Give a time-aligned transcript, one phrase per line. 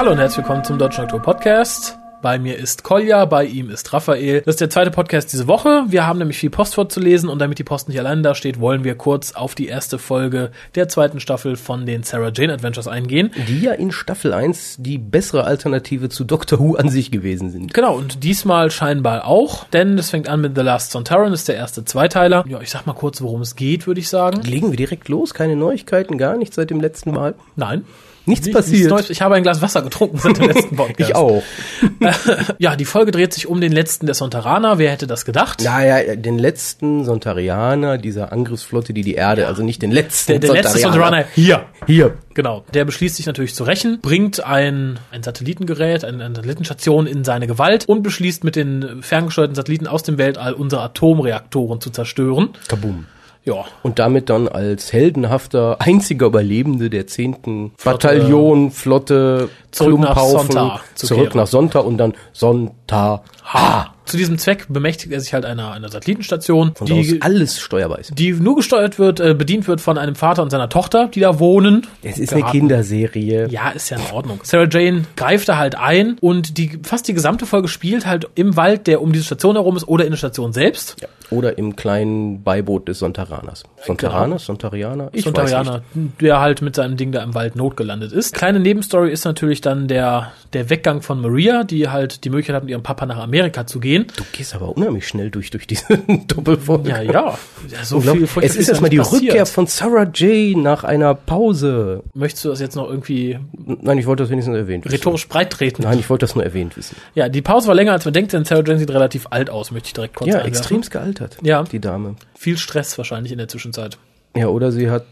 [0.00, 1.98] Hallo und herzlich willkommen zum Deutschen Oktober Podcast.
[2.22, 4.40] Bei mir ist Kolja, bei ihm ist Raphael.
[4.40, 5.84] Das ist der zweite Podcast diese Woche.
[5.88, 8.82] Wir haben nämlich viel Post vorzulesen und damit die Post nicht allein da steht, wollen
[8.82, 13.30] wir kurz auf die erste Folge der zweiten Staffel von den Sarah Jane Adventures eingehen.
[13.46, 17.74] Die ja in Staffel 1 die bessere Alternative zu Doctor Who an sich gewesen sind.
[17.74, 21.56] Genau, und diesmal scheinbar auch, denn es fängt an mit The Last Sontaran, ist der
[21.56, 22.46] erste Zweiteiler.
[22.48, 24.40] Ja, ich sag mal kurz, worum es geht, würde ich sagen.
[24.44, 27.34] Legen wir direkt los, keine Neuigkeiten, gar nichts seit dem letzten Mal.
[27.54, 27.84] Nein.
[28.30, 28.90] Nichts Nicht- passiert.
[28.90, 29.10] nichts.
[29.10, 31.10] Ich habe ein Glas Wasser getrunken seit dem letzten Podcast.
[31.10, 31.42] Ich auch.
[32.58, 34.78] Ja, die Folge dreht sich um den letzten der Sontaraner.
[34.78, 35.62] Wer hätte das gedacht?
[35.62, 40.52] Naja, den letzten Sontarianer dieser Angriffsflotte, die die Erde, also nicht den letzten Der, der
[40.52, 41.16] letzte Sontarianer.
[41.18, 41.64] Sontaraner hier.
[41.86, 42.14] Hier.
[42.34, 42.64] Genau.
[42.74, 47.46] Der beschließt sich natürlich zu rächen, bringt ein, ein Satellitengerät, eine, eine Satellitenstation in seine
[47.46, 52.50] Gewalt und beschließt mit den ferngesteuerten Satelliten aus dem Weltall unsere Atomreaktoren zu zerstören.
[52.68, 53.06] Kabum.
[53.44, 53.64] Ja.
[53.82, 57.72] Und damit dann als heldenhafter einziger Überlebende der 10.
[57.82, 61.36] Bataillon, Flotte, Zurück nach Klumpaufen, Sontar zu zurück kehren.
[61.38, 63.94] nach Sonntag und dann Sonntag, Ha.
[64.10, 68.18] Zu diesem Zweck bemächtigt er sich halt einer, einer Satellitenstation, von die, alles steuerbar ist.
[68.18, 71.38] die nur gesteuert wird, äh, bedient wird von einem Vater und seiner Tochter, die da
[71.38, 71.86] wohnen.
[72.02, 72.58] Es ist eine Geraten.
[72.58, 73.48] Kinderserie.
[73.48, 74.40] Ja, ist ja in Ordnung.
[74.42, 78.56] Sarah Jane greift da halt ein und die fast die gesamte Folge spielt halt im
[78.56, 80.96] Wald, der um diese Station herum ist oder in der Station selbst.
[81.00, 81.08] Ja.
[81.30, 83.62] Oder im kleinen Beiboot des Sontaraners.
[83.86, 84.44] Sontaraners?
[84.46, 85.10] Sontarianer?
[85.12, 85.82] Ich Sontarianer,
[86.20, 88.34] der halt mit seinem Ding da im Wald notgelandet ist.
[88.34, 92.64] Kleine Nebenstory ist natürlich dann der, der Weggang von Maria, die halt die Möglichkeit hat,
[92.64, 93.99] mit ihrem Papa nach Amerika zu gehen.
[94.00, 94.18] Nicht.
[94.18, 96.88] Du gehst aber unheimlich schnell durch, durch diese Doppelfolge.
[96.90, 97.38] Ja, ja.
[97.68, 100.56] ja so viel es ist erstmal die Rückkehr von Sarah J.
[100.56, 102.02] nach einer Pause.
[102.14, 104.94] Möchtest du das jetzt noch irgendwie Nein, ich wollte das wenigstens erwähnt wissen.
[104.96, 105.82] rhetorisch breit treten?
[105.82, 106.96] Nein, ich wollte das nur erwähnt wissen.
[107.14, 109.70] Ja, die Pause war länger als man denkt, denn Sarah Jane sieht relativ alt aus,
[109.70, 110.52] möchte ich direkt kurz Ja, einwerfen.
[110.52, 111.36] extremst gealtert.
[111.42, 111.62] Ja.
[111.64, 112.16] Die Dame.
[112.36, 113.98] Viel Stress wahrscheinlich in der Zwischenzeit.
[114.36, 115.04] Ja, oder sie hat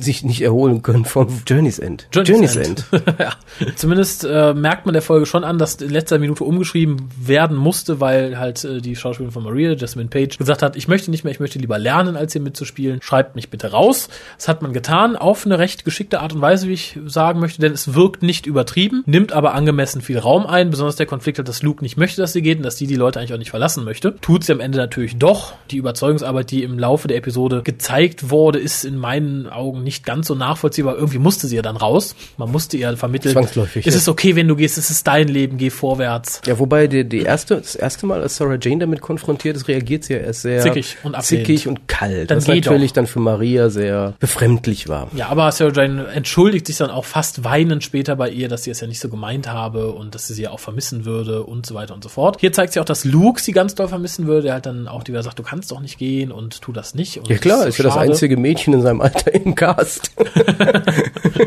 [0.00, 2.08] sich nicht erholen können von Journey's End.
[2.56, 2.84] End.
[3.18, 3.32] ja.
[3.76, 8.00] Zumindest äh, merkt man der Folge schon an, dass in letzter Minute umgeschrieben werden musste,
[8.00, 11.32] weil halt äh, die Schauspielerin von Maria, Jasmine Page, gesagt hat, ich möchte nicht mehr,
[11.32, 13.00] ich möchte lieber lernen, als hier mitzuspielen.
[13.02, 14.08] Schreibt mich bitte raus.
[14.36, 17.60] Das hat man getan, auf eine recht geschickte Art und Weise, wie ich sagen möchte,
[17.60, 21.48] denn es wirkt nicht übertrieben, nimmt aber angemessen viel Raum ein, besonders der Konflikt hat,
[21.48, 23.50] dass Luke nicht möchte, dass sie geht und dass sie die Leute eigentlich auch nicht
[23.50, 24.16] verlassen möchte.
[24.20, 25.54] Tut sie am Ende natürlich doch.
[25.70, 30.26] Die Überzeugungsarbeit, die im Laufe der Episode gezeigt wurde, ist in meinen Augen nicht ganz
[30.26, 30.96] so nachvollziehbar.
[30.96, 32.14] Irgendwie musste sie ja dann raus.
[32.36, 33.32] Man musste ihr vermitteln.
[33.32, 33.98] Zwangsläufig, Es ja.
[33.98, 34.78] ist okay, wenn du gehst.
[34.78, 35.58] Es ist dein Leben.
[35.58, 36.40] Geh vorwärts.
[36.46, 40.04] Ja, wobei die, die erste, das erste Mal, als Sarah Jane damit konfrontiert ist, reagiert
[40.04, 41.46] sie ja erst sehr Zickig und ablehnend.
[41.46, 42.30] zickig und kalt.
[42.30, 42.96] Dann was natürlich doch.
[42.96, 45.08] dann für Maria sehr befremdlich war.
[45.14, 48.70] Ja, aber Sarah Jane entschuldigt sich dann auch fast weinend später bei ihr, dass sie
[48.70, 51.66] es ja nicht so gemeint habe und dass sie sie ja auch vermissen würde und
[51.66, 52.38] so weiter und so fort.
[52.40, 54.48] Hier zeigt sie auch, dass Luke sie ganz doll vermissen würde.
[54.48, 56.94] Er halt dann auch die wieder sagt, du kannst doch nicht gehen und tu das
[56.94, 57.20] nicht.
[57.28, 60.10] Ja klar, das ist ja das einzige Mädchen in seinem Alter im Cast.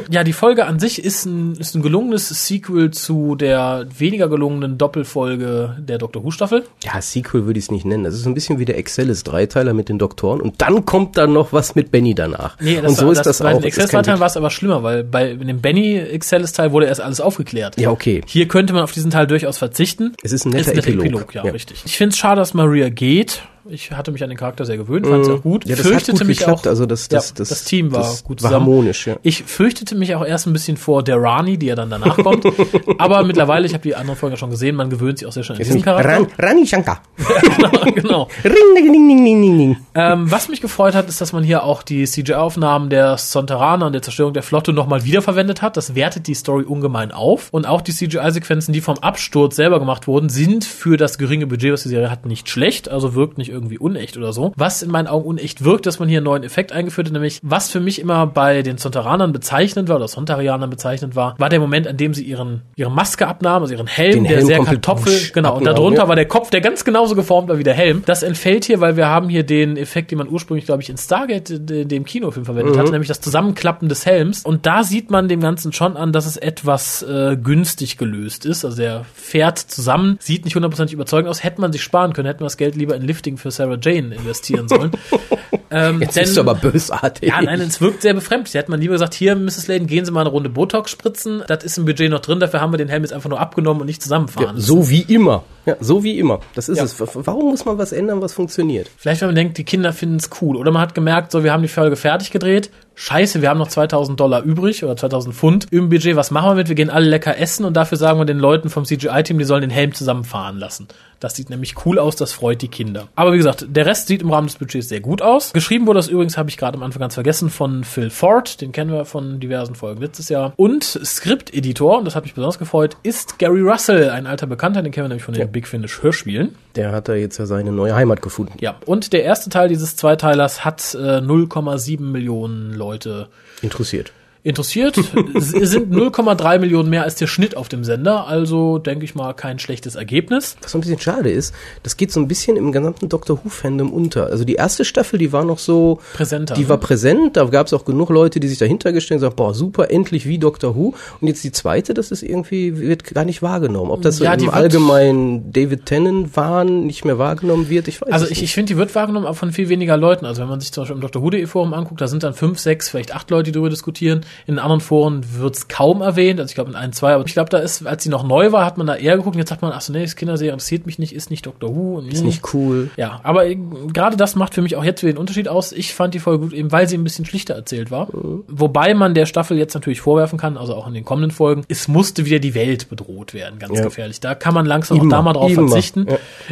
[0.09, 4.77] Ja, die Folge an sich ist ein, ist ein gelungenes Sequel zu der weniger gelungenen
[4.77, 6.63] Doppelfolge der Doctor Who Staffel.
[6.83, 8.03] Ja, Sequel würde ich es nicht nennen.
[8.03, 11.33] Das ist ein bisschen wie der Excelis Dreiteiler mit den Doktoren und dann kommt dann
[11.33, 12.57] noch was mit Benny danach.
[12.59, 13.59] und so war, ist das, bei auch.
[13.61, 16.87] den Es ist kein Excel-Teilen war es aber schlimmer, weil bei dem Benny Excelis-Teil wurde
[16.87, 17.79] erst alles aufgeklärt.
[17.79, 18.21] Ja, okay.
[18.27, 20.15] Hier könnte man auf diesen Teil durchaus verzichten.
[20.23, 21.33] Es ist ein netter Epilog.
[21.33, 21.51] ja, Ja.
[21.51, 21.83] richtig.
[21.85, 23.41] Ich finde es schade, dass Maria geht.
[23.69, 25.65] Ich hatte mich an den Charakter sehr gewöhnt, fand es auch gut.
[25.65, 25.71] Mhm.
[25.71, 26.65] Ja, das hat gut mich geklappt.
[26.65, 26.69] auch.
[26.69, 29.17] Also das- das- ja, das- das Team war das gut war harmonisch, ja.
[29.23, 32.45] Ich fürchtete mich auch erst ein bisschen vor der Rani, die ja dann danach kommt.
[32.97, 35.57] aber mittlerweile, ich habe die anderen Folgen schon gesehen, man gewöhnt sich auch sehr schnell
[35.57, 36.09] an diesen Charakter.
[36.09, 37.01] Ran, Rani Shankar.
[37.55, 38.27] genau, genau.
[38.43, 39.77] Ring, ding, ding, ding.
[39.95, 43.93] Ähm, was mich gefreut hat, ist, dass man hier auch die CGI-Aufnahmen der Sontaraner und
[43.93, 45.77] der Zerstörung der Flotte nochmal wiederverwendet hat.
[45.77, 47.49] Das wertet die Story ungemein auf.
[47.51, 51.73] Und auch die CGI-Sequenzen, die vom Absturz selber gemacht wurden, sind für das geringe Budget,
[51.73, 52.89] was die Serie hat, nicht schlecht.
[52.89, 54.53] Also wirkt nicht irgendwie unecht oder so.
[54.55, 57.39] Was in meinen Augen unecht wirkt, dass man hier einen neuen Effekt eingeführt hat, nämlich
[57.41, 61.59] was für mich immer bei den Sontaranern bezeichnend war oder Sontarianern bezeichnend war, war der
[61.59, 64.59] Moment, an dem sie ihren, ihre Maske abnahmen, also ihren Helm, Den der Helm sehr
[64.63, 66.07] Kartoffel, genau, und darunter ja.
[66.07, 68.03] war der Kopf, der ganz genauso geformt war wie der Helm.
[68.05, 70.97] Das entfällt hier, weil wir haben hier den Effekt, den man ursprünglich, glaube ich, in
[70.97, 72.79] Stargate, äh, dem Kinofilm verwendet Mhm.
[72.79, 74.43] hatte, nämlich das Zusammenklappen des Helms.
[74.43, 78.65] Und da sieht man dem Ganzen schon an, dass es etwas äh, günstig gelöst ist.
[78.65, 81.43] Also der fährt zusammen, sieht nicht hundertprozentig überzeugend aus.
[81.43, 84.15] Hätte man sich sparen können, hätten wir das Geld lieber in Lifting für Sarah Jane
[84.15, 84.91] investieren sollen.
[85.71, 87.29] ähm, Jetzt denn- bist du aber bösartig.
[87.29, 88.53] ja, nein, es wirkt sehr befremdlich.
[88.53, 89.67] Da hätte man lieber gesagt, hier, Mrs.
[89.67, 91.43] Layden, gehen Sie mal eine Runde Botox spritzen.
[91.47, 93.81] Das ist im Budget noch drin, dafür haben wir den Helm jetzt einfach nur abgenommen
[93.81, 94.55] und nicht zusammenfahren.
[94.55, 94.61] lassen.
[94.65, 95.43] So wie immer.
[95.65, 96.39] Ja, so wie immer.
[96.55, 96.85] Das ist Ja.
[96.85, 96.95] es.
[96.99, 98.89] Warum muss man was ändern, was funktioniert?
[98.97, 100.55] Vielleicht, wenn man denkt, die Kinder finden es cool.
[100.55, 102.69] Oder man hat gemerkt, so, wir haben die Folge fertig gedreht.
[102.95, 106.15] Scheiße, wir haben noch 2000 Dollar übrig oder 2000 Pfund im Budget.
[106.15, 106.69] Was machen wir mit?
[106.69, 109.61] Wir gehen alle lecker essen und dafür sagen wir den Leuten vom CGI-Team, die sollen
[109.61, 110.87] den Helm zusammenfahren lassen.
[111.19, 113.07] Das sieht nämlich cool aus, das freut die Kinder.
[113.15, 115.51] Aber wie gesagt, der Rest sieht im Rahmen des Budgets sehr gut aus.
[115.57, 118.71] Geschrieben wurde das übrigens, habe ich gerade am Anfang ganz vergessen, von Phil Ford, den
[118.71, 120.53] kennen wir von diversen Folgen letztes Jahr.
[120.55, 124.91] Und Skripteditor, und das hat mich besonders gefreut, ist Gary Russell, ein alter Bekannter, den
[124.91, 125.47] kennen wir nämlich von den Ja.
[125.47, 126.53] Big Finish Hörspielen.
[126.75, 128.53] Der hat da jetzt ja seine neue Heimat gefunden.
[128.61, 133.27] Ja, und der erste Teil dieses Zweiteilers hat äh, 0,7 Millionen Leute
[133.63, 134.11] Interessiert.
[134.47, 134.97] Interessiert.
[135.35, 139.33] es sind 0,3 Millionen mehr als der Schnitt auf dem Sender, also denke ich mal
[139.33, 140.57] kein schlechtes Ergebnis.
[140.61, 141.53] Was ein bisschen schade ist,
[141.83, 144.27] das geht so ein bisschen im gesamten Doctor Who-Fandom unter.
[144.27, 146.55] Also die erste Staffel, die war noch so, Präsenter.
[146.55, 146.69] die ne?
[146.69, 149.91] war präsent, da gab es auch genug Leute, die sich dahinter gestellt haben, boah, super,
[149.91, 150.93] endlich wie Doctor Who.
[151.19, 153.91] Und jetzt die zweite, das ist irgendwie, wird gar nicht wahrgenommen.
[153.91, 158.11] Ob das so Ja, im allgemeinen David Tennant Wahn nicht mehr wahrgenommen wird, ich weiß
[158.11, 158.49] Also es ich, nicht.
[158.49, 160.25] ich finde, die wird wahrgenommen, aber von viel weniger Leuten.
[160.25, 161.21] Also wenn man sich zum Beispiel im Dr.
[161.21, 164.21] Who.de Forum anguckt, da sind dann fünf, sechs, vielleicht acht Leute, die darüber diskutieren.
[164.45, 166.39] In anderen Foren wird's kaum erwähnt.
[166.39, 167.13] Also ich glaube in ein, zwei.
[167.13, 169.35] Aber ich glaube, da ist, als sie noch neu war, hat man da eher geguckt.
[169.35, 171.75] Und jetzt sagt man, ach so, nee, das Kinderserie interessiert mich nicht, ist nicht Dr.
[171.75, 171.97] Who.
[171.97, 172.89] Und Ist nicht cool.
[172.97, 175.71] Ja, aber gerade das macht für mich auch jetzt wieder den Unterschied aus.
[175.71, 178.07] Ich fand die Folge gut, eben weil sie ein bisschen schlichter erzählt war.
[178.47, 181.87] Wobei man der Staffel jetzt natürlich vorwerfen kann, also auch in den kommenden Folgen, es
[181.87, 183.83] musste wieder die Welt bedroht werden, ganz Ja.
[183.83, 184.19] gefährlich.
[184.19, 186.07] Da kann man langsam auch Immer, da mal drauf immer, verzichten.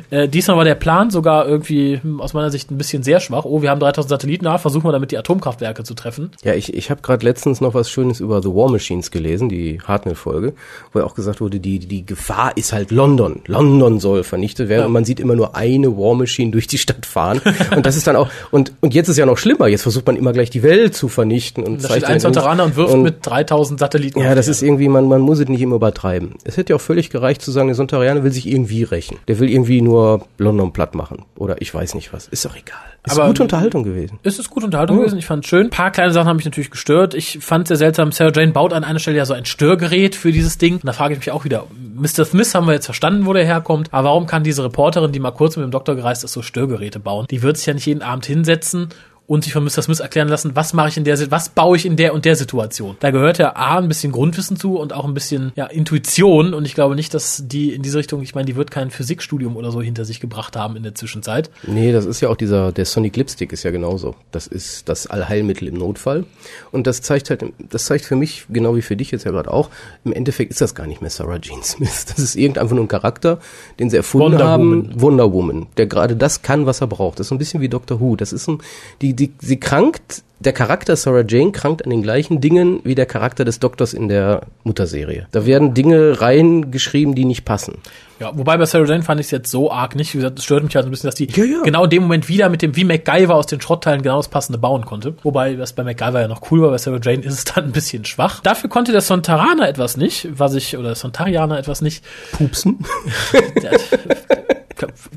[0.10, 3.46] Äh, diesmal war der Plan sogar irgendwie hm, aus meiner Sicht ein bisschen sehr schwach.
[3.46, 6.32] Oh, wir haben 3000 Satelliten, ah, versuchen wir damit die Atomkraftwerke zu treffen.
[6.44, 9.80] Ja, ich, ich habe gerade letztens noch was Schönes über The War Machines gelesen, die
[9.84, 10.54] Hartnell-Folge,
[10.94, 13.42] wo ja auch gesagt wurde, die, die Gefahr ist halt London.
[13.46, 14.86] London soll vernichtet werden Ja.
[14.88, 17.42] und man sieht immer nur eine War Machine durch die Stadt fahren.
[17.76, 20.16] und das ist dann auch, und, und jetzt ist ja noch schlimmer, jetzt versucht man
[20.16, 21.64] immer gleich die Welt zu vernichten.
[21.64, 24.20] Und Da steht ein dann Sonteraner und wirft und- mit 3000 Satelliten.
[24.20, 26.32] ja, das ist irgendwie, man, man muss es nicht immer übertreiben.
[26.44, 29.18] Es hätte ja auch völlig gereicht zu sagen, der Sontarianer will sich irgendwie rächen.
[29.28, 31.24] Der will irgendwie nur London platt machen.
[31.36, 32.28] Oder ich weiß nicht was.
[32.30, 32.78] Ist doch egal.
[33.06, 34.20] Ist Aber- gute Unterhaltung gewesen.
[34.24, 35.68] Es ist gute Unterhaltung gewesen, ich fand's schön.
[35.68, 37.14] Ein paar kleine Sachen haben mich natürlich gestört.
[37.14, 40.32] Ich fand sehr seltsam, Sarah Jane baut an einer Stelle ja so ein Störgerät für
[40.32, 40.76] dieses Ding.
[40.76, 41.66] Und da frage ich mich auch wieder,
[41.96, 42.26] Mr.
[42.26, 43.94] Smith haben wir jetzt verstanden, wo der herkommt.
[43.94, 47.00] Aber warum kann diese Reporterin, die mal kurz mit dem Doktor gereist ist, so Störgeräte
[47.00, 47.28] bauen?
[47.30, 48.90] Die wird sich ja nicht jeden Abend hinsetzen
[49.28, 49.82] und sich von Mr.
[49.82, 52.36] Smith erklären lassen, was mache ich in der, was baue ich in der und der
[52.36, 52.96] Situation.
[53.00, 56.54] Da gehört ja A, ein bisschen Grundwissen zu und auch ein bisschen, ja, Intuition.
[56.54, 59.56] Und ich glaube nicht, dass die in diese Richtung, ich meine, die wird kein Physikstudium
[59.58, 61.50] oder so hinter sich gebracht haben in der Zwischenzeit.
[61.66, 64.16] Nee, das ist ja auch dieser, der Sonic Lipstick ist ja genauso.
[64.32, 66.26] Das ist das Allheilmittel im Notfall.
[66.72, 69.52] Und das zeigt halt, das zeigt für mich, genau wie für dich jetzt ja gerade
[69.52, 69.70] auch,
[70.04, 72.06] im Endeffekt ist das gar nicht mehr Sarah Jane Smith.
[72.06, 73.40] Das ist irgend einfach nur ein Charakter,
[73.80, 74.70] den sie erfunden Wonder haben.
[74.70, 75.02] Woman.
[75.02, 75.68] Wonder Woman.
[75.78, 77.20] Der gerade das kann, was er braucht.
[77.20, 78.16] Das ist so ein bisschen wie Doctor Who.
[78.16, 78.60] Das ist ein,
[79.02, 83.06] die, die, sie krankt, der Charakter Sarah Jane krankt an den gleichen Dingen wie der
[83.06, 85.28] Charakter des Doktors in der Mutterserie.
[85.32, 87.78] Da werden Dinge reingeschrieben, die nicht passen.
[88.20, 90.14] Ja, wobei bei Sarah Jane fand ich es jetzt so arg nicht.
[90.14, 91.62] Wie gesagt, es stört mich halt ein bisschen, dass die Ja, ja.
[91.64, 94.58] genau in dem Moment wieder mit dem, wie MacGyver aus den Schrottteilen genau das passende
[94.58, 95.16] bauen konnte.
[95.24, 97.72] Wobei das bei MacGyver ja noch cool war, bei Sarah Jane ist es dann ein
[97.72, 98.42] bisschen schwach.
[98.42, 102.04] Dafür konnte der Sontaraner etwas nicht, was ich, oder Sontarianer etwas nicht.
[102.34, 102.80] Pupsen.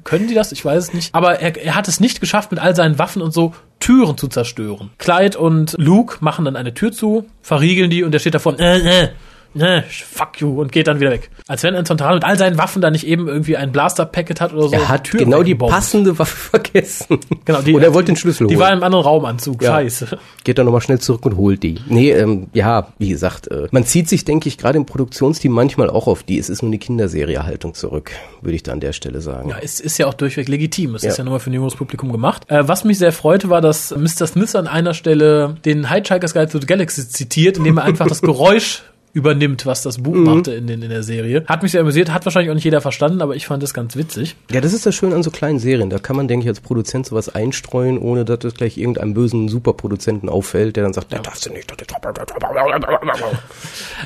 [0.05, 0.53] Können die das?
[0.53, 1.15] Ich weiß es nicht.
[1.15, 4.29] Aber er, er hat es nicht geschafft, mit all seinen Waffen und so Türen zu
[4.29, 4.91] zerstören.
[5.09, 9.05] Clyde und Luke machen dann eine Tür zu, verriegeln die und der steht davon, äh,
[9.05, 9.09] äh,
[9.55, 11.31] äh, fuck you und geht dann wieder weg.
[11.47, 14.53] Als wenn ein Sontaraner mit all seinen Waffen da nicht eben irgendwie ein Blaster-Packet hat
[14.53, 14.73] oder so.
[14.75, 17.19] Er hat Tür genau die passende Waffe vergessen.
[17.45, 18.61] Genau, die, Oder er wollte den Schlüssel Die holen.
[18.67, 19.63] war im anderen Raumanzug.
[19.63, 19.71] Ja.
[19.73, 20.19] Scheiße.
[20.45, 21.77] Geht dann nochmal schnell zurück und holt die.
[21.89, 25.89] Nee, ähm, ja, wie gesagt, äh, man zieht sich, denke ich, gerade im Produktionsteam manchmal
[25.91, 26.39] auch auf die.
[26.39, 28.11] Es ist nur eine Kinderserie-Haltung zurück,
[28.43, 29.49] würde ich da an der Stelle sagen.
[29.51, 30.95] Ja, es ist ja auch durchweg legitim.
[30.95, 31.11] Es Ja.
[31.11, 32.43] ist ja nur mal für ein jüngeres Publikum gemacht.
[32.49, 34.27] Äh, was mich sehr freute, war, dass Mr.
[34.27, 38.21] Smith an einer Stelle den Hitchhiker's Guide to the Galaxy zitiert, indem er einfach das
[38.29, 41.45] Geräusch übernimmt, was das Buch machte in, den, in der Serie.
[41.47, 43.97] Hat mich sehr amüsiert, hat wahrscheinlich auch nicht jeder verstanden, aber ich fand das ganz
[43.97, 44.37] witzig.
[44.51, 45.91] Ja, das ist das Schöne an so kleinen Serien.
[45.91, 49.49] Da kann man, denke ich, als Produzent sowas einstreuen, ohne dass es gleich irgendeinem bösen
[49.49, 51.19] Superproduzenten auffällt, der dann sagt, ja.
[51.19, 51.71] darfst du nicht.
[51.71, 51.87] das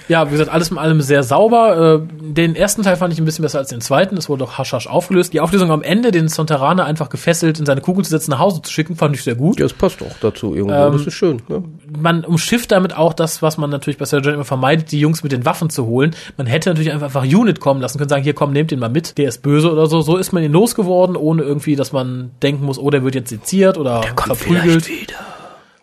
[0.09, 2.03] Ja, wie gesagt, alles in allem sehr sauber.
[2.03, 4.17] Äh, Den ersten Teil fand ich ein bisschen besser als den zweiten.
[4.17, 5.33] Es wurde auch hasch hasch aufgelöst.
[5.33, 8.63] Die Auflösung am Ende, den Sonteraner einfach gefesselt in seine Kugel zu setzen, nach Hause
[8.63, 9.59] zu schicken, fand ich sehr gut.
[9.59, 10.75] Ja, das passt auch dazu irgendwo.
[10.75, 11.43] Ähm, das ist schön.
[11.49, 11.63] Ja.
[11.97, 15.23] Man umschifft damit auch das, was man natürlich bei Sarah Jane immer vermeidet, die Jungs
[15.23, 16.15] mit den Waffen zu holen.
[16.37, 18.89] Man hätte natürlich einfach, einfach Unit kommen lassen können, sagen, hier komm, nehmt den mal
[18.89, 20.01] mit, der ist böse oder so.
[20.01, 23.31] So ist man ihn losgeworden, ohne irgendwie, dass man denken muss, oh, der wird jetzt
[23.31, 24.89] seziert oder verprügelt.
[24.89, 25.17] wieder.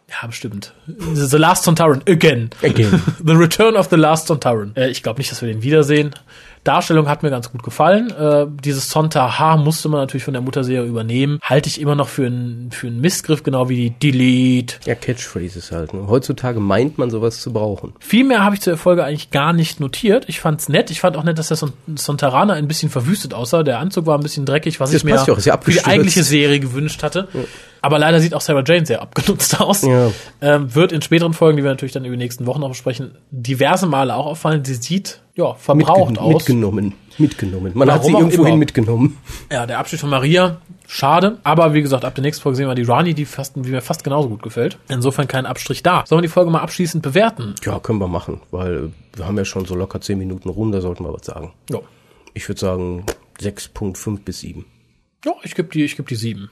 [0.09, 0.73] Ja, bestimmt.
[0.87, 2.49] The Last Sontaran, again.
[2.63, 3.01] Again.
[3.23, 4.71] the Return of the Last Sontaran.
[4.75, 6.15] Äh, ich glaube nicht, dass wir den wiedersehen.
[6.63, 8.11] Darstellung hat mir ganz gut gefallen.
[8.11, 11.39] Äh, dieses Sontar musste man natürlich von der Mutterserie übernehmen.
[11.41, 14.75] Halte ich immer noch für einen für einen Missgriff, genau wie die Delete.
[14.85, 15.93] Ja, Catchphrases halt.
[15.93, 16.07] Ne?
[16.07, 17.93] Heutzutage meint man sowas zu brauchen.
[17.99, 20.25] Viel mehr habe ich zur Folge eigentlich gar nicht notiert.
[20.27, 20.91] Ich fand's nett.
[20.91, 23.63] Ich fand auch nett, dass der Son Sontaraner ein bisschen verwüstet aussah.
[23.63, 25.85] Der Anzug war ein bisschen dreckig, was Das ich mir ja auch, ja für die
[25.85, 27.27] eigentliche Serie gewünscht hatte.
[27.81, 29.83] Aber leider sieht auch Sarah Jane sehr abgenutzt aus.
[29.83, 30.11] Ja.
[30.41, 33.15] Ähm, wird in späteren Folgen, die wir natürlich dann über die nächsten Wochen noch besprechen,
[33.31, 34.65] diverse Male auch auffallen.
[34.65, 36.33] Sie sieht ja verbraucht Mitgen- aus.
[36.33, 36.93] Mitgenommen.
[37.17, 37.71] Mitgenommen.
[37.75, 39.17] Man hat Warum sie auch irgendwohin mitgenommen.
[39.51, 40.57] Ja, der Abschied von Maria
[40.91, 43.69] Schade, aber wie gesagt, ab der nächsten Folge sehen wir die Rani, die, fast, die
[43.69, 44.79] mir fast genauso gut gefällt.
[44.87, 46.03] Insofern kein Abstrich da.
[46.07, 47.53] Sollen wir die Folge mal abschließend bewerten?
[47.63, 50.81] Ja, können wir machen, weil wir haben ja schon so locker zehn Minuten rum, da
[50.81, 51.53] sollten wir was sagen.
[51.69, 51.77] Ja.
[52.33, 53.05] Ich würde sagen
[53.39, 54.65] 6.5 bis 7.
[55.25, 56.49] Ja, ich gebe die, ich gebe die sieben.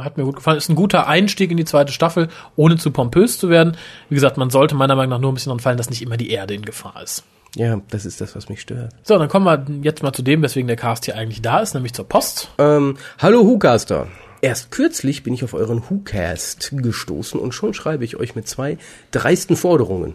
[0.00, 0.58] Hat mir gut gefallen.
[0.58, 3.76] Ist ein guter Einstieg in die zweite Staffel, ohne zu pompös zu werden.
[4.08, 6.16] Wie gesagt, man sollte meiner Meinung nach nur ein bisschen daran fallen, dass nicht immer
[6.16, 7.22] die Erde in Gefahr ist.
[7.56, 8.92] Ja, das ist das, was mich stört.
[9.02, 11.72] So, dann kommen wir jetzt mal zu dem, weswegen der Cast hier eigentlich da ist,
[11.72, 12.50] nämlich zur Post.
[12.58, 14.08] Ähm, hallo WhoCaster.
[14.42, 18.76] Erst kürzlich bin ich auf euren WhoCast gestoßen und schon schreibe ich euch mit zwei
[19.10, 20.12] dreisten Forderungen.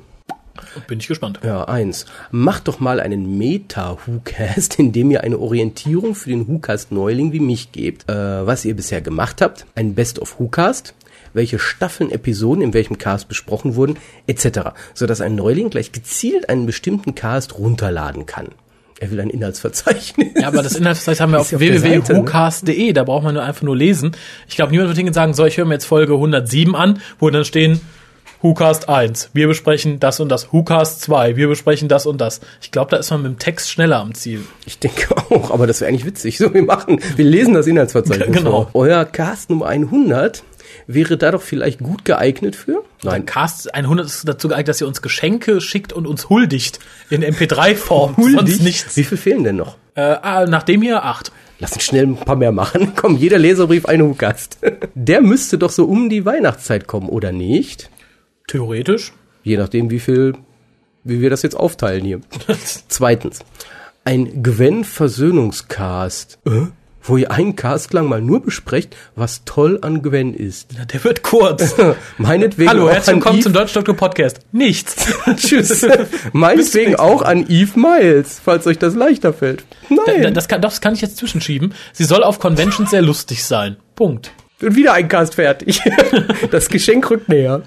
[0.86, 1.40] Bin ich gespannt.
[1.44, 2.06] Ja, eins.
[2.30, 7.72] Macht doch mal einen Meta-WhoCast, in dem ihr eine Orientierung für den WhoCast-Neuling wie mich
[7.72, 8.08] gebt.
[8.08, 10.94] Äh, was ihr bisher gemacht habt, ein Best-of WhoCast,
[11.34, 16.66] welche Staffeln, Episoden in welchem Cast besprochen wurden, etc., sodass ein Neuling gleich gezielt einen
[16.66, 18.50] bestimmten Cast runterladen kann.
[19.00, 20.28] Er will ein Inhaltsverzeichnis.
[20.40, 22.08] Ja, aber das Inhaltsverzeichnis haben wir auf, auf Seite, ne?
[22.08, 24.12] www.hucast.de, da braucht man nur einfach nur lesen.
[24.48, 27.30] Ich glaube, niemand wird hingehen sagen, so, ich höre mir jetzt Folge 107 an, wo
[27.32, 27.82] dann stehen,
[28.44, 30.52] WhoCast 1, wir besprechen das und das.
[30.52, 32.42] WhoCast 2, wir besprechen das und das.
[32.62, 34.42] Ich glaube, da ist man mit dem Text schneller am Ziel.
[34.66, 36.38] Ich denke auch, aber das wäre eigentlich witzig.
[36.40, 38.64] So, wir machen, wir lesen das Inhaltsverzeichnis Genau.
[38.64, 38.70] vor.
[38.74, 40.44] Euer Cast Nummer 100
[40.94, 42.84] wäre da doch vielleicht gut geeignet für?
[43.04, 43.26] Nein.
[43.26, 46.80] Cast 100 ist dazu geeignet, dass ihr uns Geschenke schickt und uns huldigt
[47.10, 48.16] in MP3-Form.
[48.36, 48.96] Sonst nichts.
[48.98, 49.78] Wie viel fehlen denn noch?
[49.96, 51.32] Äh, ah, nachdem hier acht.
[51.60, 52.94] Lass uns schnell ein paar mehr machen.
[52.98, 54.58] Komm, jeder Leserbrief ein Hugast.
[54.96, 57.90] Der müsste doch so um die Weihnachtszeit kommen, oder nicht?
[58.48, 59.14] Theoretisch.
[59.44, 60.34] Je nachdem, wie viel,
[61.04, 62.22] wie wir das jetzt aufteilen hier.
[62.88, 63.40] Zweitens.
[64.04, 66.40] Ein Gwen-Versöhnungscast.
[66.46, 66.68] Äh?
[67.04, 70.70] Wo ihr einen Cast lang mal nur besprecht, was toll an Gwen ist.
[70.78, 71.76] Na, Der wird kurz.
[72.20, 74.40] Meinetwegen Hallo, auch herzlich an willkommen Eve- zum Deutsch Doktor Podcast.
[74.52, 75.08] Nichts.
[75.38, 75.86] Tschüss.
[76.34, 79.64] Meinetwegen auch an Eve Miles, falls euch das leichter fällt.
[79.90, 80.34] Nein.
[80.36, 81.74] Das kann, das kann ich jetzt zwischenschieben.
[81.92, 83.78] Sie soll auf Conventions sehr lustig sein.
[83.96, 84.32] Punkt.
[84.62, 85.82] Und wieder ein Cast fertig.
[86.52, 87.64] Das Geschenk rückt näher.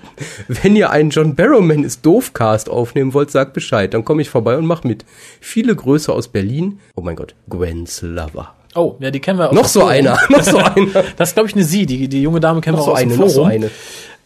[0.47, 3.93] Wenn ihr einen John Barrowman ist doof Cast aufnehmen wollt, sagt Bescheid.
[3.95, 5.05] Dann komme ich vorbei und mach mit.
[5.41, 6.79] Viele Grüße aus Berlin.
[6.95, 8.55] Oh mein Gott, Gwen's Lover.
[8.75, 9.95] Oh, ja, die kennen wir aus Noch so Forum.
[9.95, 11.05] einer, noch so einer.
[11.17, 11.87] Das ist, glaube ich, eine Sie.
[11.87, 13.71] Die, die junge Dame kennen Noch wir so aus dem eine, noch so eine.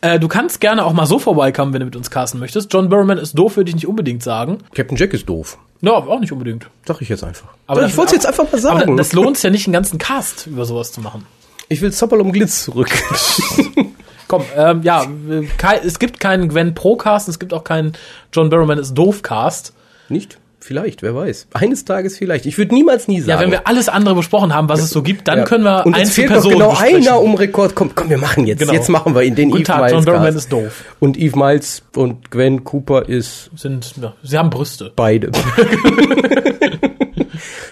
[0.01, 2.73] Äh, du kannst gerne auch mal so vorbeikommen, wenn du mit uns casten möchtest.
[2.73, 4.59] John Burman ist doof, würde ich nicht unbedingt sagen.
[4.75, 5.59] Captain Jack ist doof.
[5.81, 6.69] Ja, auch nicht unbedingt.
[6.87, 7.49] Sag ich jetzt einfach.
[7.67, 8.97] Aber ich wollte es jetzt einfach mal Aber sagen.
[8.97, 11.27] das lohnt es ja nicht, einen ganzen Cast über sowas zu machen.
[11.69, 12.91] ich will Zoppel um Glitz zurück.
[14.29, 15.47] Komm, ähm, ja, äh,
[15.85, 17.93] es gibt keinen Gwen Pro Cast, es gibt auch keinen
[18.33, 19.73] John Barrowman ist doof Cast.
[20.09, 20.39] Nicht?
[20.69, 21.47] Vielleicht, wer weiß.
[21.55, 22.45] Eines Tages vielleicht.
[22.45, 23.31] Ich würde niemals nie sagen.
[23.31, 25.45] Ja, wenn wir alles andere besprochen haben, was es so gibt, dann Ja.
[25.47, 27.09] können wir Und jetzt fehlt noch Einzelpersonen genau besprechen.
[27.09, 27.75] einer um Rekord.
[27.75, 28.59] Komm, komm, wir machen jetzt.
[28.61, 28.75] Genau.
[28.75, 29.35] Jetzt machen wir ihn.
[29.35, 30.37] Den Guten Eve Tag, Miles John Cast.
[30.37, 30.85] ist doof.
[31.01, 34.93] Und Eve Miles und Gwen Cooper ist Sind, ja, sie haben Brüste.
[34.95, 35.31] beide.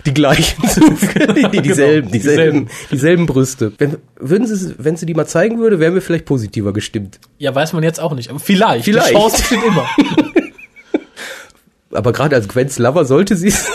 [0.07, 0.63] die gleichen.
[1.53, 3.73] die, dieselben, Genau, dieselben, dieselben Brüste.
[3.77, 7.19] Wenn, würden sie, wenn sie die mal zeigen würde, wären wir vielleicht positiver gestimmt.
[7.37, 8.31] Ja, weiß man jetzt auch nicht.
[8.31, 8.85] Aber vielleicht.
[8.87, 9.11] Vielleicht.
[9.11, 9.87] Die Chance steht immer.
[11.93, 13.67] Aber gerade als Gwens Lover sollte sie es.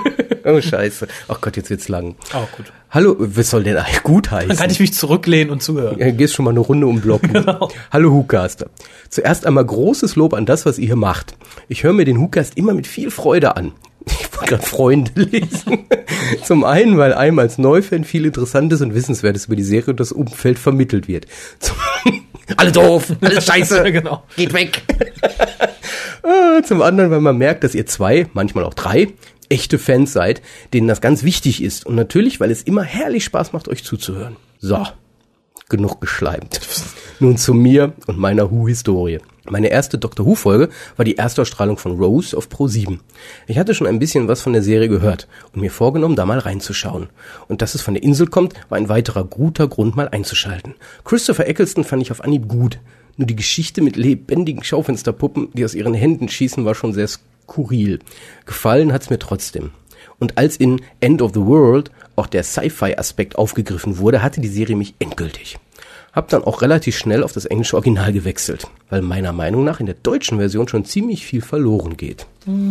[0.44, 1.06] oh, scheiße.
[1.28, 2.16] Ach Gott, jetzt wird's lang.
[2.34, 2.72] Oh, gut.
[2.90, 4.48] Hallo, was soll denn eigentlich gut heißen?
[4.48, 5.98] Dann kann ich mich zurücklehnen und zuhören.
[5.98, 7.30] Ja, gehst schon mal eine Runde umblocken.
[7.40, 7.70] Genau.
[7.92, 8.68] Hallo Hookcaster.
[9.08, 11.36] Zuerst einmal großes Lob an das, was ihr hier macht.
[11.68, 13.72] Ich höre mir den Hookcast immer mit viel Freude an.
[14.50, 15.86] Wollte gerade Freunde lesen.
[16.44, 20.12] Zum einen, weil einem als Neufan viel Interessantes und Wissenswertes über die Serie und das
[20.12, 21.26] Umfeld vermittelt wird.
[21.58, 21.76] Zum
[22.56, 24.24] alle doof, alles scheiße, genau.
[24.36, 24.82] geht weg.
[26.22, 29.08] Ah, Zum anderen, weil man merkt, dass ihr zwei, manchmal auch drei,
[29.48, 30.42] echte Fans seid,
[30.72, 31.84] denen das ganz wichtig ist.
[31.84, 34.36] Und natürlich, weil es immer herrlich Spaß macht, euch zuzuhören.
[34.58, 34.86] So,
[35.70, 36.60] genug geschleimt.
[37.20, 39.20] Nun zu mir und meiner Who-Historie.
[39.48, 43.00] Meine erste Doctor Who-Folge war die Erstausstrahlung von Rose auf Pro 7.
[43.46, 46.38] Ich hatte schon ein bisschen was von der Serie gehört und mir vorgenommen, da mal
[46.38, 47.08] reinzuschauen.
[47.48, 50.74] Und dass es von der Insel kommt, war ein weiterer guter Grund, mal einzuschalten.
[51.04, 52.78] Christopher Eccleston fand ich auf Anhieb gut.
[53.16, 57.98] Nur die Geschichte mit lebendigen Schaufensterpuppen, die aus ihren Händen schießen, war schon sehr skurril.
[58.46, 59.70] Gefallen hat's mir trotzdem.
[60.18, 64.76] Und als in End of the World auch der Sci-Fi-Aspekt aufgegriffen wurde, hatte die Serie
[64.76, 65.58] mich endgültig.
[66.12, 69.86] Hab dann auch relativ schnell auf das englische Original gewechselt, weil meiner Meinung nach in
[69.86, 72.26] der deutschen Version schon ziemlich viel verloren geht.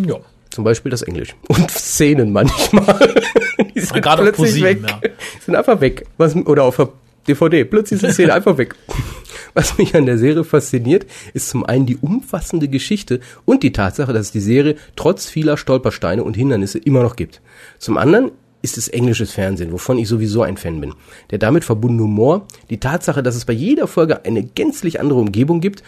[0.06, 0.18] Ja.
[0.50, 1.36] Zum Beispiel das Englisch.
[1.48, 3.14] Und Szenen manchmal.
[3.76, 4.90] Die sind Gerade plötzlich ProSieben, weg.
[5.04, 5.10] ja.
[5.46, 6.06] Sind einfach weg.
[6.18, 6.90] Was, oder auf der
[7.28, 7.64] DVD.
[7.66, 8.76] Plötzlich sind Szenen einfach weg.
[9.54, 14.14] Was mich an der Serie fasziniert, ist zum einen die umfassende Geschichte und die Tatsache,
[14.14, 17.42] dass es die Serie trotz vieler Stolpersteine und Hindernisse immer noch gibt.
[17.78, 20.94] Zum anderen ist es englisches Fernsehen, wovon ich sowieso ein Fan bin.
[21.32, 25.62] Der damit verbundene Humor, die Tatsache, dass es bei jeder Folge eine gänzlich andere Umgebung
[25.62, 25.84] gibt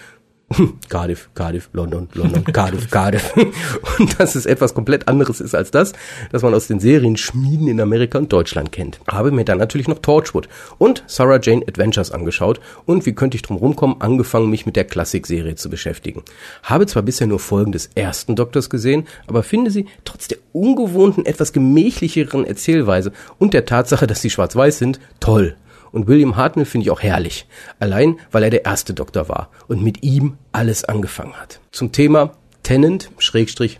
[0.90, 3.34] Cardiff, Cardiff, London, London, Cardiff, Cardiff.
[4.00, 5.94] Und dass es etwas komplett anderes ist als das,
[6.32, 9.00] das man aus den Serien Schmieden in Amerika und Deutschland kennt.
[9.08, 13.42] Habe mir dann natürlich noch Torchwood und Sarah Jane Adventures angeschaut und wie könnte ich
[13.42, 16.24] drum rumkommen, angefangen mich mit der Klassikserie zu beschäftigen.
[16.64, 21.26] Habe zwar bisher nur Folgen des ersten Doktors gesehen, aber finde sie trotz der ungewohnten,
[21.26, 25.56] etwas gemächlicheren Erzählweise und der Tatsache, dass sie schwarz-weiß sind, toll.
[25.92, 27.48] Und William Hartnell finde ich auch herrlich.
[27.80, 31.60] Allein, weil er der erste Doktor war und mit ihm alles angefangen hat.
[31.72, 32.34] Zum Thema
[32.64, 33.80] Tennant, Schrägstrich,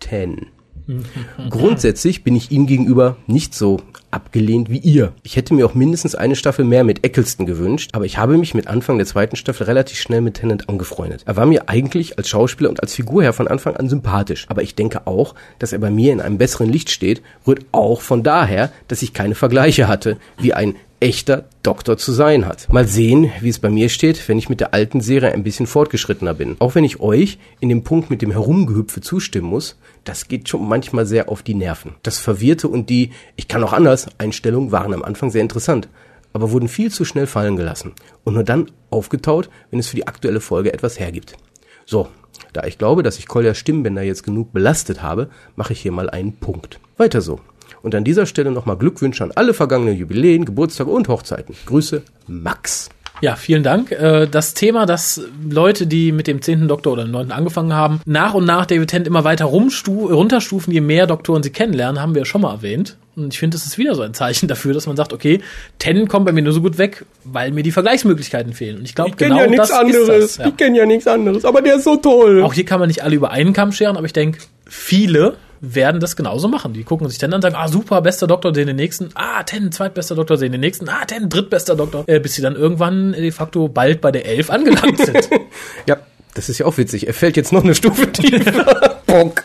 [0.00, 0.46] Ten.
[1.50, 3.80] Grundsätzlich bin ich ihm gegenüber nicht so
[4.12, 5.12] abgelehnt wie ihr.
[5.24, 8.54] Ich hätte mir auch mindestens eine Staffel mehr mit Eccleston gewünscht, aber ich habe mich
[8.54, 11.22] mit Anfang der zweiten Staffel relativ schnell mit Tennant angefreundet.
[11.26, 14.62] Er war mir eigentlich als Schauspieler und als Figur her von Anfang an sympathisch, aber
[14.62, 18.22] ich denke auch, dass er bei mir in einem besseren Licht steht, rührt auch von
[18.22, 22.72] daher, dass ich keine Vergleiche hatte, wie ein echter Doktor zu sein hat.
[22.72, 25.66] Mal sehen, wie es bei mir steht, wenn ich mit der alten Serie ein bisschen
[25.66, 26.56] fortgeschrittener bin.
[26.58, 30.66] Auch wenn ich euch in dem Punkt mit dem Herumgehüpfe zustimmen muss, das geht schon
[30.66, 31.94] manchmal sehr auf die Nerven.
[32.02, 35.88] Das Verwirrte und die Ich kann auch anders Einstellungen waren am Anfang sehr interessant,
[36.32, 37.92] aber wurden viel zu schnell fallen gelassen
[38.24, 41.36] und nur dann aufgetaut, wenn es für die aktuelle Folge etwas hergibt.
[41.84, 42.08] So,
[42.52, 46.10] da ich glaube, dass ich Koljas Stimmbänder jetzt genug belastet habe, mache ich hier mal
[46.10, 46.80] einen Punkt.
[46.96, 47.40] Weiter so.
[47.86, 51.54] Und an dieser Stelle nochmal Glückwünsche an alle vergangenen Jubiläen, Geburtstage und Hochzeiten.
[51.66, 52.88] Grüße, Max.
[53.20, 53.92] Ja, vielen Dank.
[53.92, 58.00] Äh, Das Thema, dass Leute, die mit dem zehnten Doktor oder dem neunten angefangen haben,
[58.04, 62.24] nach und nach David Tennant immer weiter runterstufen, je mehr Doktoren sie kennenlernen, haben wir
[62.24, 62.96] schon mal erwähnt.
[63.14, 65.38] Und ich finde, das ist wieder so ein Zeichen dafür, dass man sagt, okay,
[65.78, 68.78] Tennant kommt bei mir nur so gut weg, weil mir die Vergleichsmöglichkeiten fehlen.
[68.78, 70.08] Und ich glaube, genau ja das nichts anderes.
[70.08, 70.36] ist das.
[70.38, 70.46] Ja.
[70.48, 72.42] Ich kenne ja nichts anderes, aber der ist so toll.
[72.42, 76.00] Auch hier kann man nicht alle über einen Kamm scheren, aber ich denke, viele werden
[76.00, 76.72] das genauso machen.
[76.72, 79.42] Die gucken sich dann an und sagen, ah, super, bester Doktor, sehen den nächsten, ah,
[79.42, 83.12] Ten, zweitbester Doktor, sehen den nächsten, ah, Ten, drittbester Doktor, äh, bis sie dann irgendwann
[83.12, 85.28] de facto bald bei der Elf angelangt sind.
[85.86, 85.98] Ja,
[86.34, 87.06] das ist ja auch witzig.
[87.06, 89.00] Er fällt jetzt noch eine Stufe tiefer.
[89.06, 89.44] Bonk.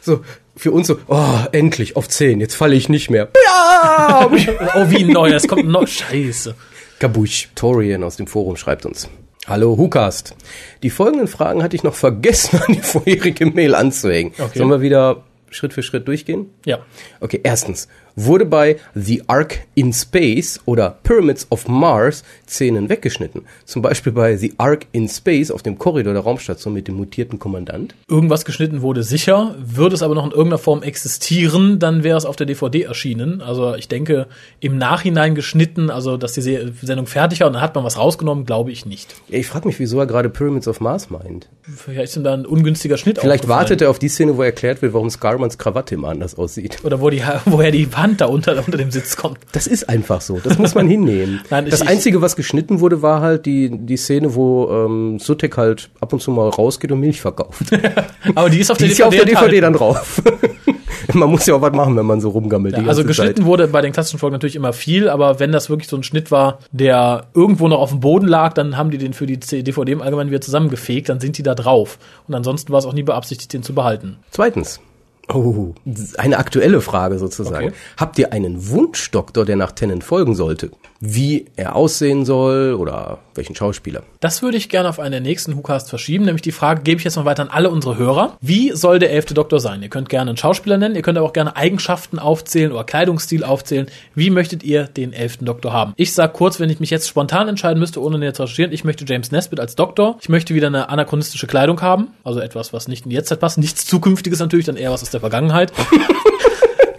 [0.00, 0.20] So,
[0.56, 3.28] für uns so, oh, endlich, auf 10, jetzt falle ich nicht mehr.
[3.44, 4.28] Ja!
[4.30, 6.54] oh, wie neu, es kommt noch, scheiße.
[6.98, 7.48] Gabusch.
[7.54, 9.08] Torian aus dem Forum schreibt uns.
[9.48, 10.36] Hallo Hukast.
[10.84, 14.32] Die folgenden Fragen hatte ich noch vergessen, an die vorherige Mail anzuhängen.
[14.38, 14.58] Okay.
[14.58, 16.50] Sollen wir wieder Schritt für Schritt durchgehen?
[16.64, 16.84] Ja.
[17.20, 17.88] Okay, erstens.
[18.16, 23.42] Wurde bei The Ark in Space oder Pyramids of Mars Szenen weggeschnitten?
[23.64, 27.38] Zum Beispiel bei The Ark in Space auf dem Korridor der Raumstation mit dem mutierten
[27.38, 27.94] Kommandant?
[28.08, 32.24] Irgendwas geschnitten wurde sicher, würde es aber noch in irgendeiner Form existieren, dann wäre es
[32.24, 33.40] auf der DVD erschienen.
[33.40, 34.26] Also ich denke,
[34.60, 37.98] im Nachhinein geschnitten, also dass die Se- Sendung fertig war und dann hat man was
[37.98, 39.14] rausgenommen, glaube ich nicht.
[39.28, 41.48] Ja, ich frage mich, wieso er gerade Pyramids of Mars meint.
[41.62, 44.92] Vielleicht ist da ein ungünstiger Schnitt Vielleicht wartet er auf die Szene, wo erklärt wird,
[44.94, 46.78] warum Scarmans Krawatte immer anders aussieht.
[46.84, 49.38] Oder wo die, woher die Wand da unter, unter dem Sitz kommt.
[49.52, 50.40] Das ist einfach so.
[50.42, 51.40] Das muss man hinnehmen.
[51.50, 55.56] Nein, das ich- Einzige, was geschnitten wurde, war halt die, die Szene, wo ähm, Sutek
[55.56, 57.62] halt ab und zu mal rausgeht und Milch verkauft.
[58.34, 59.62] Aber die ist auf Die der ist ja auf der DVD enthalten.
[59.62, 60.22] dann drauf.
[61.14, 62.76] man muss ja auch was machen, wenn man so rumgammelt.
[62.76, 63.44] Ja, also geschnitten Zeit.
[63.46, 66.30] wurde bei den klassischen Folgen natürlich immer viel, aber wenn das wirklich so ein Schnitt
[66.30, 69.92] war, der irgendwo noch auf dem Boden lag, dann haben die den für die DVD
[69.92, 71.98] im Allgemeinen wieder zusammengefegt, dann sind die da drauf.
[72.28, 74.16] Und ansonsten war es auch nie beabsichtigt, den zu behalten.
[74.30, 74.80] Zweitens.
[75.28, 75.74] Oh,
[76.18, 77.68] eine aktuelle Frage sozusagen.
[77.68, 77.76] Okay.
[77.96, 80.70] Habt ihr einen Wunschdoktor, der nach Tennant folgen sollte?
[81.04, 84.04] Wie er aussehen soll oder welchen Schauspieler?
[84.20, 87.04] Das würde ich gerne auf einen der nächsten WhoCast verschieben, nämlich die Frage gebe ich
[87.04, 88.36] jetzt noch weiter an alle unsere Hörer.
[88.40, 89.82] Wie soll der elfte Doktor sein?
[89.82, 93.42] Ihr könnt gerne einen Schauspieler nennen, ihr könnt aber auch gerne Eigenschaften aufzählen oder Kleidungsstil
[93.42, 93.88] aufzählen.
[94.14, 95.92] Wie möchtet ihr den elften Doktor haben?
[95.96, 98.84] Ich sag kurz, wenn ich mich jetzt spontan entscheiden müsste, ohne näher zu recherchieren, ich
[98.84, 100.18] möchte James Nesbitt als Doktor.
[100.20, 103.58] Ich möchte wieder eine anachronistische Kleidung haben, also etwas, was nicht in die Jetztzeit passt.
[103.58, 105.72] Nichts Zukünftiges natürlich, dann eher was aus der Vergangenheit.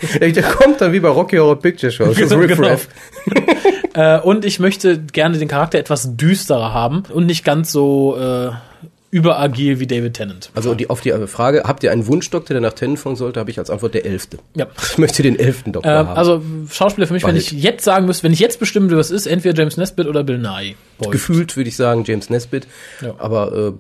[0.20, 2.06] Der kommt dann wie bei Rocky Horror Picture Show.
[2.12, 2.78] Ist Genau.
[3.94, 8.52] Äh, und ich möchte gerne den Charakter etwas düsterer haben und nicht ganz so äh,
[9.12, 10.50] überagil wie David Tennant.
[10.56, 13.52] Also die, auf die Frage, habt ihr einen Wunschdoktor, der nach Tennant folgen sollte, habe
[13.52, 14.40] ich als Antwort der Elfte.
[14.56, 14.66] Ja.
[14.92, 16.10] Ich möchte den elften Doktor Äh, haben.
[16.10, 17.44] also Schauspieler für mich, wenn Bald.
[17.44, 20.24] ich jetzt sagen müsste, wenn ich jetzt bestimmen würde, was ist, entweder James Nesbitt oder
[20.24, 20.74] Bill Nye.
[20.98, 21.12] Boy.
[21.12, 22.68] Gefühlt würde ich sagen James Nesbitt,
[23.02, 23.14] Ja.
[23.20, 23.72] aber äh,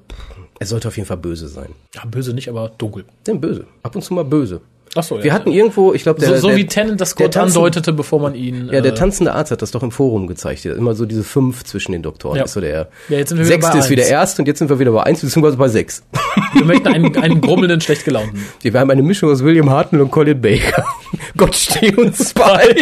[0.60, 1.70] er sollte auf jeden Fall böse sein.
[1.96, 3.06] Ja, böse nicht, aber dunkel.
[3.26, 3.66] Denn böse.
[3.82, 4.62] Ab und zu mal böse.
[4.96, 5.24] Ach so, ja.
[5.24, 8.20] Wir hatten irgendwo, ich glaube, der, so, so der, wie Tennant das tanzen- andeutete, bevor
[8.20, 8.70] man ihn.
[8.72, 10.66] ja, der äh, tanzende Arzt hat das doch im Forum gezeigt.
[10.66, 12.38] Immer so diese fünf zwischen den Doktoren.
[12.38, 12.44] Ja.
[12.44, 14.12] Ist so der Ja, jetzt sind wir wieder sechste bei ist wie der eins.
[14.12, 16.04] erste und jetzt sind wir wieder bei eins beziehungsweise bei sechs.
[16.54, 18.46] wir möchten einen, einen grummelnden, schlecht gelaunten.
[18.62, 20.86] Wir haben eine Mischung aus William Hartnell und Colin Baker.
[21.38, 22.76] Gott steh uns bei.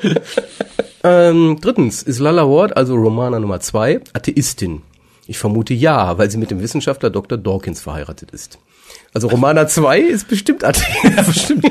[1.04, 4.82] ähm, drittens, ist Lala Ward, also Romana Nummer zwei, Atheistin?
[5.26, 7.36] Ich vermute ja, weil sie mit dem Wissenschaftler Dr.
[7.38, 8.58] Dawkins verheiratet ist.
[9.18, 11.26] Also Romana 2 ist bestimmt Atheist.
[11.26, 11.64] bestimmt.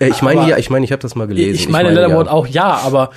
[0.00, 1.54] Äh, ich meine ja, ich meine, ich habe das mal gelesen.
[1.54, 2.32] Ich meine, Leatherwood ja.
[2.32, 3.10] auch ja, aber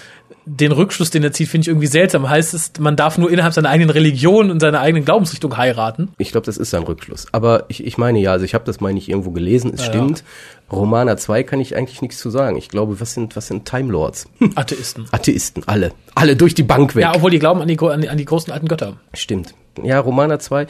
[0.44, 2.30] den Rückschluss, den er zieht, finde ich irgendwie seltsam.
[2.30, 6.10] Heißt es, man darf nur innerhalb seiner eigenen Religion und seiner eigenen Glaubensrichtung heiraten?
[6.18, 7.28] Ich glaube, das ist sein Rückschluss.
[7.32, 9.88] Aber ich, ich meine ja, also ich habe das meine ich irgendwo gelesen, es Ja,
[9.88, 10.26] stimmt.
[10.70, 12.58] Romana 2 kann ich eigentlich nichts zu sagen.
[12.58, 14.28] Ich glaube, was sind, was sind Time Lords?
[14.56, 15.06] Atheisten.
[15.12, 15.94] Atheisten, alle.
[16.14, 17.04] Alle durch die Bank weg.
[17.04, 18.98] Ja, obwohl die glauben an die, an die, an die großen alten Götter.
[19.14, 19.54] Stimmt.
[19.82, 20.68] Ja, Romana 2,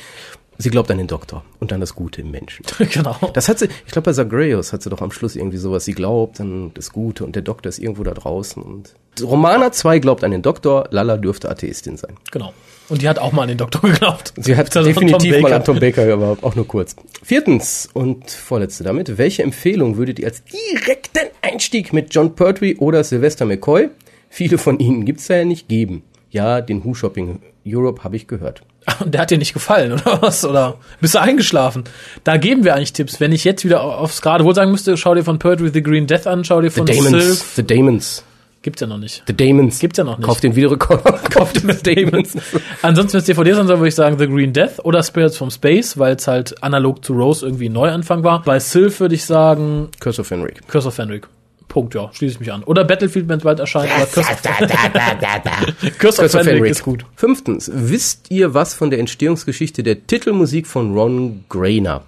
[0.58, 2.66] sie glaubt an den Doktor und an das Gute im Menschen.
[2.92, 3.16] genau.
[3.34, 5.94] Das hat sie, ich glaube bei Zagreus hat sie doch am Schluss irgendwie sowas, sie
[5.94, 10.24] glaubt an das Gute und der Doktor ist irgendwo da draußen und Romana 2 glaubt
[10.24, 12.16] an den Doktor, Lala dürfte Atheistin sein.
[12.32, 12.54] Genau.
[12.90, 14.34] Und die hat auch mal an den Doktor geglaubt.
[14.38, 16.96] Sie hat Also definitiv mal an Tom Baker, aber auch nur kurz.
[17.24, 23.04] Viertens und vorletzte damit, welche Empfehlung würdet ihr als direkten Einstieg mit John Pertwee oder
[23.04, 23.90] Sylvester McCoy,
[24.30, 26.04] viele von ihnen gibt's ja nicht, geben?
[26.30, 28.62] Ja, den Who Shopping Europe habe ich gehört.
[29.00, 30.46] Und der hat dir nicht gefallen, oder was?
[30.46, 31.84] Oder bist du eingeschlafen?
[32.24, 33.20] Da geben wir eigentlich Tipps.
[33.20, 36.08] Wenn ich jetzt wieder aufs gerade wohl sagen müsste, schau dir von Pertwee the Green
[36.08, 37.54] Death an, schau dir The von Damons, Sylph.
[37.56, 38.24] The Damons,
[38.62, 39.24] Gibt's ja noch nicht.
[39.28, 39.80] The Damons.
[39.80, 40.26] Gibt's ja noch nicht.
[40.26, 42.36] Kauft den Videorekorder, kauft den The Damons.
[42.82, 45.52] Ansonsten, wenn es DVDs an soll, würde ich sagen The Green Death oder Spirits from
[45.52, 48.42] Space, weil es halt analog zu Rose irgendwie ein Neuanfang war.
[48.42, 50.68] Bei Sylph würde ich sagen Curse of Fenric.
[50.68, 51.28] Curse of Fenric.
[51.68, 52.64] Punkt, ja, schließe ich mich an.
[52.64, 53.92] Oder Battlefield, wenn es bald erscheint.
[53.92, 54.62] aber Curse of, Curse
[55.02, 56.72] of Curse of Fenric Fenric.
[56.72, 57.06] ist gut.
[57.16, 62.04] Fünftens, wisst ihr was von der Entstehungsgeschichte der Titelmusik von Ron Grainer?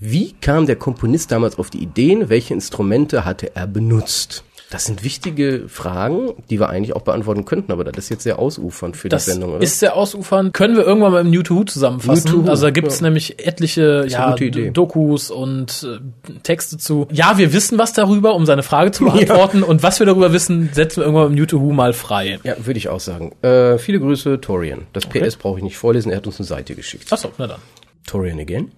[0.00, 2.28] Wie kam der Komponist damals auf die Ideen?
[2.28, 4.44] Welche Instrumente hatte er benutzt?
[4.70, 8.38] Das sind wichtige Fragen, die wir eigentlich auch beantworten könnten, aber das ist jetzt sehr
[8.38, 9.62] ausufernd für Das die Sendung, oder?
[9.62, 10.52] ist sehr ausufernd.
[10.52, 12.30] Können wir irgendwann mal im New to Who zusammenfassen.
[12.30, 13.04] New to Who, also da gibt es ja.
[13.06, 14.34] nämlich etliche ja.
[14.34, 15.86] Dokus und
[16.28, 17.08] äh, Texte zu.
[17.10, 19.62] Ja, wir wissen was darüber, um seine Frage zu beantworten.
[19.62, 22.38] Und was wir darüber wissen, setzen wir irgendwann im New to Who mal frei.
[22.44, 23.32] ja, würde ich auch sagen.
[23.40, 24.86] Äh, viele Grüße, Torian.
[24.92, 25.26] Das Okay.
[25.26, 27.10] PS brauche ich nicht vorlesen, er hat uns eine Seite geschickt.
[27.10, 27.60] Achso, na dann.
[28.06, 28.70] Torian again?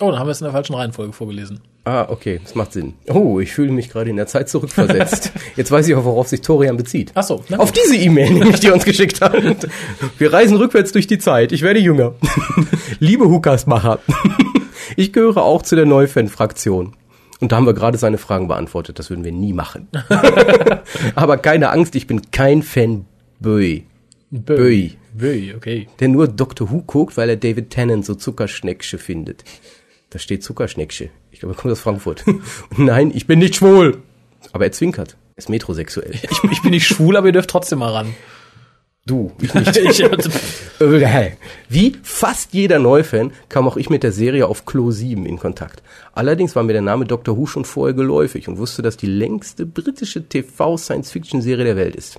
[0.00, 1.60] Oh, dann haben wir es in der falschen Reihenfolge vorgelesen.
[1.86, 2.94] Ah, okay, das macht Sinn.
[3.06, 5.30] Oh, ich fühle mich gerade in der Zeit zurückversetzt.
[5.56, 7.12] Jetzt weiß ich auch, worauf sich Torian bezieht.
[7.14, 9.68] Ach so, Auf diese E-Mail, nämlich, die er uns geschickt hat.
[10.18, 11.52] Wir reisen rückwärts durch die Zeit.
[11.52, 12.16] Ich werde jünger.
[12.98, 14.00] Liebe Hukasmacher,
[14.96, 16.94] ich gehöre auch zu der Neufan-Fraktion.
[17.38, 18.98] Und da haben wir gerade seine Fragen beantwortet.
[18.98, 19.86] Das würden wir nie machen.
[21.14, 23.84] Aber keine Angst, ich bin kein Fanboy.
[24.32, 24.96] Böi.
[25.14, 25.86] Böi, okay.
[26.00, 29.44] Der nur Doctor Who guckt, weil er David Tennant so Zuckerschnecksche findet.
[30.10, 31.10] Da steht Zuckerschnecksche.
[31.30, 32.24] Ich glaube, er kommt aus Frankfurt.
[32.76, 34.02] Nein, ich bin nicht schwul.
[34.52, 35.16] Aber er zwinkert.
[35.34, 36.12] Er ist metrosexuell.
[36.22, 38.14] Ich, ich bin nicht schwul, aber ihr dürft trotzdem mal ran.
[39.06, 39.76] Du, ich nicht.
[39.76, 40.04] ich,
[41.68, 45.82] Wie fast jeder Neufan kam auch ich mit der Serie auf Klo 7 in Kontakt.
[46.12, 47.36] Allerdings war mir der Name Dr.
[47.36, 52.18] Who schon vorher geläufig und wusste, dass die längste britische TV-Science-Fiction-Serie der Welt ist.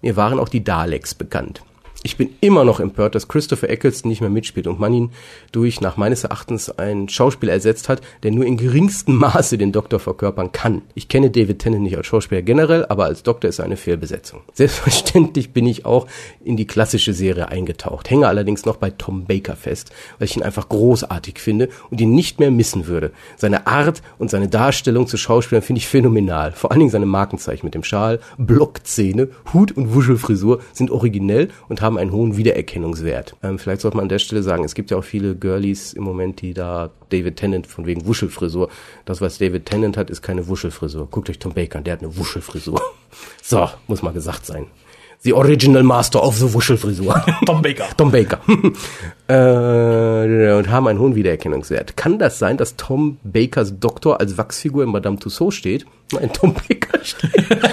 [0.00, 1.62] Mir waren auch die Daleks bekannt.
[2.04, 5.10] Ich bin immer noch empört, dass Christopher Eccleston nicht mehr mitspielt und man ihn
[5.52, 10.00] durch, nach meines Erachtens, einen Schauspieler ersetzt hat, der nur in geringstem Maße den Doktor
[10.00, 10.82] verkörpern kann.
[10.94, 14.40] Ich kenne David Tennant nicht als Schauspieler generell, aber als Doktor ist er eine Fehlbesetzung.
[14.52, 16.08] Selbstverständlich bin ich auch
[16.44, 20.42] in die klassische Serie eingetaucht, hänge allerdings noch bei Tom Baker fest, weil ich ihn
[20.42, 23.12] einfach großartig finde und ihn nicht mehr missen würde.
[23.36, 26.50] Seine Art und seine Darstellung zu Schauspielern finde ich phänomenal.
[26.50, 31.80] Vor allen Dingen seine Markenzeichen mit dem Schal, Blockzähne, Hut und Wuschelfrisur sind originell und
[31.80, 33.36] haben einen hohen Wiedererkennungswert.
[33.42, 36.04] Ähm, vielleicht sollte man an der Stelle sagen, es gibt ja auch viele Girlies im
[36.04, 38.68] Moment, die da David Tennant von wegen Wuschelfrisur.
[39.04, 41.08] Das, was David Tennant hat, ist keine Wuschelfrisur.
[41.10, 42.80] Guckt euch Tom Baker an, der hat eine Wuschelfrisur.
[43.42, 44.68] So, muss mal gesagt sein.
[45.24, 47.24] The Original Master of the Wuschelfrisur.
[47.46, 47.88] Tom Baker.
[47.96, 48.40] Tom Baker.
[49.28, 51.96] äh, und haben einen hohen Wiedererkennungswert.
[51.96, 55.86] Kann das sein, dass Tom Bakers Doktor als Wachsfigur in Madame Tussauds steht?
[56.12, 57.30] Nein, Tom Baker steht.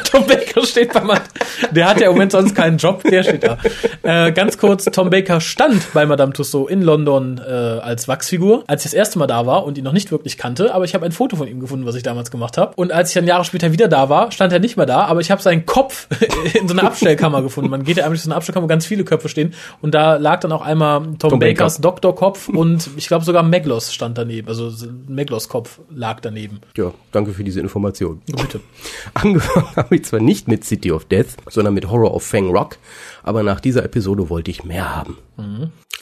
[0.10, 1.28] Tom Baker steht bei Madame.
[1.72, 3.58] Der hat ja im Moment sonst keinen Job, der steht da.
[4.02, 8.86] Äh, ganz kurz, Tom Baker stand bei Madame Tussauds in London äh, als Wachsfigur, als
[8.86, 11.06] ich das erste Mal da war und ihn noch nicht wirklich kannte, aber ich habe
[11.06, 12.74] ein Foto von ihm gefunden, was ich damals gemacht habe.
[12.76, 15.20] Und als ich dann Jahre später wieder da war, stand er nicht mehr da, aber
[15.20, 16.08] ich habe seinen Kopf
[16.54, 17.70] in so einer Abstellkammer gefunden.
[17.70, 20.16] Man geht ja einfach durch so eine Abstellkammer, wo ganz viele Köpfe stehen und da
[20.16, 21.39] lag dann auch einmal Tom, Tom.
[21.40, 24.72] Bakers Doktorkopf und ich glaube sogar Meglos stand daneben, also
[25.08, 26.60] Meglos Kopf lag daneben.
[26.78, 28.22] Ja, danke für diese Information.
[28.26, 28.60] Bitte.
[29.14, 32.78] Angefangen habe ich zwar nicht mit City of Death, sondern mit Horror of Fang Rock,
[33.24, 35.18] aber nach dieser Episode wollte ich mehr haben.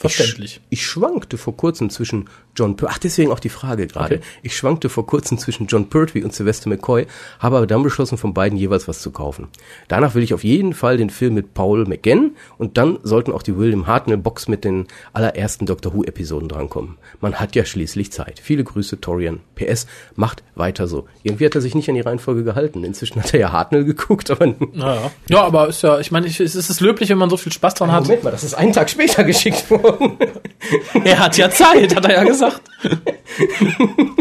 [0.00, 0.60] Verständlich.
[0.70, 4.16] Ich, ich schwankte vor kurzem zwischen John Per Ach, deswegen auch die Frage gerade.
[4.16, 4.24] Okay.
[4.42, 7.06] Ich schwankte vor kurzem zwischen John Pertwee und Sylvester McCoy,
[7.40, 9.48] habe aber dann beschlossen, von beiden jeweils was zu kaufen.
[9.88, 13.42] Danach will ich auf jeden Fall den Film mit Paul McGann und dann sollten auch
[13.42, 16.96] die William Hartnell Box mit den allerersten Doctor Who Episoden drankommen.
[17.20, 18.40] Man hat ja schließlich Zeit.
[18.42, 19.40] Viele Grüße, Torian.
[19.56, 21.06] PS, macht weiter so.
[21.24, 22.84] Irgendwie hat er sich nicht an die Reihenfolge gehalten.
[22.84, 25.42] Inzwischen hat er ja Hartnell geguckt, aber Ja, ja.
[25.42, 28.04] aber ist ja, ich meine, es ist löblich, wenn man so viel Spaß dran hat.
[28.04, 29.87] Moment mal, das ist einen Tag später geschickt worden.
[31.04, 32.60] Er hat ja Zeit, hat er ja gesagt.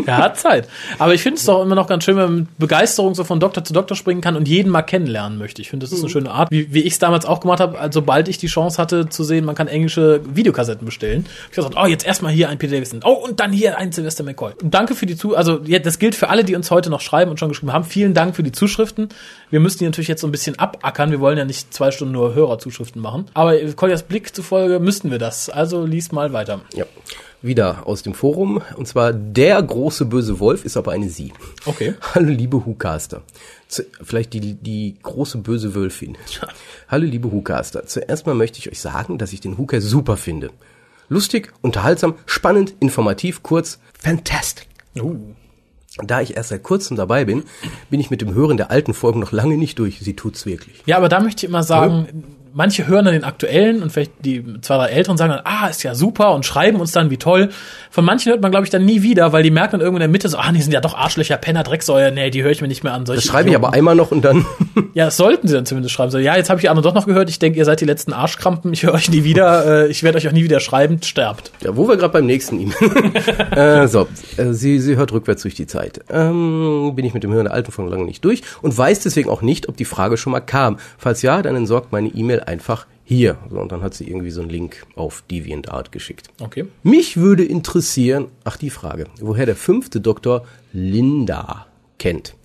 [0.06, 0.68] er hat Zeit.
[1.00, 3.40] Aber ich finde es doch immer noch ganz schön, wenn man mit Begeisterung so von
[3.40, 5.62] Doktor zu Doktor springen kann und jeden mal kennenlernen möchte.
[5.62, 7.80] Ich finde, das ist eine schöne Art, wie, wie ich es damals auch gemacht habe,
[7.80, 11.26] also sobald ich die Chance hatte zu sehen, man kann englische Videokassetten bestellen.
[11.52, 13.02] Ich habe gesagt, oh, jetzt erstmal hier ein Peter Davison.
[13.04, 14.54] Oh, und dann hier ein Sylvester McCoy.
[14.62, 17.02] Und danke für die Zu, also ja, das gilt für alle, die uns heute noch
[17.02, 17.84] schreiben und schon geschrieben haben.
[17.84, 19.10] Vielen Dank für die Zuschriften.
[19.50, 21.10] Wir müssen die natürlich jetzt so ein bisschen abackern.
[21.10, 23.26] Wir wollen ja nicht zwei Stunden nur Hörerzuschriften machen.
[23.34, 25.50] Aber Koljas Blick zufolge müssten wir das.
[25.50, 26.62] Also lies mal weiter.
[26.74, 26.86] Ja.
[27.42, 28.62] Wieder aus dem Forum.
[28.76, 31.32] Und zwar der große böse Wolf ist aber eine Sie.
[31.66, 31.94] Okay.
[32.14, 33.22] Hallo liebe Hucaster.
[34.02, 36.18] Vielleicht die, die große böse Wölfin.
[36.90, 37.86] Hallo liebe Hucaster.
[37.86, 40.50] Zuerst mal möchte ich euch sagen, dass ich den Huker super finde.
[41.10, 44.68] Lustig, unterhaltsam, spannend, informativ, kurz, fantastic.
[45.00, 45.36] Uh.
[46.04, 47.44] Da ich erst seit kurzem dabei bin,
[47.90, 50.00] bin ich mit dem Hören der alten Folgen noch lange nicht durch.
[50.00, 50.84] Sie tut's wirklich.
[50.86, 52.08] Ja, aber da möchte ich immer sagen,
[52.54, 55.84] manche hören dann den aktuellen und vielleicht die zwei, drei Älteren sagen dann, ah, ist
[55.84, 57.50] ja super und schreiben uns dann, wie toll.
[57.92, 60.02] Von manchen hört man, glaube ich, dann nie wieder, weil die merken dann irgendwo in
[60.02, 62.62] der Mitte so, ah, die sind ja doch Arschlöcher, Penner, Drecksäuer, nee, die höre ich
[62.62, 63.06] mir nicht mehr an.
[63.06, 63.66] Solche Das schreibe ich Idioten.
[63.66, 64.46] aber einmal noch und dann.
[64.94, 66.10] Ja, das sollten sie dann zumindest schreiben.
[66.10, 67.30] So, ja, jetzt habe ich die anderen doch noch gehört.
[67.30, 68.74] Ich denke, ihr seid die letzten Arschkrampen.
[68.74, 69.66] Ich höre euch nie wieder.
[69.68, 71.02] Äh, ich werde euch auch nie wieder schreiben.
[71.04, 71.52] Sterbt.
[71.62, 73.12] Ja, wo wir gerade beim nächsten E-Mail.
[73.84, 74.08] äh, so,
[74.38, 76.00] äh, sie, sie hört rückwärts durch die Zeit.
[76.10, 79.30] Ähm, bin ich mit dem Hören der alten Folge lange nicht durch und weiß deswegen
[79.30, 80.78] auch nicht, ob die Frage schon mal kam.
[80.98, 83.38] Falls ja, dann entsorgt meine E-Mail einfach hier.
[83.50, 86.30] So, und dann hat sie irgendwie so einen Link auf DeviantArt geschickt.
[86.42, 86.66] Okay.
[86.84, 91.68] Mich würde interessieren, ach die Frage, woher der fünfte Doktor Linda
[92.00, 92.36] kennt.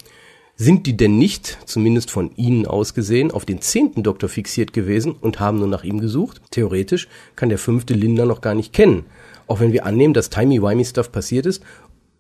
[0.54, 5.16] Sind die denn nicht, zumindest von Ihnen aus gesehen, auf den zehnten Doktor fixiert gewesen
[5.20, 6.40] und haben nur nach ihm gesucht?
[6.50, 9.06] Theoretisch kann der fünfte Linda noch gar nicht kennen.
[9.48, 11.64] Auch wenn wir annehmen, dass Timey-Wimey-Stuff passiert ist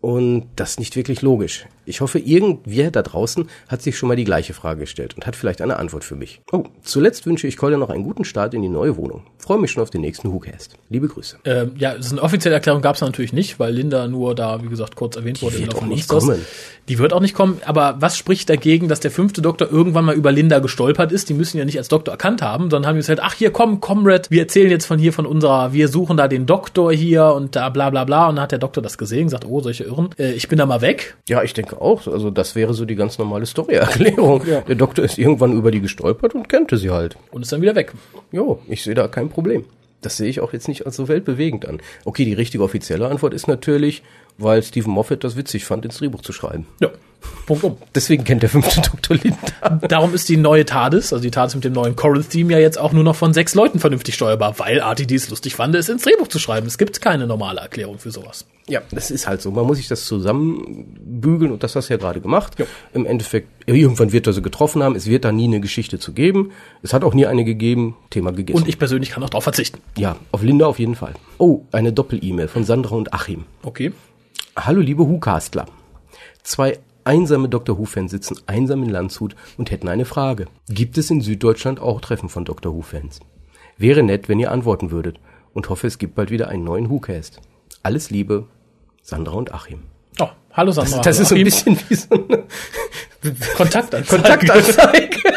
[0.02, 1.64] und das ist nicht wirklich logisch.
[1.84, 5.34] Ich hoffe, irgendwer da draußen hat sich schon mal die gleiche Frage gestellt und hat
[5.34, 6.40] vielleicht eine Antwort für mich.
[6.52, 9.22] Oh, zuletzt wünsche ich Kolja noch einen guten Start in die neue Wohnung.
[9.38, 10.76] Freue mich schon auf den nächsten WhoCast.
[10.90, 11.38] Liebe Grüße.
[11.44, 14.62] Ähm, ja, das ist eine offizielle Erklärung gab es natürlich nicht, weil Linda nur da,
[14.62, 15.54] wie gesagt, kurz erwähnt wurde.
[15.54, 16.40] wird im Laufe auch nicht kommen.
[16.88, 17.60] Die wird auch nicht kommen.
[17.64, 21.28] Aber was spricht dagegen, dass der fünfte Doktor irgendwann mal über Linda gestolpert ist?
[21.28, 24.30] Die müssen ja nicht als Doktor erkannt haben, sondern haben gesagt, ach hier komm, Comrade,
[24.30, 27.68] wir erzählen jetzt von hier von unserer, wir suchen da den Doktor hier und da
[27.68, 28.28] bla bla bla.
[28.28, 30.66] Und dann hat der Doktor das gesehen, gesagt, oh, solche Irren, äh, ich bin da
[30.66, 31.16] mal weg.
[31.28, 32.06] Ja, ich denke auch.
[32.06, 34.42] Also das wäre so die ganz normale Story-Erklärung.
[34.46, 34.60] Ja.
[34.62, 37.16] Der Doktor ist irgendwann über die gestolpert und kannte sie halt.
[37.30, 37.92] Und ist dann wieder weg.
[38.32, 39.64] Jo, ich sehe da kein Problem.
[40.00, 41.80] Das sehe ich auch jetzt nicht als so weltbewegend an.
[42.04, 44.02] Okay, die richtige offizielle Antwort ist natürlich,
[44.38, 46.66] weil Stephen Moffat das witzig fand, ins Drehbuch zu schreiben.
[46.80, 46.90] Ja,
[47.46, 47.76] Punkt um.
[47.94, 49.86] Deswegen kennt der fünfte Doktor Linda.
[49.88, 52.92] Darum ist die neue TARDIS, also die TARDIS mit dem neuen Coral-Theme ja jetzt auch
[52.92, 56.28] nur noch von sechs Leuten vernünftig steuerbar, weil RTD es lustig fand, es ins Drehbuch
[56.28, 56.66] zu schreiben.
[56.66, 58.46] Es gibt keine normale Erklärung für sowas.
[58.68, 59.50] Ja, das ist halt so.
[59.50, 62.54] Man muss sich das zusammenbügeln und das hast du ja gerade gemacht.
[62.94, 64.94] Im Endeffekt, irgendwann wird er sie getroffen haben.
[64.94, 66.52] Es wird da nie eine Geschichte zu geben.
[66.82, 67.96] Es hat auch nie eine gegeben.
[68.10, 68.56] Thema gegessen.
[68.60, 69.78] Und ich persönlich kann auch darauf verzichten.
[69.96, 71.14] ja, auf Linda auf jeden Fall.
[71.38, 73.44] Oh, eine Doppel-E-Mail von Sandra und Achim.
[73.62, 73.92] Okay.
[74.56, 75.64] Hallo liebe Hu-Castler.
[76.42, 77.78] Zwei einsame Dr.
[77.78, 80.46] Who-Fans sitzen einsam in Landshut und hätten eine Frage.
[80.68, 82.74] Gibt es in Süddeutschland auch Treffen von Dr.
[82.74, 83.20] Who-Fans?
[83.78, 85.18] Wäre nett, wenn ihr antworten würdet
[85.54, 87.40] und hoffe, es gibt bald wieder einen neuen Who-Cast.
[87.82, 88.46] Alles Liebe,
[89.00, 89.84] Sandra und Achim.
[90.20, 91.00] Oh, hallo Sandra.
[91.00, 92.44] Das ist so ein bisschen wie so eine
[93.56, 94.06] Kontaktanzeige.
[94.06, 95.16] Kontaktanzeige.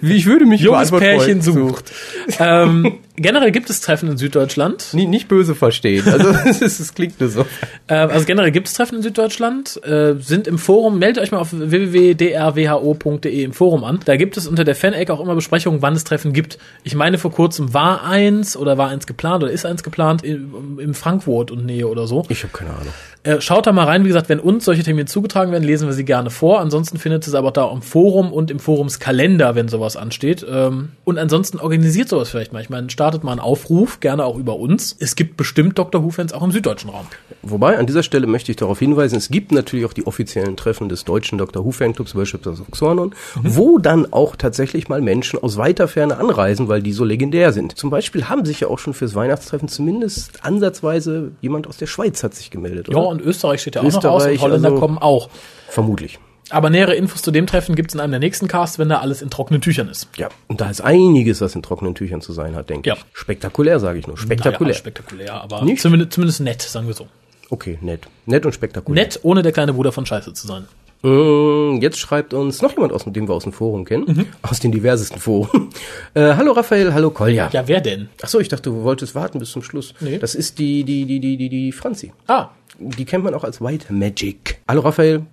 [0.00, 1.68] Wie ich würde mich Junges Pärchen freuen.
[1.68, 1.92] sucht.
[2.38, 4.88] ähm, generell gibt es Treffen in Süddeutschland.
[4.92, 6.08] Nie, nicht böse verstehen.
[6.08, 6.28] Also
[6.64, 7.46] es, klingt nur so.
[7.86, 11.38] Äh, also generell gibt es Treffen in Süddeutschland, äh, sind im Forum, meldet euch mal
[11.38, 14.00] auf www.drwho.de im Forum an.
[14.04, 16.58] Da gibt es unter der Fan-Ecke auch immer Besprechungen, wann es Treffen gibt.
[16.84, 20.78] Ich meine, vor kurzem war eins oder war eins geplant oder ist eins geplant in,
[20.78, 22.24] in Frankfurt und Nähe oder so.
[22.28, 22.92] Ich habe keine Ahnung.
[23.24, 24.04] Äh, schaut da mal rein.
[24.04, 26.60] Wie gesagt, wenn uns solche Termine zugetragen werden, lesen wir sie gerne vor.
[26.60, 30.44] Ansonsten findet es aber da im Forum und im Forumskalender, wenn sowas ansteht.
[30.48, 32.60] Ähm, und ansonsten organisiert sowas vielleicht mal.
[32.62, 34.94] Ich meine, startet mal einen Aufruf, gerne auch über uns.
[34.98, 36.02] Es gibt bestimmt Dr.
[36.02, 37.06] Who-Fans auch im süddeutschen Raum.
[37.42, 40.88] Wobei, an dieser Stelle möchte ich darauf hinweisen, es gibt natürlich auch die offiziellen Treffen
[40.88, 41.64] des deutschen Dr.
[41.64, 46.68] Who Fanclubs Worship of Xornon, wo dann auch tatsächlich mal Menschen aus weiter Ferne anreisen,
[46.68, 47.76] weil die so legendär sind.
[47.78, 52.22] Zum Beispiel haben sich ja auch schon fürs Weihnachtstreffen zumindest ansatzweise jemand aus der Schweiz
[52.22, 53.08] hat sich gemeldet, Ja, oder?
[53.08, 55.28] und Österreich steht ja auch noch aus und Österreich, Holländer also- kommen auch.
[55.68, 56.18] Vermutlich.
[56.50, 58.98] Aber nähere Infos zu dem Treffen gibt es in einem der nächsten Casts, wenn da
[58.98, 60.08] alles in trockenen Tüchern ist.
[60.16, 62.94] Ja, und da ist einiges, was in trockenen Tüchern zu sein hat, denke Ja.
[62.96, 63.04] ich.
[63.12, 64.16] Spektakulär, sage ich nur.
[64.16, 64.68] Spektakulär.
[64.70, 65.82] Naja, spektakulär, aber Nicht?
[65.82, 67.06] zumindest, zumindest nett, sagen wir so.
[67.50, 68.06] okay, nett.
[68.26, 69.04] Nett und spektakulär.
[69.04, 70.64] Nett, ohne der kleine Bruder von Scheiße zu sein.
[71.02, 74.04] Mm, Jetzt schreibt uns noch jemand aus dem, den wir aus dem Forum kennen.
[74.08, 74.26] Mhm.
[74.42, 75.68] Aus den diversesten Foren.
[76.14, 77.50] Äh, hallo Raphael, hallo Kolja.
[77.52, 78.08] Ja, wer denn?
[78.22, 79.94] Ach so, ich dachte, du wolltest warten bis zum Schluss.
[80.00, 80.18] Nee.
[80.18, 82.12] Das ist die, die, die, die, die, die Franzi.
[82.26, 84.60] Ah, Die kennt man auch als White Magic.
[84.66, 85.26] Hallo Raphael.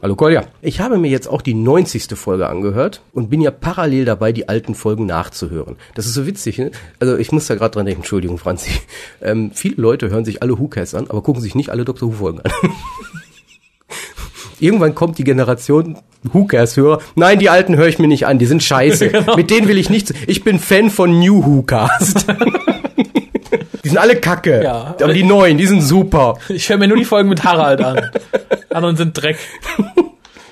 [0.00, 0.44] Hallo Kolja.
[0.62, 2.16] Ich habe mir jetzt auch die 90.
[2.16, 5.74] Folge angehört und bin ja parallel dabei, die alten Folgen nachzuhören.
[5.96, 6.70] Das ist so witzig, ne?
[7.00, 8.70] Also ich muss da gerade dran denken, Entschuldigung, Franzi.
[9.20, 12.08] Ähm, viele Leute hören sich alle WhoCasts an, aber gucken sich nicht alle Dr.
[12.08, 12.52] Who-Folgen an.
[14.60, 17.00] Irgendwann kommt die Generation WhoCast-Hörer.
[17.16, 19.08] Nein, die alten höre ich mir nicht an, die sind scheiße.
[19.10, 19.36] genau.
[19.36, 20.14] Mit denen will ich nichts.
[20.28, 22.26] Ich bin Fan von New WhoCast.
[23.84, 24.62] Die sind alle kacke.
[24.62, 26.38] Ja, aber die neuen, die sind super.
[26.48, 28.10] Ich höre mir nur die Folgen mit Harald an.
[28.70, 29.38] Anderen sind Dreck.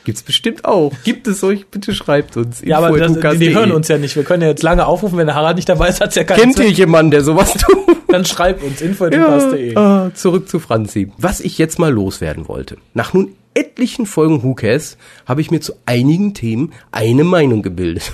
[0.05, 0.93] Gibt's bestimmt auch.
[1.03, 1.67] Gibt es euch?
[1.67, 2.63] Bitte schreibt uns.
[2.65, 4.15] Ja, aber das, die, die hören uns ja nicht.
[4.15, 6.39] Wir können ja jetzt lange aufrufen, wenn der Harald nicht dabei ist, hat's ja keinen
[6.39, 7.77] Kennt ihr jemanden, der sowas tut?
[8.09, 9.75] Dann schreibt uns info.de.
[9.75, 11.11] Ja, ah, zurück zu Franzi.
[11.19, 12.77] Was ich jetzt mal loswerden wollte.
[12.95, 18.13] Nach nun etlichen Folgen Who Cares habe ich mir zu einigen Themen eine Meinung gebildet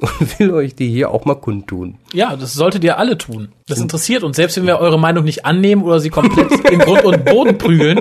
[0.00, 1.96] und will euch die hier auch mal kundtun.
[2.12, 3.48] Ja, das solltet ihr alle tun.
[3.66, 4.36] Das interessiert uns.
[4.36, 8.00] Selbst wenn wir eure Meinung nicht annehmen oder sie komplett in Grund und Boden prügeln,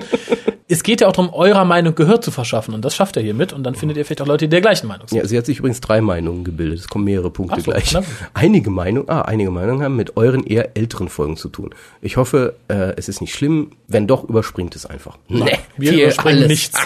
[0.70, 3.54] es geht ja auch darum, eurer Meinung Gehör zu verschaffen und das schafft er hiermit
[3.54, 5.18] und dann findet ihr vielleicht auch Leute, die der gleichen Meinung sind.
[5.18, 6.80] Ja, sie hat sich übrigens drei Meinungen gebildet.
[6.80, 7.94] Es kommen mehrere Punkte so, gleich.
[7.94, 8.02] Na?
[8.34, 11.74] Einige Meinungen, ah, einige Meinungen haben mit euren eher älteren Folgen zu tun.
[12.02, 13.72] Ich hoffe, äh, es ist nicht schlimm.
[13.88, 15.18] Wenn doch, überspringt es einfach.
[15.30, 16.50] Nee, wir überspringen alles.
[16.50, 16.78] nichts.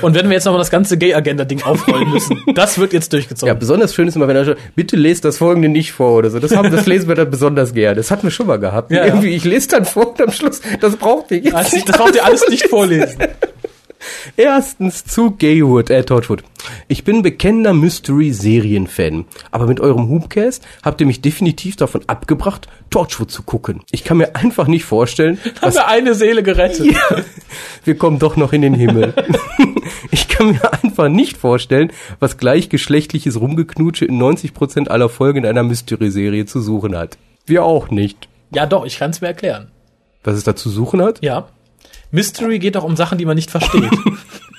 [0.00, 3.48] Und wenn wir jetzt nochmal das ganze Gay-Agenda-Ding aufrollen müssen, das wird jetzt durchgezogen.
[3.48, 6.30] Ja, besonders schön ist immer, wenn er sagt, bitte lest das folgende nicht vor oder
[6.30, 6.38] so.
[6.38, 7.96] Das, haben, das lesen wir dann besonders gerne.
[7.96, 8.92] Das hatten wir schon mal gehabt.
[8.92, 9.36] Ja, Irgendwie, ja.
[9.36, 11.54] ich lese dann vor und am Schluss, das braucht ihr jetzt.
[11.54, 12.91] Also, das braucht ihr alles nicht vorlesen.
[14.36, 16.42] Erstens zu Gaywood, äh, Torchwood.
[16.88, 19.24] Ich bin bekennender Mystery-Serien-Fan.
[19.50, 23.82] Aber mit eurem Hoopcast habt ihr mich definitiv davon abgebracht, Torchwood zu gucken.
[23.90, 25.38] Ich kann mir einfach nicht vorstellen.
[25.62, 26.92] Haben wir eine Seele gerettet.
[26.92, 27.22] Ja,
[27.84, 29.14] wir kommen doch noch in den Himmel.
[30.10, 35.62] ich kann mir einfach nicht vorstellen, was gleichgeschlechtliches Rumgeknutsche in 90% aller Folgen in einer
[35.62, 37.18] Mystery-Serie zu suchen hat.
[37.46, 38.28] Wir auch nicht.
[38.54, 39.70] Ja, doch, ich kann es mir erklären.
[40.24, 41.22] Was es da zu suchen hat?
[41.22, 41.48] Ja.
[42.12, 43.90] Mystery geht doch um Sachen, die man nicht versteht.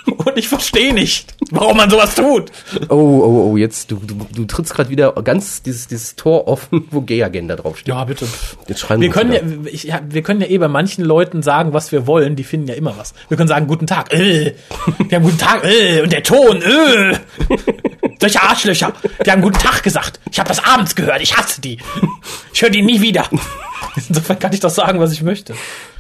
[0.06, 2.52] Und ich verstehe nicht, warum man sowas tut.
[2.89, 6.88] Oh, oh, oh, jetzt, du, du, du trittst gerade wieder ganz dieses, dieses Tor offen,
[6.92, 7.88] wo Gay-Agenda draufsteht.
[7.88, 8.28] Ja, bitte.
[8.68, 9.39] Jetzt schreiben wir können ja,
[9.72, 12.68] ich, ja, wir können ja eh bei manchen Leuten sagen, was wir wollen, die finden
[12.68, 13.13] ja immer was.
[13.30, 14.56] Wir können sagen, guten Tag, äh.
[15.10, 16.02] Die haben guten Tag, äh.
[16.02, 17.18] Und der Ton, äh.
[18.20, 18.94] Solche Arschlöcher.
[19.26, 20.20] Die haben guten Tag gesagt.
[20.32, 21.22] Ich habe das abends gehört.
[21.22, 21.78] Ich hasse die.
[22.54, 23.30] Ich höre die nie wieder.
[24.08, 25.54] Insofern kann ich doch sagen, was ich möchte.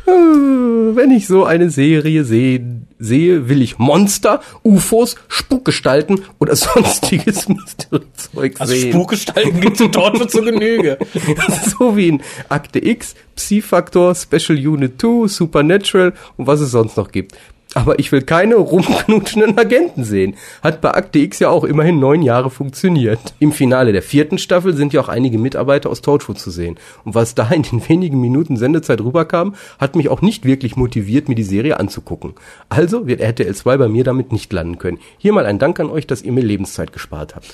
[0.05, 2.61] Wenn ich so eine Serie sehe,
[2.99, 8.85] sehe, will ich Monster, UFOs, Spukgestalten oder sonstiges Mystery-Zeug also sehen.
[8.85, 10.97] Also Spukgestalten gibt es dort zur Genüge.
[11.79, 17.11] so wie in Akte X, Psi-Factor, Special Unit 2, Supernatural und was es sonst noch
[17.11, 17.35] gibt.
[17.73, 20.35] Aber ich will keine rumknutschenden Agenten sehen.
[20.61, 23.19] Hat bei Akte X ja auch immerhin neun Jahre funktioniert.
[23.39, 26.77] Im Finale der vierten Staffel sind ja auch einige Mitarbeiter aus Torchwood zu sehen.
[27.03, 31.29] Und was da in den wenigen Minuten Sendezeit rüberkam, hat mich auch nicht wirklich motiviert,
[31.29, 32.33] mir die Serie anzugucken.
[32.69, 34.99] Also wird RTL 2 bei mir damit nicht landen können.
[35.17, 37.53] Hier mal ein Dank an euch, dass ihr mir Lebenszeit gespart habt.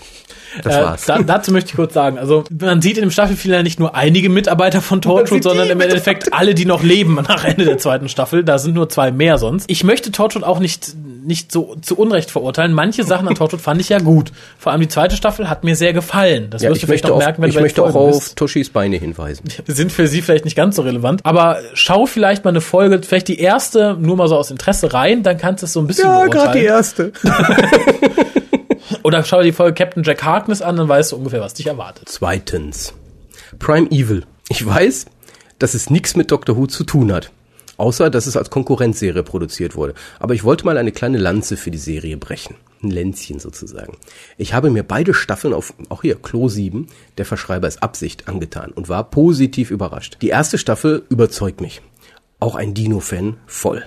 [0.63, 1.05] Das äh, war's.
[1.05, 4.29] Da, dazu möchte ich kurz sagen, also man sieht in dem Staffelfinale nicht nur einige
[4.29, 8.43] Mitarbeiter von Torchwood, sondern im Endeffekt alle, die noch leben nach Ende der zweiten Staffel.
[8.43, 9.69] Da sind nur zwei mehr sonst.
[9.69, 12.73] Ich möchte Torchwood auch nicht nicht so zu Unrecht verurteilen.
[12.73, 14.31] Manche Sachen an Torchwood fand ich ja gut.
[14.57, 16.49] Vor allem die zweite Staffel hat mir sehr gefallen.
[16.49, 18.19] Das ja, wirst du vielleicht noch auf, merken, wenn ich du Ich möchte auch auf
[18.19, 18.37] bist.
[18.37, 19.43] Toshis Beine hinweisen.
[19.67, 23.27] Sind für sie vielleicht nicht ganz so relevant, aber schau vielleicht mal eine Folge, vielleicht
[23.27, 26.05] die erste, nur mal so aus Interesse rein, dann kannst du es so ein bisschen
[26.05, 27.11] Ja, gerade die erste.
[29.03, 31.67] Oder schau dir die Folge Captain Jack Harkness an, dann weißt du ungefähr, was dich
[31.67, 32.09] erwartet.
[32.09, 32.93] Zweitens.
[33.59, 34.23] Prime Evil.
[34.49, 35.05] Ich weiß,
[35.59, 37.31] dass es nichts mit Doctor Who zu tun hat.
[37.79, 39.93] Außer, dass es als Konkurrenzserie produziert wurde.
[40.19, 42.55] Aber ich wollte mal eine kleine Lanze für die Serie brechen.
[42.83, 43.97] Ein Länzchen sozusagen.
[44.37, 46.87] Ich habe mir beide Staffeln auf, auch hier, Klo 7,
[47.17, 50.17] der Verschreiber ist Absicht, angetan und war positiv überrascht.
[50.21, 51.81] Die erste Staffel überzeugt mich.
[52.41, 53.85] Auch ein Dino-Fan voll.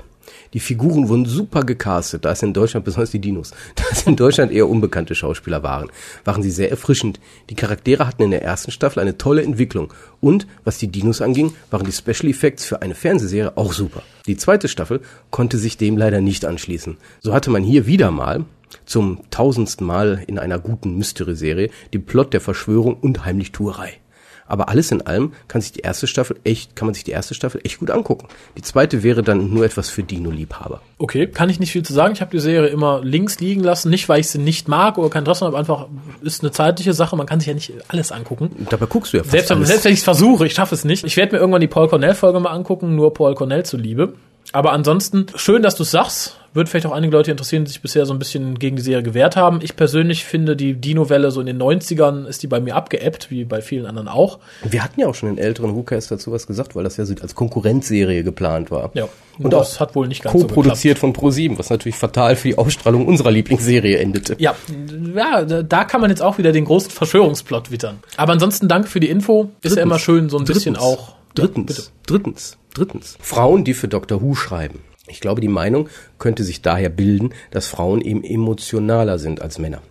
[0.53, 4.17] Die Figuren wurden super gecastet, da es in Deutschland, besonders die Dinos, da es in
[4.17, 5.91] Deutschland eher unbekannte Schauspieler waren,
[6.25, 7.21] waren sie sehr erfrischend.
[7.51, 11.55] Die Charaktere hatten in der ersten Staffel eine tolle Entwicklung und, was die Dinos anging,
[11.71, 14.03] waren die Special Effects für eine Fernsehserie auch super.
[14.27, 16.97] Die zweite Staffel konnte sich dem leider nicht anschließen.
[17.21, 18.45] So hatte man hier wieder mal
[18.85, 24.02] zum tausendsten Mal in einer guten Mystery-Serie den Plot der Verschwörung und Heimlichtuerei.
[24.47, 27.35] Aber alles in allem kann sich die erste Staffel echt, kann man sich die erste
[27.35, 28.29] Staffel echt gut angucken.
[28.57, 30.81] Die zweite wäre dann nur etwas für Dino-Liebhaber.
[30.99, 32.13] Okay, kann ich nicht viel zu sagen.
[32.13, 35.11] Ich habe die Serie immer links liegen lassen, nicht weil ich sie nicht mag oder
[35.11, 35.87] kein Interesse habe, einfach
[36.23, 37.17] ist eine zeitliche Sache.
[37.17, 38.67] Man kann sich ja nicht alles angucken.
[38.71, 39.69] Dabei guckst du ja fast selbst, alles.
[39.69, 41.05] selbst wenn ich es versuche, ich schaffe es nicht.
[41.05, 44.15] Ich werde mir irgendwann die Paul Cornell Folge mal angucken, nur Paul Cornell zuliebe.
[44.53, 48.05] Aber ansonsten schön, dass du sagst Wird vielleicht auch einige Leute interessieren, die sich bisher
[48.05, 49.61] so ein bisschen gegen die Serie gewehrt haben.
[49.63, 53.45] Ich persönlich finde, die Dino-Welle so in den 90ern ist die bei mir abgeebbt, wie
[53.45, 54.39] bei vielen anderen auch.
[54.63, 57.15] Wir hatten ja auch schon in älteren WhoCast dazu was gesagt, weil das ja so
[57.23, 58.91] als Konkurrenzserie geplant war.
[58.93, 59.05] Ja.
[59.39, 62.49] Und, und das hat wohl nicht ganz co-produziert so von Pro7, was natürlich fatal für
[62.49, 64.37] die Ausstrahlung unserer Lieblingsserie endete.
[64.39, 64.55] Ja,
[65.17, 68.01] ja, da kann man jetzt auch wieder den großen Verschwörungsplot wittern.
[68.19, 69.45] Aber ansonsten danke für die Info.
[69.45, 71.15] Ist drittens, ja immer schön, so ein drittens, bisschen auch.
[71.35, 73.17] Drittens, ja, drittens, drittens.
[73.21, 74.23] Frauen, die für Dr.
[74.23, 74.81] Who schreiben.
[75.09, 79.83] Ich glaube, die Meinung könnte sich daher bilden, dass Frauen eben emotionaler sind als Männer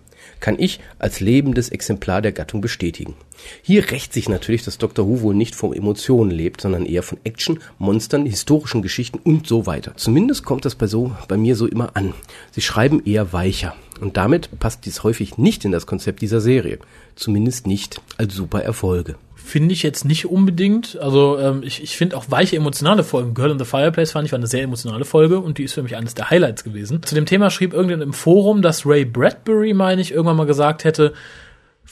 [0.41, 3.13] kann ich als lebendes Exemplar der Gattung bestätigen.
[3.61, 5.07] Hier rächt sich natürlich, dass Dr.
[5.07, 9.65] Who wohl nicht von Emotionen lebt, sondern eher von Action, Monstern, historischen Geschichten und so
[9.65, 9.93] weiter.
[9.95, 12.13] Zumindest kommt das bei, so, bei mir so immer an.
[12.51, 13.75] Sie schreiben eher weicher.
[14.01, 16.79] Und damit passt dies häufig nicht in das Konzept dieser Serie.
[17.15, 19.15] Zumindest nicht als super Erfolge.
[19.35, 20.97] Finde ich jetzt nicht unbedingt.
[20.99, 23.33] Also ähm, ich, ich finde auch weiche emotionale Folgen.
[23.33, 25.83] Girl in the Fireplace fand ich war eine sehr emotionale Folge und die ist für
[25.83, 27.03] mich eines der Highlights gewesen.
[27.03, 30.83] Zu dem Thema schrieb irgendjemand im Forum, dass Ray Bradbury, meine ich, irgendwann mal gesagt
[30.83, 31.13] hätte,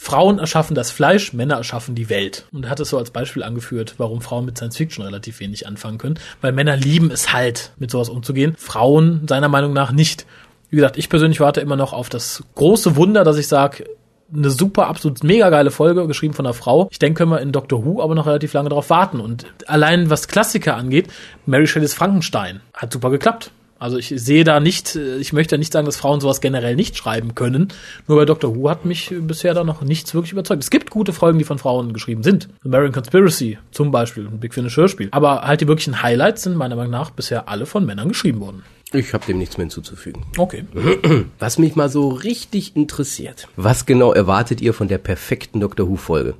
[0.01, 2.45] Frauen erschaffen das Fleisch, Männer erschaffen die Welt.
[2.53, 5.67] Und er hat es so als Beispiel angeführt, warum Frauen mit Science Fiction relativ wenig
[5.67, 6.17] anfangen können.
[6.41, 8.55] Weil Männer lieben es halt, mit sowas umzugehen.
[8.57, 10.25] Frauen seiner Meinung nach nicht.
[10.69, 13.85] Wie gesagt, ich persönlich warte immer noch auf das große Wunder, dass ich sage,
[14.33, 16.87] eine super, absolut mega geile Folge, geschrieben von einer Frau.
[16.91, 19.19] Ich denke, können wir in Doctor Who aber noch relativ lange darauf warten.
[19.19, 21.07] Und allein was Klassiker angeht,
[21.45, 23.51] Mary Shelleys Frankenstein hat super geklappt.
[23.79, 27.33] Also ich sehe da nicht, ich möchte nicht sagen, dass Frauen sowas generell nicht schreiben
[27.33, 27.69] können.
[28.07, 30.61] Nur bei Doctor Who hat mich bisher da noch nichts wirklich überzeugt.
[30.61, 32.49] Es gibt gute Folgen, die von Frauen geschrieben sind.
[32.65, 35.07] American Conspiracy zum Beispiel, ein Big Finish Hörspiel.
[35.11, 38.63] Aber halt die wirklichen Highlights sind meiner Meinung nach bisher alle von Männern geschrieben worden.
[38.91, 40.25] Ich habe dem nichts mehr hinzuzufügen.
[40.37, 40.65] Okay.
[41.39, 43.47] Was mich mal so richtig interessiert.
[43.55, 46.33] Was genau erwartet ihr von der perfekten Doctor Who Folge?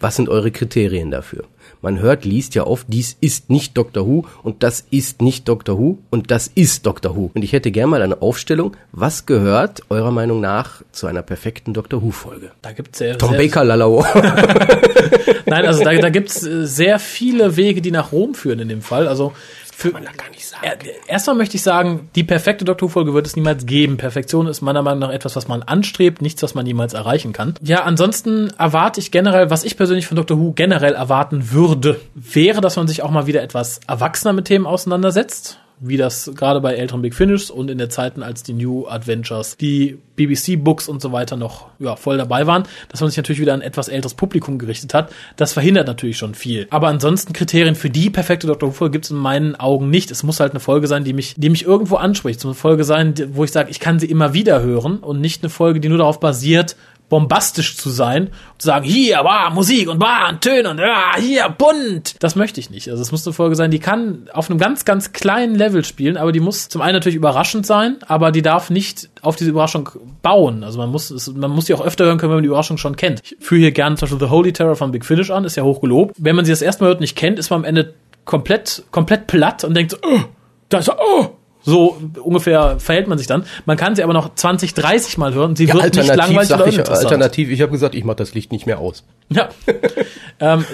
[0.00, 1.44] Was sind eure Kriterien dafür?
[1.82, 5.78] Man hört, liest ja oft, dies ist nicht Doctor Who und das ist nicht Doctor
[5.78, 7.30] Who und das ist Doctor Who.
[7.32, 11.72] Und ich hätte gerne mal eine Aufstellung, was gehört eurer Meinung nach zu einer perfekten
[11.72, 12.50] Doctor Who Folge?
[12.60, 14.04] Da gibt's sehr, Tom sehr Baker Lalao.
[15.46, 18.82] Nein, also da, da gibt's äh, sehr viele Wege, die nach Rom führen in dem
[18.82, 19.08] Fall.
[19.08, 19.32] Also
[19.80, 20.66] für, man da gar nicht sagen.
[21.06, 23.96] Erstmal möchte ich sagen, die perfekte Doctor Who-Folge wird es niemals geben.
[23.96, 27.54] Perfektion ist meiner Meinung nach etwas, was man anstrebt, nichts, was man jemals erreichen kann.
[27.62, 32.60] Ja, ansonsten erwarte ich generell, was ich persönlich von Doctor Who generell erwarten würde, wäre,
[32.60, 36.74] dass man sich auch mal wieder etwas erwachsener mit Themen auseinandersetzt wie das gerade bei
[36.74, 41.12] älteren Big Finish und in der Zeiten, als die New Adventures, die BBC-Books und so
[41.12, 44.58] weiter noch ja, voll dabei waren, dass man sich natürlich wieder an etwas älteres Publikum
[44.58, 45.10] gerichtet hat.
[45.36, 46.66] Das verhindert natürlich schon viel.
[46.70, 48.68] Aber ansonsten Kriterien für die perfekte Dr.
[48.68, 50.10] Who-Folge gibt es in meinen Augen nicht.
[50.10, 52.38] Es muss halt eine Folge sein, die mich, die mich irgendwo anspricht.
[52.40, 55.20] Es muss eine Folge sein, wo ich sage, ich kann sie immer wieder hören und
[55.20, 56.76] nicht eine Folge, die nur darauf basiert,
[57.10, 61.50] bombastisch zu sein und zu sagen, hier, war Musik und war Töne und ja, hier,
[61.50, 62.14] bunt.
[62.20, 62.88] Das möchte ich nicht.
[62.88, 66.16] Also es muss eine Folge sein, die kann auf einem ganz, ganz kleinen Level spielen,
[66.16, 69.90] aber die muss zum einen natürlich überraschend sein, aber die darf nicht auf diese Überraschung
[70.22, 70.64] bauen.
[70.64, 72.78] Also man muss, es, man muss die auch öfter hören können, wenn man die Überraschung
[72.78, 73.20] schon kennt.
[73.24, 75.64] Ich führe hier gerne zum Beispiel The Holy Terror von Big Finish an, ist ja
[75.64, 76.14] hoch gelobt.
[76.16, 77.94] Wenn man sie das erste Mal hört und nicht kennt, ist man am Ende
[78.24, 80.20] komplett, komplett platt und denkt so, oh,
[80.68, 81.36] da ist er, oh,
[81.70, 83.44] so ungefähr verhält man sich dann.
[83.64, 85.56] Man kann sie aber noch 20, 30 Mal hören.
[85.56, 88.52] Sie ja, wird nicht langweilig oder ich, Alternativ, ich habe gesagt, ich mache das Licht
[88.52, 89.04] nicht mehr aus.
[89.30, 89.48] Ja.
[90.40, 90.64] ähm,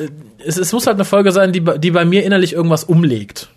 [0.45, 3.49] es, es, muss halt eine Folge sein, die, die bei mir innerlich irgendwas umlegt.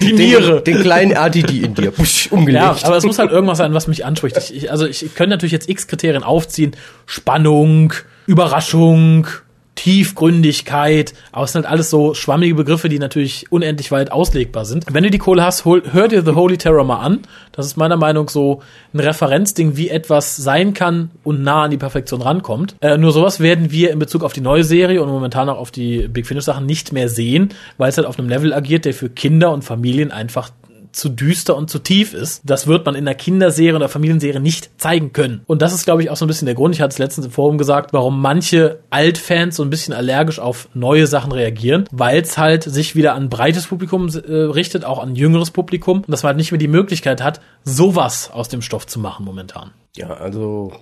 [0.00, 0.62] die Niere.
[0.62, 1.90] Den, den kleinen RTD in dir.
[1.90, 2.62] Pusch, umgelegt.
[2.62, 4.36] Ja, aber es muss halt irgendwas sein, was mich anspricht.
[4.36, 6.76] Ich, ich, also ich könnte natürlich jetzt X-Kriterien aufziehen.
[7.06, 7.92] Spannung,
[8.26, 9.26] Überraschung,
[9.74, 14.84] Tiefgründigkeit, aber es sind halt alles so schwammige Begriffe, die natürlich unendlich weit auslegbar sind.
[14.90, 17.20] Wenn du die Kohle hast, hol, hör dir The Holy Terror mal an.
[17.52, 18.62] Das ist meiner Meinung so
[18.92, 22.76] ein Referenzding, wie etwas sein kann und nah an die Perfektion rankommt.
[22.80, 25.70] Äh, nur sowas werden wir in Bezug auf die neue Serie und momentan auch auf
[25.70, 28.94] die Big Finish Sachen nicht mehr sehen, weil es halt auf einem Level agiert, der
[28.94, 30.50] für Kinder und Familien einfach
[30.92, 32.42] zu düster und zu tief ist.
[32.44, 35.42] Das wird man in einer Kinderserie oder Familienserie nicht zeigen können.
[35.46, 36.74] Und das ist, glaube ich, auch so ein bisschen der Grund.
[36.74, 40.68] Ich hatte es letztens im Forum gesagt, warum manche Altfans so ein bisschen allergisch auf
[40.74, 45.16] neue Sachen reagieren, weil es halt sich wieder an breites Publikum äh, richtet, auch an
[45.16, 48.86] jüngeres Publikum und dass man halt nicht mehr die Möglichkeit hat, sowas aus dem Stoff
[48.86, 49.72] zu machen momentan.
[49.96, 50.72] Ja, also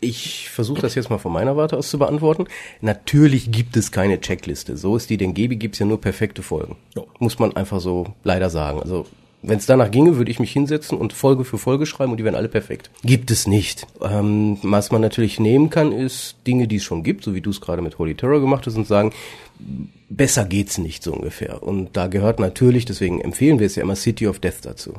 [0.00, 2.46] ich versuche das jetzt mal von meiner Warte aus zu beantworten.
[2.80, 4.76] Natürlich gibt es keine Checkliste.
[4.76, 6.76] So ist die denn gebe, gibt es ja nur perfekte Folgen.
[6.94, 7.06] Jo.
[7.18, 8.80] Muss man einfach so leider sagen.
[8.80, 9.06] Also
[9.42, 12.24] wenn es danach ginge, würde ich mich hinsetzen und Folge für Folge schreiben und die
[12.24, 12.90] wären alle perfekt.
[13.02, 13.86] Gibt es nicht.
[14.02, 17.50] Ähm, was man natürlich nehmen kann, ist Dinge, die es schon gibt, so wie du
[17.50, 19.12] es gerade mit Holy Terror gemacht hast und sagen,
[20.08, 21.62] besser geht's nicht so ungefähr.
[21.62, 24.94] Und da gehört natürlich, deswegen empfehlen wir es ja immer City of Death dazu.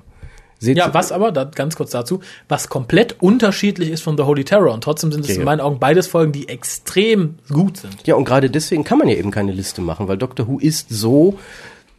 [0.61, 4.43] Seht ja, was aber, da, ganz kurz dazu, was komplett unterschiedlich ist von The Holy
[4.43, 8.05] Terror und trotzdem sind es ja, in meinen Augen beides Folgen, die extrem gut sind.
[8.05, 10.89] Ja, und gerade deswegen kann man ja eben keine Liste machen, weil Doctor Who ist
[10.89, 11.39] so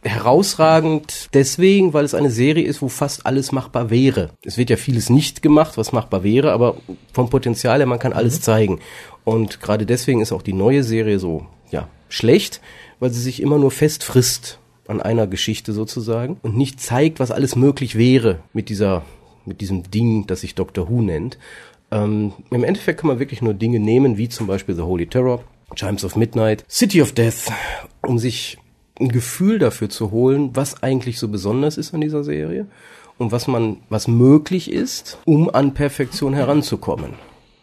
[0.03, 4.31] herausragend deswegen, weil es eine Serie ist, wo fast alles machbar wäre.
[4.43, 6.77] Es wird ja vieles nicht gemacht, was machbar wäre, aber
[7.13, 8.41] vom Potenzial her, man kann alles mhm.
[8.41, 8.79] zeigen.
[9.23, 12.61] Und gerade deswegen ist auch die neue Serie so, ja, schlecht,
[12.99, 17.31] weil sie sich immer nur fest frisst an einer Geschichte sozusagen und nicht zeigt, was
[17.31, 19.03] alles möglich wäre mit dieser,
[19.45, 21.37] mit diesem Ding, das sich Doctor Who nennt.
[21.91, 25.43] Ähm, Im Endeffekt kann man wirklich nur Dinge nehmen, wie zum Beispiel The Holy Terror,
[25.75, 27.51] Chimes of Midnight, City of Death,
[28.01, 28.57] um sich
[28.99, 32.67] ein Gefühl dafür zu holen, was eigentlich so besonders ist an dieser Serie
[33.17, 37.13] und was man, was möglich ist, um an Perfektion heranzukommen.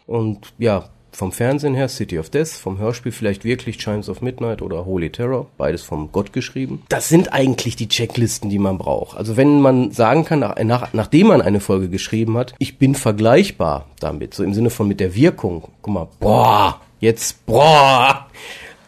[0.07, 4.61] Und ja, vom Fernsehen her City of Death, vom Hörspiel vielleicht wirklich Chimes of Midnight
[4.61, 6.83] oder Holy Terror, beides vom Gott geschrieben.
[6.89, 9.17] Das sind eigentlich die Checklisten, die man braucht.
[9.17, 12.95] Also wenn man sagen kann, nach, nach, nachdem man eine Folge geschrieben hat, ich bin
[12.95, 18.27] vergleichbar damit, so im Sinne von mit der Wirkung, guck mal, boah, jetzt, boah,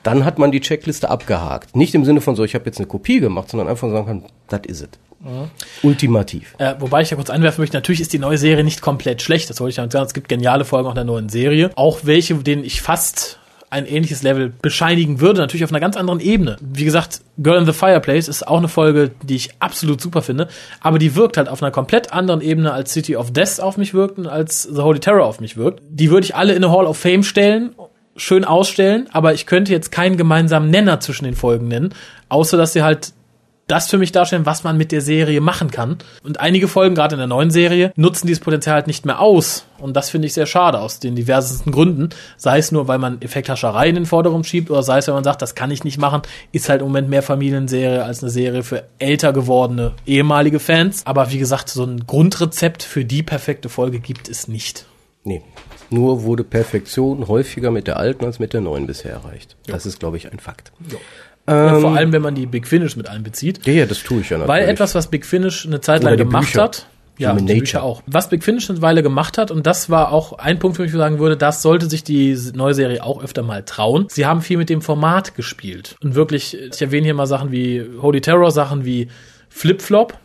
[0.04, 1.76] dann hat man die Checkliste abgehakt.
[1.76, 4.24] Nicht im Sinne von so, ich habe jetzt eine Kopie gemacht, sondern einfach sagen kann,
[4.49, 4.99] das is it.
[5.22, 5.49] Mhm.
[5.82, 6.56] Ultimativ.
[6.58, 9.49] Äh, wobei ich ja kurz einwerfen möchte, natürlich ist die neue Serie nicht komplett schlecht.
[9.49, 10.06] Das wollte ich damit sagen.
[10.06, 11.72] Es gibt geniale Folgen auch der neuen Serie.
[11.76, 13.39] Auch welche, denen ich fast
[13.74, 16.58] ein ähnliches Level bescheinigen würde, natürlich auf einer ganz anderen Ebene.
[16.62, 20.47] Wie gesagt, Girl in the Fireplace ist auch eine Folge, die ich absolut super finde,
[20.80, 23.95] aber die wirkt halt auf einer komplett anderen Ebene, als City of Death auf mich
[23.95, 25.82] wirkt und als The Holy Terror auf mich wirkt.
[25.89, 27.72] Die würde ich alle in eine Hall of Fame stellen
[28.16, 31.93] schön ausstellen, aber ich könnte jetzt keinen gemeinsamen Nenner zwischen den Folgen nennen,
[32.30, 33.14] außer dass sie halt
[33.68, 35.97] das für mich darstellen, was man mit der Serie machen kann.
[36.24, 39.66] Und einige Folgen, gerade in der neuen Serie, nutzen dieses Potenzial halt nicht mehr aus.
[39.80, 42.09] Und das finde ich sehr schade, aus den diversesten Gründen.
[42.36, 45.24] Sei es nur, weil man Effekthascherei in den Vordergrund schiebt, oder sei es, wenn man
[45.24, 48.64] sagt, das kann ich nicht machen, ist halt im Moment mehr Familienserie als eine Serie
[48.64, 51.05] für älter gewordene ehemalige Fans.
[51.05, 54.86] Aber wie gesagt, so ein Grundrezept für die perfekte Folge gibt es nicht.
[55.24, 55.41] Nee,
[55.94, 59.56] nur wurde Perfektion häufiger mit der alten als mit der neuen bisher erreicht.
[59.68, 59.74] Ja.
[59.74, 60.72] Das ist, glaube ich, ein Fakt.
[61.46, 63.66] Ähm, vor allem, wenn man die Big Finish mit einbezieht.
[63.66, 64.62] Ja, ja, das tue ich ja natürlich.
[64.62, 66.64] Weil etwas, was Big Finish eine Zeit lang gemacht Bücher.
[66.64, 66.88] hat,
[67.18, 68.02] ja, die Bücher auch.
[68.08, 70.91] Was Big Finish eine Weile gemacht hat, und das war auch ein Punkt, wo ich
[70.91, 74.08] sagen würde, das sollte sich die neue Serie auch öfter mal trauen.
[74.10, 75.96] Sie haben viel mit dem Format gespielt.
[76.02, 79.10] Und wirklich, ich erwähne hier mal Sachen wie Holy Terror, Sachen wie
[79.50, 80.18] Flip Flop,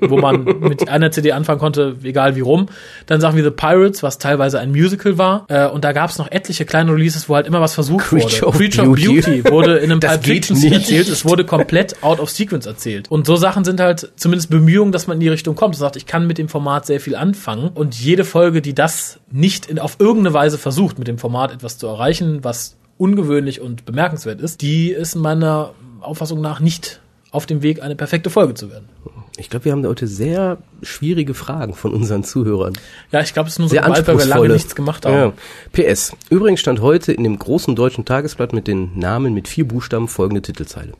[0.00, 2.66] wo man mit einer CD anfangen konnte, egal wie rum.
[3.06, 5.46] Dann Sachen wie The Pirates, was teilweise ein Musical war.
[5.48, 8.46] Äh, und da gab es noch etliche kleine Releases, wo halt immer was versucht Creature
[8.46, 8.58] wurde.
[8.58, 9.42] Creature of Beauty.
[9.42, 11.08] Beauty wurde in einem Pulp Fiction erzählt.
[11.08, 13.10] Es wurde komplett out of sequence erzählt.
[13.10, 15.76] Und so Sachen sind halt zumindest Bemühungen, dass man in die Richtung kommt.
[15.76, 17.70] Sagt, ich kann mit dem Format sehr viel anfangen.
[17.74, 21.78] Und jede Folge, die das nicht in, auf irgendeine Weise versucht, mit dem Format etwas
[21.78, 27.00] zu erreichen, was ungewöhnlich und bemerkenswert ist, die ist meiner Auffassung nach nicht
[27.34, 28.88] auf dem Weg, eine perfekte Folge zu werden.
[29.36, 32.74] Ich glaube, wir haben da heute sehr schwierige Fragen von unseren Zuhörern.
[33.10, 35.14] Ja, ich glaube, es ist nur so, weil wir lange nichts gemacht haben.
[35.14, 35.32] Ja.
[35.72, 36.12] PS.
[36.30, 40.42] Übrigens stand heute in dem großen deutschen Tagesblatt mit den Namen mit vier Buchstaben folgende
[40.42, 40.92] Titelzeile.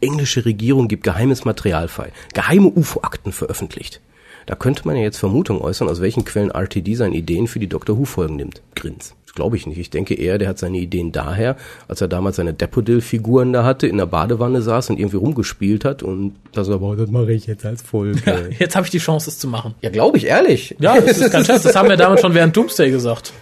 [0.00, 2.12] Englische Regierung gibt geheimes Material frei.
[2.32, 4.00] Geheime UFO-Akten veröffentlicht.
[4.46, 7.68] Da könnte man ja jetzt Vermutungen äußern, aus welchen Quellen RTD seine Ideen für die
[7.68, 8.62] Doctor Who-Folgen nimmt.
[8.74, 9.78] Grins glaube ich nicht.
[9.78, 11.56] Ich denke eher, der hat seine Ideen daher,
[11.88, 16.02] als er damals seine Depodil-Figuren da hatte, in der Badewanne saß und irgendwie rumgespielt hat
[16.02, 18.20] und das aber, das mache ich jetzt als Folge.
[18.26, 19.74] Ja, jetzt habe ich die Chance, es zu machen.
[19.80, 20.76] Ja, glaube ich, ehrlich.
[20.78, 21.62] Ja, das ist kein Scherz.
[21.62, 23.32] Das haben wir damals schon während Doomsday gesagt.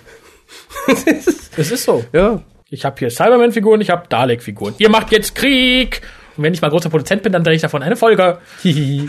[1.57, 2.05] es ist so.
[2.13, 2.43] Ja.
[2.71, 4.75] Ich habe hier Cyberman-Figuren, ich habe Dalek-Figuren.
[4.79, 6.03] Ihr macht jetzt Krieg!
[6.41, 8.39] Und wenn ich mal großer Produzent bin, dann drehe ich davon eine Folge.
[8.65, 9.09] äh,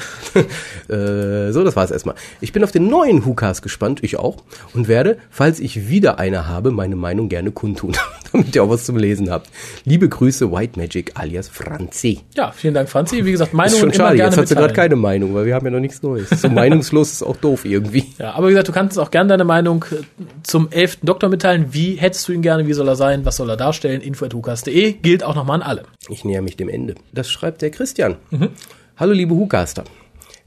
[0.89, 2.15] so, das war's erstmal.
[2.41, 4.35] Ich bin auf den neuen Hukas gespannt, ich auch,
[4.73, 7.95] und werde, falls ich wieder eine habe, meine Meinung gerne kundtun,
[8.33, 9.49] damit ihr auch was zum Lesen habt.
[9.85, 12.19] Liebe Grüße, White Magic alias Franzi.
[12.35, 13.23] Ja, vielen Dank, Franzi.
[13.23, 14.17] Wie gesagt, Meinung ist schon schade.
[14.17, 16.29] Jetzt hat sie gerade keine Meinung, weil wir haben ja noch nichts Neues.
[16.31, 18.07] So meinungslos ist auch doof irgendwie.
[18.17, 20.03] Ja, aber wie gesagt, du kannst auch gerne deine Meinung äh,
[20.43, 21.67] zum elften Doktor mitteilen.
[21.71, 22.67] Wie hättest du ihn gerne?
[22.67, 23.23] Wie soll er sein?
[23.23, 24.01] Was soll er darstellen?
[24.01, 25.83] info.hukas.de gilt auch nochmal an alle.
[26.11, 26.95] Ich näher mich dem Ende.
[27.13, 28.17] Das schreibt der Christian.
[28.31, 28.49] Mhm.
[28.97, 29.85] Hallo liebe Hucaster.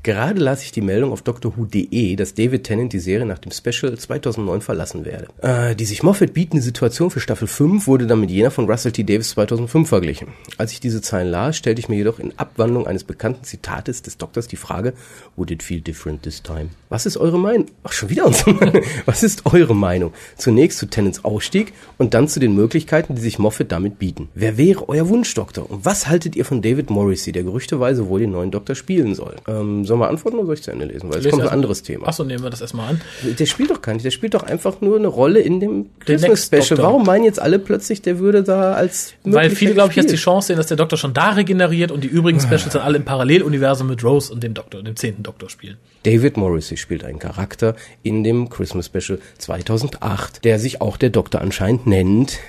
[0.05, 3.97] Gerade las ich die Meldung auf DoctorWho.de, dass David Tennant die Serie nach dem Special
[3.97, 5.29] 2009 verlassen werde.
[5.41, 8.93] Äh, die sich Moffat bietende Situation für Staffel 5 wurde dann mit jener von Russell
[8.93, 9.03] T.
[9.03, 10.29] Davis 2005 verglichen.
[10.59, 14.19] Als ich diese Zeilen las, stellte ich mir jedoch in Abwandlung eines bekannten Zitates des
[14.19, 14.93] Doktors die Frage,
[15.37, 16.69] would it feel different this time?
[16.91, 17.69] Was ist eure Meinung?
[17.83, 18.83] Ach, schon wieder unsere Meinung.
[19.07, 20.13] Was ist eure Meinung?
[20.37, 24.29] Zunächst zu Tennants Ausstieg und dann zu den Möglichkeiten, die sich Moffat damit bieten.
[24.35, 25.69] Wer wäre euer Wunschdoktor?
[25.69, 29.37] Und was haltet ihr von David Morrissey, der gerüchteweise wohl den neuen Doktor spielen soll?
[29.49, 31.09] Ähm, Sollen wir antworten oder soll ich zu Ende lesen?
[31.09, 32.09] Weil es kommt ein anderes Thema.
[32.09, 33.01] Achso, nehmen wir das erstmal an.
[33.23, 34.05] Der spielt doch gar nicht.
[34.05, 36.79] Der spielt doch einfach nur eine Rolle in dem Christmas Special.
[36.79, 40.17] Warum meinen jetzt alle plötzlich, der würde da als Weil viele, glaube ich, jetzt die
[40.17, 43.05] Chance sehen, dass der Doktor schon da regeneriert und die übrigen Specials dann alle im
[43.05, 45.77] Paralleluniversum mit Rose und dem Doktor, dem zehnten Doktor spielen.
[46.03, 51.41] David Morrissey spielt einen Charakter in dem Christmas Special 2008, der sich auch der Doktor
[51.41, 52.41] anscheinend nennt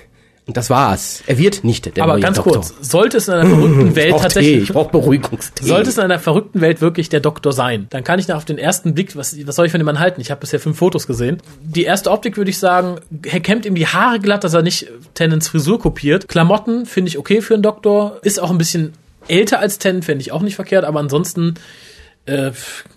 [0.48, 1.24] Und das war's.
[1.26, 2.54] Er wird nicht der Aber neue ganz Doktor.
[2.62, 5.66] kurz, sollte es in einer verrückten Welt ich brauch Tee, tatsächlich, ich brauche Beruhigungstee.
[5.66, 8.46] sollte es in einer verrückten Welt wirklich der Doktor sein, dann kann ich nach auf
[8.46, 10.22] den ersten Blick, was, was soll ich von dem Mann halten?
[10.22, 11.42] Ich habe bisher fünf Fotos gesehen.
[11.64, 14.88] Die erste Optik würde ich sagen, er kämmt ihm die Haare glatt, dass er nicht
[15.16, 16.28] Tennants Frisur kopiert.
[16.28, 18.94] Klamotten finde ich okay für einen Doktor, ist auch ein bisschen
[19.28, 21.56] älter als Tennant, fände ich auch nicht verkehrt, aber ansonsten
[22.26, 22.52] äh,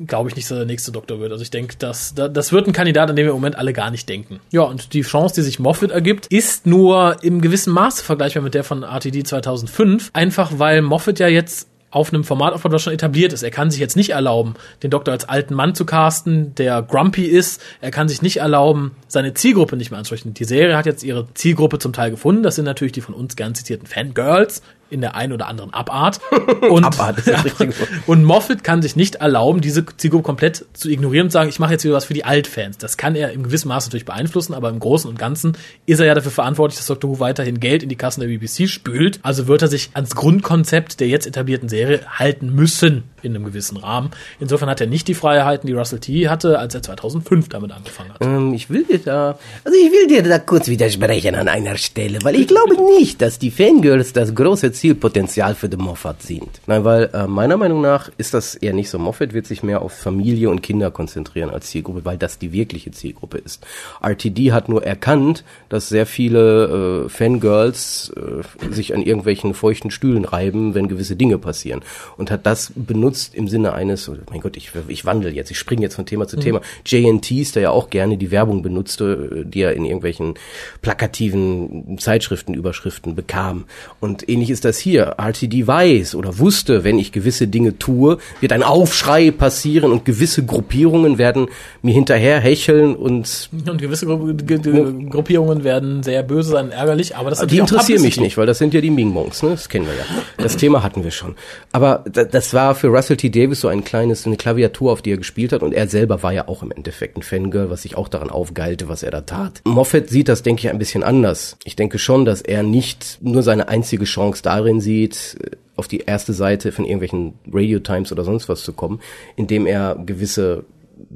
[0.07, 1.33] glaube ich nicht, dass er der nächste Doktor wird.
[1.33, 3.73] Also ich denke, das, da- das wird ein Kandidat, an dem wir im Moment alle
[3.73, 4.41] gar nicht denken.
[4.51, 8.55] Ja, und die Chance, die sich Moffat ergibt, ist nur im gewissen Maße vergleichbar mit
[8.55, 10.11] der von RTD 2005.
[10.13, 13.43] Einfach weil Moffat ja jetzt auf einem Format aufbaut, das schon etabliert ist.
[13.43, 17.25] Er kann sich jetzt nicht erlauben, den Doktor als alten Mann zu casten, der grumpy
[17.25, 17.63] ist.
[17.81, 20.35] Er kann sich nicht erlauben, seine Zielgruppe nicht mehr anzusprechen.
[20.35, 22.43] Die Serie hat jetzt ihre Zielgruppe zum Teil gefunden.
[22.43, 24.61] Das sind natürlich die von uns gern zitierten Fangirls
[24.91, 26.21] in der einen oder anderen Abart.
[26.69, 27.89] Und, Abart ist das richtige Wort.
[28.07, 31.73] und Moffat kann sich nicht erlauben, diese Zielgruppe komplett zu ignorieren und sagen, ich mache
[31.73, 32.79] jetzt wieder was für die Altfans.
[32.79, 36.07] Das kann er im gewissen Maße natürlich beeinflussen, aber im Großen und Ganzen ist er
[36.07, 37.11] ja dafür verantwortlich, dass Dr.
[37.11, 39.21] Who weiterhin Geld in die Kassen der BBC spült.
[39.23, 43.77] Also wird er sich ans Grundkonzept der jetzt etablierten Serie halten müssen in einem gewissen
[43.77, 44.11] Rahmen.
[44.41, 46.29] Insofern hat er nicht die Freiheiten, die Russell T.
[46.29, 48.23] hatte, als er 2005 damit angefangen hat.
[48.23, 52.19] Ähm, ich will dir da, also ich will dir da kurz widersprechen an einer Stelle,
[52.23, 56.49] weil ich glaube nicht, dass die Fangirls das große Zielpotenzial für den Moffat sind.
[56.67, 58.99] Nein, weil äh, meiner Meinung nach ist das eher nicht so.
[58.99, 62.91] Moffat wird sich mehr auf Familie und Kinder konzentrieren als Zielgruppe, weil das die wirkliche
[62.91, 63.67] Zielgruppe ist.
[64.03, 70.25] RTD hat nur erkannt, dass sehr viele äh, Fangirls äh, sich an irgendwelchen feuchten Stühlen
[70.25, 71.83] reiben, wenn gewisse Dinge passieren
[72.17, 75.59] und hat das benutzt im Sinne eines, oh mein Gott, ich, ich wandel jetzt, ich
[75.59, 76.61] springe jetzt von Thema zu Thema.
[76.85, 80.35] JNTs, der ja auch gerne die Werbung benutzte, die er in irgendwelchen
[80.83, 83.65] plakativen Zeitschriftenüberschriften bekam.
[84.01, 85.15] Und ähnlich ist das hier.
[85.17, 90.45] RTD weiß oder wusste, wenn ich gewisse Dinge tue, wird ein Aufschrei passieren und gewisse
[90.45, 91.47] Gruppierungen werden
[91.81, 97.17] mir hinterher hecheln und Und gewisse Gru G G Gruppierungen werden sehr böse sein, ärgerlich,
[97.17, 99.51] aber das ist die interessieren mich nicht, weil das sind ja die Ming Monks, ne?
[99.53, 100.05] Das kennen wir ja.
[100.37, 101.37] Das Thema hatten wir schon.
[101.73, 103.31] Aber da- das war für Russell T.
[103.31, 105.63] Davis so ein kleines, eine Klaviatur, auf die er gespielt hat.
[105.63, 108.89] Und er selber war ja auch im Endeffekt ein Fangirl, was sich auch daran aufgeilte,
[108.89, 109.63] was er da tat.
[109.65, 111.57] Moffat sieht das, denke ich, ein bisschen anders.
[111.65, 115.37] Ich denke schon, dass er nicht nur seine einzige Chance darin sieht,
[115.77, 119.01] auf die erste Seite von irgendwelchen Radio Times oder sonst was zu kommen,
[119.37, 120.65] indem er gewisse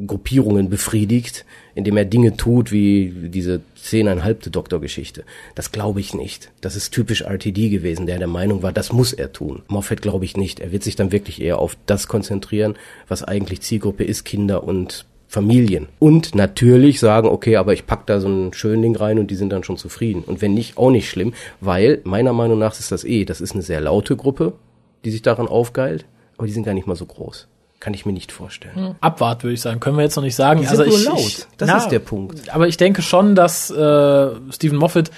[0.07, 5.25] Gruppierungen befriedigt, indem er Dinge tut wie diese zehneinhalbte Doktorgeschichte.
[5.57, 6.53] Das glaube ich nicht.
[6.61, 9.63] Das ist typisch RTD gewesen, der der Meinung war, das muss er tun.
[9.67, 10.61] Moffat glaube ich nicht.
[10.61, 12.77] Er wird sich dann wirklich eher auf das konzentrieren,
[13.09, 15.89] was eigentlich Zielgruppe ist, Kinder und Familien.
[15.99, 19.49] Und natürlich sagen, okay, aber ich pack da so ein Schönling rein und die sind
[19.49, 20.25] dann schon zufrieden.
[20.27, 23.55] Und wenn nicht, auch nicht schlimm, weil meiner Meinung nach ist das eh, das ist
[23.55, 24.53] eine sehr laute Gruppe,
[25.07, 26.05] die sich daran aufgeilt,
[26.37, 27.49] aber die sind gar nicht mal so groß.
[27.81, 28.95] Kann ich mir nicht vorstellen.
[29.01, 29.81] Abwart, würde ich sagen.
[29.81, 30.61] Können wir jetzt noch nicht sagen.
[30.61, 31.19] Die sind also nur ich, laut.
[31.19, 32.55] Ich, Das na, ist der Punkt.
[32.55, 35.11] Aber ich denke schon, dass äh, Stephen Moffat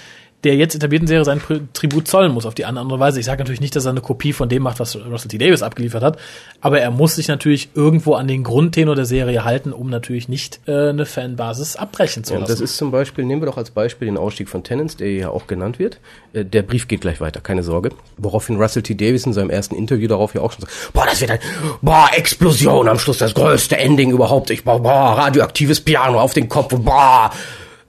[0.45, 1.41] der jetzt etablierten Serie seinen
[1.73, 3.19] Tribut zollen muss auf die eine andere Weise.
[3.19, 5.37] Ich sage natürlich nicht, dass er eine Kopie von dem macht, was Russell T.
[5.37, 6.17] Davis abgeliefert hat,
[6.61, 10.59] aber er muss sich natürlich irgendwo an den Grundtenor der Serie halten, um natürlich nicht
[10.67, 12.51] äh, eine Fanbasis abbrechen zu Ja, lassen.
[12.51, 15.29] das ist zum Beispiel, nehmen wir doch als Beispiel den Ausstieg von Tennants, der ja
[15.29, 15.99] auch genannt wird.
[16.33, 17.89] Äh, Der Brief geht gleich weiter, keine Sorge.
[18.17, 18.95] Woraufhin Russell T.
[18.95, 21.39] Davis in seinem ersten Interview darauf ja auch schon sagt, boah, das wird ein,
[21.81, 24.51] boah, Explosion am Schluss, das größte Ending überhaupt.
[24.51, 27.31] Ich, boah, boah, radioaktives Piano auf den Kopf, boah.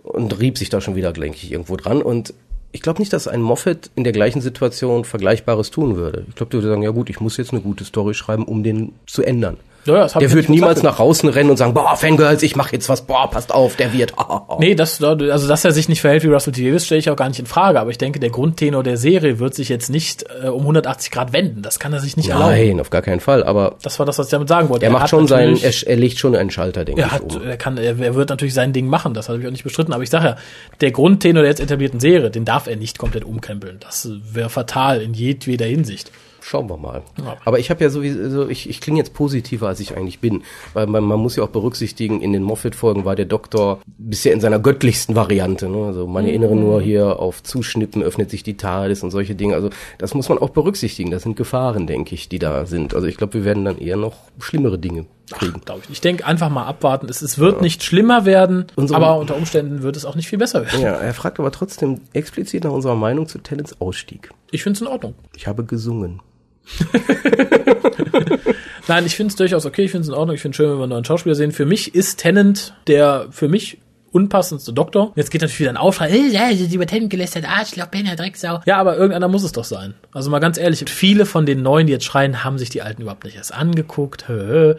[0.02, 2.00] Und rieb sich da schon wieder, denke ich, irgendwo dran.
[2.00, 2.32] Und
[2.76, 6.26] ich glaube nicht, dass ein Moffat in der gleichen Situation Vergleichbares tun würde.
[6.28, 8.62] Ich glaube, der würde sagen, ja gut, ich muss jetzt eine gute Story schreiben, um
[8.62, 9.56] den zu ändern.
[9.86, 10.98] Ja, der wird niemals gesagt.
[10.98, 13.92] nach außen rennen und sagen, boah, Fangirls, ich mache jetzt was, boah, passt auf, der
[13.92, 14.12] wird.
[14.58, 16.64] Nee, das, also dass er sich nicht verhält wie Russell T.
[16.64, 17.78] Davis, stelle ich auch gar nicht in Frage.
[17.78, 21.32] Aber ich denke, der Grundtenor der Serie wird sich jetzt nicht äh, um 180 Grad
[21.34, 21.60] wenden.
[21.62, 22.52] Das kann er sich nicht erlauben.
[22.52, 23.44] Nein, auf gar keinen Fall.
[23.44, 24.86] Aber Das war das, was ich damit sagen wollte.
[24.86, 27.36] er macht hat schon seinen, er, er legt schon einen Schalter, denke Er ich, hat,
[27.36, 27.42] um.
[27.46, 29.92] er kann, er, er wird natürlich sein Ding machen, das habe ich auch nicht bestritten,
[29.92, 30.36] aber ich sage ja,
[30.80, 33.78] der Grundtenor der jetzt etablierten Serie, den darf er nicht komplett umkrempeln.
[33.80, 36.10] Das wäre fatal in jedweder Hinsicht.
[36.48, 37.02] Schauen wir mal.
[37.18, 37.36] Ja.
[37.44, 40.44] Aber ich habe ja sowieso, ich, ich klinge jetzt positiver, als ich eigentlich bin.
[40.74, 44.40] Weil man, man muss ja auch berücksichtigen, in den Moffat-Folgen war der Doktor bisher in
[44.40, 45.68] seiner göttlichsten Variante.
[45.68, 45.86] Ne?
[45.86, 49.54] Also man erinnere nur hier auf Zuschnippen, öffnet sich die TARDIS und solche Dinge.
[49.56, 51.10] Also das muss man auch berücksichtigen.
[51.10, 52.94] Das sind Gefahren, denke ich, die da sind.
[52.94, 55.60] Also ich glaube, wir werden dann eher noch schlimmere Dinge kriegen.
[55.64, 55.88] Glaube ich.
[55.88, 55.96] nicht.
[55.96, 57.08] Ich denke, einfach mal abwarten.
[57.08, 60.38] Es, es wird nicht schlimmer werden, Unsere- aber unter Umständen wird es auch nicht viel
[60.38, 60.80] besser werden.
[60.80, 64.30] Ja, er fragt aber trotzdem explizit nach unserer Meinung zu Tennants Ausstieg.
[64.52, 65.14] Ich finde es in Ordnung.
[65.34, 66.20] Ich habe gesungen.
[68.88, 70.70] Nein, ich finde es durchaus okay, ich finde es in Ordnung, ich finde es schön,
[70.70, 71.52] wenn wir einen neuen Schauspieler sehen.
[71.52, 73.78] Für mich ist Tennant der für mich
[74.12, 75.12] unpassendste Doktor.
[75.14, 78.60] Jetzt geht natürlich wieder ein Aufschrei, äh, ja, über Tennant gelästert, Arschloch, Penner, Drecksau.
[78.64, 79.92] Ja, aber irgendeiner muss es doch sein.
[80.12, 83.02] Also mal ganz ehrlich, viele von den Neuen, die jetzt schreien, haben sich die Alten
[83.02, 84.28] überhaupt nicht erst angeguckt.
[84.28, 84.74] Hö, hö.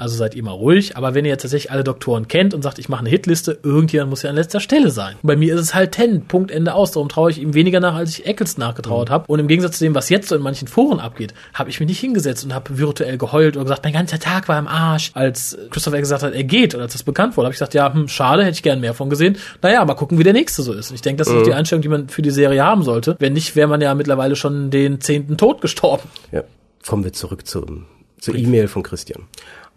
[0.00, 0.96] Also seid ihr mal ruhig.
[0.96, 4.10] Aber wenn ihr jetzt tatsächlich alle Doktoren kennt und sagt, ich mache eine Hitliste, irgendjemand
[4.10, 5.16] muss ja an letzter Stelle sein.
[5.22, 6.92] Und bei mir ist es halt Ten, Punkt, Ende aus.
[6.92, 9.12] Darum traue ich ihm weniger nach, als ich Eccles nachgetraut mhm.
[9.12, 9.24] habe.
[9.26, 11.88] Und im Gegensatz zu dem, was jetzt so in manchen Foren abgeht, habe ich mich
[11.88, 15.10] nicht hingesetzt und habe virtuell geheult oder gesagt, mein ganzer Tag war im Arsch.
[15.14, 17.92] Als Christopher gesagt hat, er geht oder als das bekannt wurde, habe ich gesagt, ja,
[17.92, 19.36] hm, schade, hätte ich gern mehr von gesehen.
[19.60, 20.90] Naja, mal gucken, wie der nächste so ist.
[20.90, 21.44] Und ich denke, das ist mhm.
[21.44, 23.16] die Einstellung, die man für die Serie haben sollte.
[23.18, 26.08] Wenn nicht, wäre man ja mittlerweile schon den zehnten Tod gestorben.
[26.32, 26.42] Ja.
[26.86, 27.84] Kommen wir zurück zum,
[28.18, 29.24] zur E-Mail von Christian.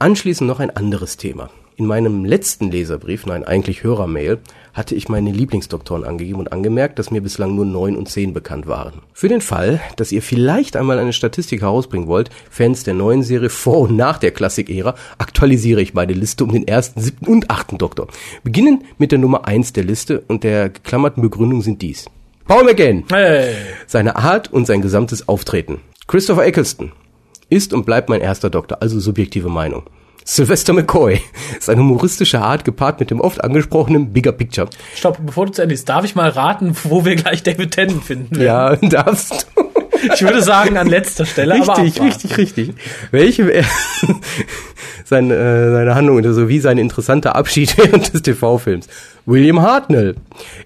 [0.03, 1.49] Anschließend noch ein anderes Thema.
[1.77, 4.39] In meinem letzten Leserbrief, nein, eigentlich Hörermail,
[4.73, 8.67] hatte ich meine Lieblingsdoktoren angegeben und angemerkt, dass mir bislang nur neun und zehn bekannt
[8.67, 8.95] waren.
[9.13, 13.49] Für den Fall, dass ihr vielleicht einmal eine Statistik herausbringen wollt, Fans der neuen Serie
[13.49, 17.77] vor und nach der Klassik-Ära, aktualisiere ich meine Liste um den ersten, siebten und achten
[17.77, 18.07] Doktor.
[18.43, 22.07] Beginnen mit der Nummer eins der Liste und der geklammerten Begründung sind dies.
[22.45, 23.05] Paul McGann.
[23.09, 23.55] Hey.
[23.87, 25.79] Seine Art und sein gesamtes Auftreten.
[26.07, 26.91] Christopher Eccleston
[27.53, 29.83] ist und bleibt mein erster Doktor, also subjektive Meinung.
[30.25, 31.21] Sylvester McCoy.
[31.59, 34.69] Seine humoristische Art gepaart mit dem oft angesprochenen Bigger Picture.
[34.95, 38.03] Stopp, bevor du zu Ende bist, darf ich mal raten, wo wir gleich David Tennant
[38.03, 38.43] finden werden?
[38.43, 39.72] Ja, darfst du.
[40.13, 41.55] Ich würde sagen an letzter Stelle.
[41.55, 42.73] Richtig, richtig, richtig.
[43.11, 43.47] Welche
[45.05, 48.87] seine, äh, seine Handlung sowie sein interessanter Abschied während des TV-Films.
[49.25, 50.15] William Hartnell.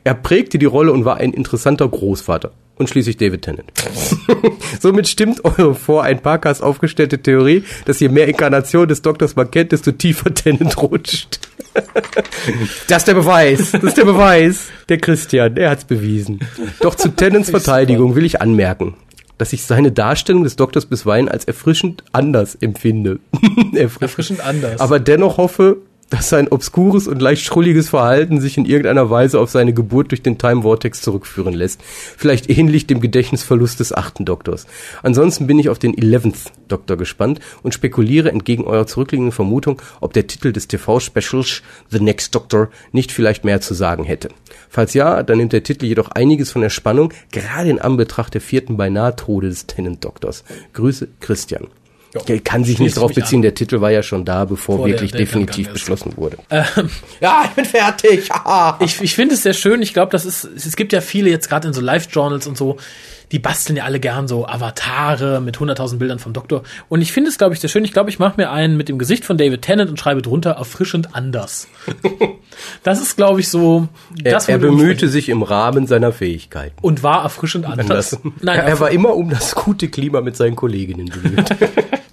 [0.04, 3.72] Er prägte die Rolle und war ein interessanter Großvater und schließlich David Tennant.
[4.80, 9.52] Somit stimmt eure vor ein Parkas aufgestellte Theorie, dass je mehr Inkarnation des Doktors man
[9.52, 11.40] kennt, desto tiefer Tennant rutscht.
[12.88, 13.72] das ist der Beweis.
[13.72, 14.68] Das ist der Beweis.
[14.90, 16.40] Der Christian, der hat's bewiesen.
[16.80, 18.96] Doch zu Tennants Verteidigung will ich anmerken,
[19.38, 23.20] dass ich seine Darstellung des Doktors bisweilen als erfrischend anders empfinde.
[23.74, 24.80] erfrischend, erfrischend anders.
[24.80, 25.78] Aber dennoch hoffe,
[26.10, 30.22] dass sein obskures und leicht schrulliges Verhalten sich in irgendeiner Weise auf seine Geburt durch
[30.22, 31.82] den Time Vortex zurückführen lässt.
[31.84, 34.68] Vielleicht ähnlich dem Gedächtnisverlust des achten Doktors.
[35.04, 40.14] Ansonsten bin ich auf den Eleventh Doktor gespannt und spekuliere entgegen eurer zurückliegenden Vermutung, ob
[40.14, 44.30] der Titel des TV-Specials The Next Doctor nicht vielleicht mehr zu sagen hätte.
[44.70, 48.42] Falls ja, dann nimmt der Titel jedoch einiges von der Spannung, gerade in Anbetracht der
[48.42, 50.44] vierten beinahe Tode des Tenant Doktors.
[50.74, 51.68] Grüße, Christian.
[52.28, 53.42] Ja, kann sich nicht darauf beziehen, an.
[53.44, 56.38] der Titel war ja schon da, bevor Vor wirklich der, der definitiv beschlossen wurde.
[56.50, 56.90] Ähm,
[57.20, 58.30] ja, ich bin fertig.
[58.80, 59.82] ich ich finde es sehr schön.
[59.82, 62.78] Ich glaube, das ist, es gibt ja viele jetzt gerade in so Live-Journals und so,
[63.32, 66.64] die basteln ja alle gern so Avatare mit 100.000 Bildern vom Doktor.
[66.88, 67.84] Und ich finde es, glaube ich, sehr schön.
[67.84, 70.52] Ich glaube, ich mache mir einen mit dem Gesicht von David Tennant und schreibe drunter
[70.52, 71.68] erfrischend anders.
[72.84, 73.88] das ist, glaube ich, so.
[74.24, 76.76] Er, er bemühte sich im Rahmen seiner Fähigkeiten.
[76.82, 78.18] Und war erfrischend anders.
[78.42, 81.50] Nein, er, er war immer um das gute Klima mit seinen Kolleginnen bemüht.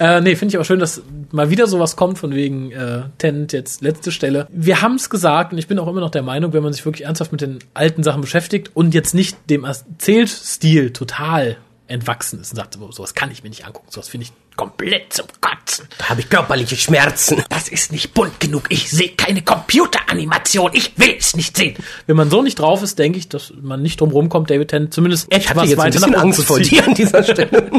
[0.00, 3.52] Äh, nee, finde ich auch schön, dass mal wieder sowas kommt, von wegen äh, Tent
[3.52, 4.46] jetzt letzte Stelle.
[4.50, 6.84] Wir haben es gesagt und ich bin auch immer noch der Meinung, wenn man sich
[6.84, 11.56] wirklich ernsthaft mit den alten Sachen beschäftigt und jetzt nicht dem Erzählstil total
[11.88, 15.26] entwachsen ist und sagt, sowas kann ich mir nicht angucken, sowas finde ich komplett zum
[15.40, 15.86] Kotzen.
[15.98, 17.42] Da habe ich körperliche Schmerzen.
[17.48, 18.64] Das ist nicht bunt genug.
[18.68, 20.70] Ich sehe keine Computeranimation.
[20.74, 21.76] Ich will es nicht sehen.
[22.06, 24.94] Wenn man so nicht drauf ist, denke ich, dass man nicht drum rumkommt, David Tennant
[24.94, 27.70] zumindest etwas ich hatte jetzt weiter ein bisschen Angst vor dir an dieser Stelle.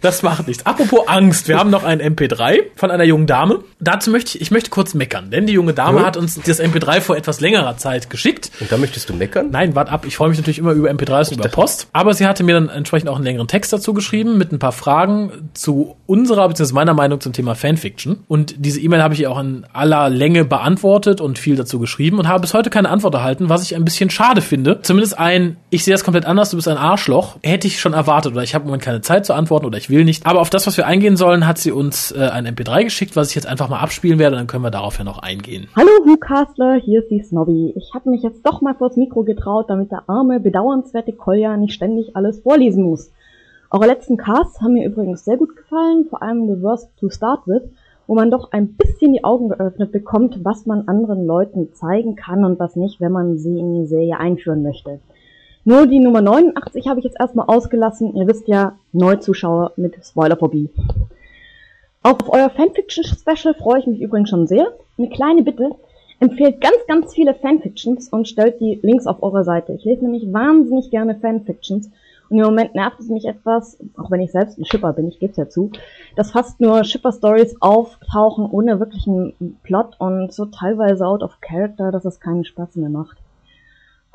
[0.00, 0.66] das macht nichts.
[0.66, 3.62] Apropos Angst, wir haben noch ein MP3 von einer jungen Dame.
[3.78, 6.06] Dazu möchte ich, ich möchte kurz meckern, denn die junge Dame hm?
[6.06, 8.50] hat uns das MP3 vor etwas längerer Zeit geschickt.
[8.60, 9.50] Und da möchtest du meckern?
[9.50, 10.04] Nein, wart ab.
[10.06, 11.88] Ich freue mich natürlich immer über MP3s und über Post.
[11.92, 14.72] Aber sie hatte mir dann entsprechend auch einen längeren Text dazu geschrieben mit ein paar
[14.72, 16.74] Fragen zu unserer bzw.
[16.74, 18.24] meiner Meinung zum Thema Fanfiction.
[18.26, 22.26] Und diese E-Mail habe ich auch in aller Länge beantwortet und viel dazu geschrieben und
[22.26, 24.80] habe bis heute keine Antwort erhalten, was ich ein bisschen schade finde.
[24.82, 28.32] Zumindest ein, ich sehe das komplett anders, du bist ein Arschloch, hätte ich schon erwartet
[28.32, 30.26] oder ich habe im Moment keine Zeit zu antworten oder ich will nicht.
[30.26, 33.28] Aber auf das, was wir eingehen sollen, hat sie uns äh, ein MP3 geschickt, was
[33.28, 35.68] ich jetzt einfach mal abspielen werde, dann können wir darauf ja noch eingehen.
[35.76, 37.72] Hallo Hukastler, hier ist die Snobby.
[37.76, 41.74] Ich habe mich jetzt doch mal vors Mikro getraut, damit der arme, bedauernswerte Kolja nicht
[41.74, 43.12] ständig alles vorlesen muss.
[43.72, 47.46] Eure letzten Casts haben mir übrigens sehr gut gefallen, vor allem The Worst to Start
[47.46, 47.62] With,
[48.08, 52.44] wo man doch ein bisschen die Augen geöffnet bekommt, was man anderen Leuten zeigen kann
[52.44, 54.98] und was nicht, wenn man sie in die Serie einführen möchte.
[55.64, 58.16] Nur die Nummer 89 habe ich jetzt erstmal ausgelassen.
[58.16, 60.70] Ihr wisst ja, Neuzuschauer mit Spoilerphobie.
[62.02, 64.72] Auf euer Fanfiction-Special freue ich mich übrigens schon sehr.
[64.98, 65.70] Eine kleine Bitte.
[66.18, 69.74] Empfehlt ganz, ganz viele Fanfictions und stellt die Links auf eure Seite.
[69.74, 71.88] Ich lese nämlich wahnsinnig gerne Fanfictions
[72.30, 75.18] und im Moment nervt es mich etwas, auch wenn ich selbst ein Schipper bin, ich
[75.18, 75.72] gebe es ja zu,
[76.14, 82.04] dass fast nur Schipper-Stories auftauchen ohne wirklichen Plot und so teilweise out of character, dass
[82.04, 83.18] es keinen Spaß mehr macht.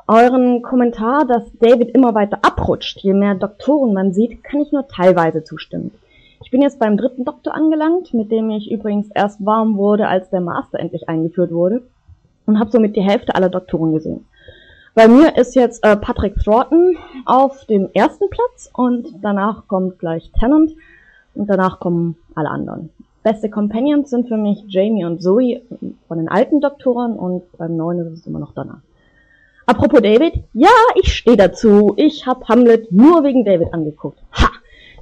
[0.08, 4.88] Euren Kommentar, dass David immer weiter abrutscht, je mehr Doktoren man sieht, kann ich nur
[4.88, 5.90] teilweise zustimmen.
[6.42, 10.30] Ich bin jetzt beim dritten Doktor angelangt, mit dem ich übrigens erst warm wurde, als
[10.30, 11.82] der Master endlich eingeführt wurde
[12.46, 14.26] und habe somit die Hälfte aller Doktoren gesehen.
[14.96, 20.32] Bei mir ist jetzt äh, Patrick Thornton auf dem ersten Platz und danach kommt gleich
[20.40, 20.72] Tennant
[21.34, 22.88] und danach kommen alle anderen.
[23.22, 25.60] Beste Companions sind für mich Jamie und Zoe
[26.08, 28.80] von den alten Doktoren und beim neuen ist es immer noch Donna.
[29.66, 31.92] Apropos David, ja, ich stehe dazu.
[31.96, 34.20] Ich habe Hamlet nur wegen David angeguckt.
[34.32, 34.48] Ha!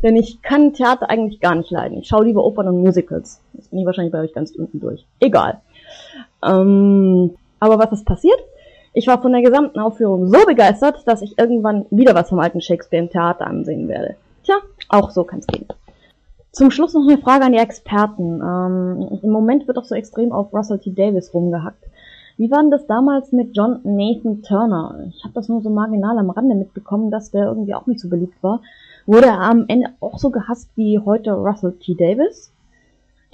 [0.03, 1.99] Denn ich kann Theater eigentlich gar nicht leiden.
[1.99, 3.41] Ich schaue lieber Opern und Musicals.
[3.53, 5.07] Jetzt bin ich wahrscheinlich bei euch ganz unten durch.
[5.21, 5.61] Egal.
[6.45, 8.41] Ähm, aber was ist passiert?
[8.97, 12.61] Ich war von der gesamten Aufführung so begeistert, dass ich irgendwann wieder was vom alten
[12.61, 14.15] Shakespeare im Theater ansehen werde.
[14.45, 14.55] Tja,
[14.89, 15.67] auch so kann's gehen.
[16.53, 18.41] Zum Schluss noch eine Frage an die Experten.
[18.41, 20.93] Ähm, Im Moment wird doch so extrem auf Russell T.
[20.93, 21.85] Davis rumgehackt.
[22.37, 25.07] Wie war denn das damals mit John Nathan Turner?
[25.09, 28.09] Ich habe das nur so marginal am Rande mitbekommen, dass der irgendwie auch nicht so
[28.09, 28.61] beliebt war.
[29.07, 31.97] Wurde er am Ende auch so gehasst wie heute Russell T.
[31.97, 32.53] Davis?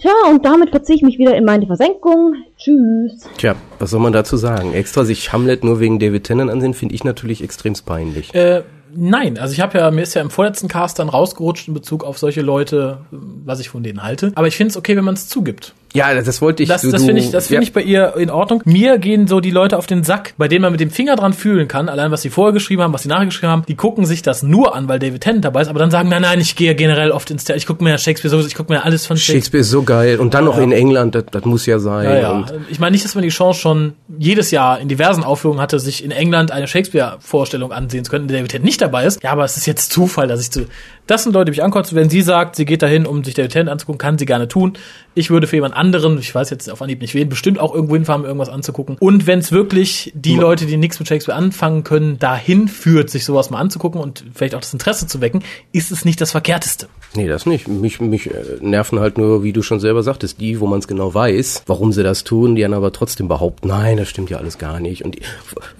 [0.00, 2.34] Tja, und damit verziehe ich mich wieder in meine Versenkung.
[2.56, 3.28] Tschüss.
[3.36, 4.72] Tja, was soll man dazu sagen?
[4.72, 8.34] Extra sich Hamlet nur wegen David Tennant ansehen, finde ich natürlich extrem peinlich.
[8.34, 8.62] Äh,
[8.94, 12.04] nein, also ich habe ja, mir ist ja im vorletzten Cast dann rausgerutscht in Bezug
[12.04, 14.32] auf solche Leute, was ich von denen halte.
[14.34, 15.74] Aber ich finde es okay, wenn man es zugibt.
[15.92, 16.68] Ja, das wollte ich.
[16.68, 17.68] Das, das finde ich, das finde ja.
[17.68, 18.62] ich bei ihr in Ordnung.
[18.64, 21.32] Mir gehen so die Leute auf den Sack, bei denen man mit dem Finger dran
[21.32, 24.06] fühlen kann, allein was sie vorher geschrieben haben, was sie nachher geschrieben haben, die gucken
[24.06, 26.54] sich das nur an, weil David Tennant dabei ist, aber dann sagen, nein, nein, ich
[26.56, 29.06] gehe generell oft ins Theater, ich gucke mir ja Shakespeare so, ich gucke mir alles
[29.06, 29.38] von Shakespeare.
[29.38, 30.18] Shakespeare ist so geil.
[30.20, 30.62] Und dann noch Ja.
[30.62, 32.04] in England, das, das muss ja sein.
[32.04, 32.44] Ja, ja.
[32.68, 36.04] Ich meine nicht, dass man die Chance schon jedes Jahr in diversen Aufführungen hatte, sich
[36.04, 39.22] in England eine Shakespeare-Vorstellung ansehen zu können, der David Tennant nicht dabei ist.
[39.22, 40.66] Ja, aber es ist jetzt Zufall, dass ich zu.
[41.06, 41.96] Das sind Leute, die mich ankotzen.
[41.96, 44.74] Wenn sie sagt, sie geht dahin, um sich David Tennant anzugucken, kann sie gerne tun.
[45.14, 47.94] Ich würde für jemand anderen, ich weiß jetzt auf Anhieb nicht wen, bestimmt auch irgendwo
[47.94, 48.96] hinfahren, um irgendwas anzugucken.
[49.00, 53.10] Und wenn es wirklich die Ma- Leute, die nichts mit Shakespeare anfangen können, dahin führt,
[53.10, 55.42] sich sowas mal anzugucken und vielleicht auch das Interesse zu wecken,
[55.72, 56.86] ist es nicht das Verkehrteste.
[57.16, 57.66] nee, das nicht.
[57.66, 60.86] Mich, mich äh, nerven halt nur, wie du schon selber sagtest, die, wo man es
[60.86, 64.38] genau weiß, warum sie das tun, die dann aber trotzdem behaupten, nein, das stimmt ja
[64.38, 65.04] alles gar nicht.
[65.04, 65.22] Und die,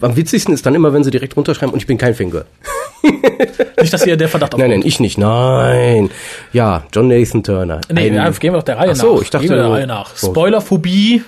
[0.01, 2.47] am witzigsten ist dann immer, wenn sie direkt runterschreiben, und ich bin kein Fangirl.
[3.81, 5.19] Nicht, dass ihr der Verdacht Nein, nein, ich nicht.
[5.19, 6.11] Nein.
[6.53, 7.81] Ja, John Nathan Turner.
[7.93, 9.23] Nee, Ein- gehen wir doch der Reihe Ach so, nach.
[9.23, 10.17] ich dachte gehen wir der Reihe nach.
[10.17, 11.23] Spoilerphobie.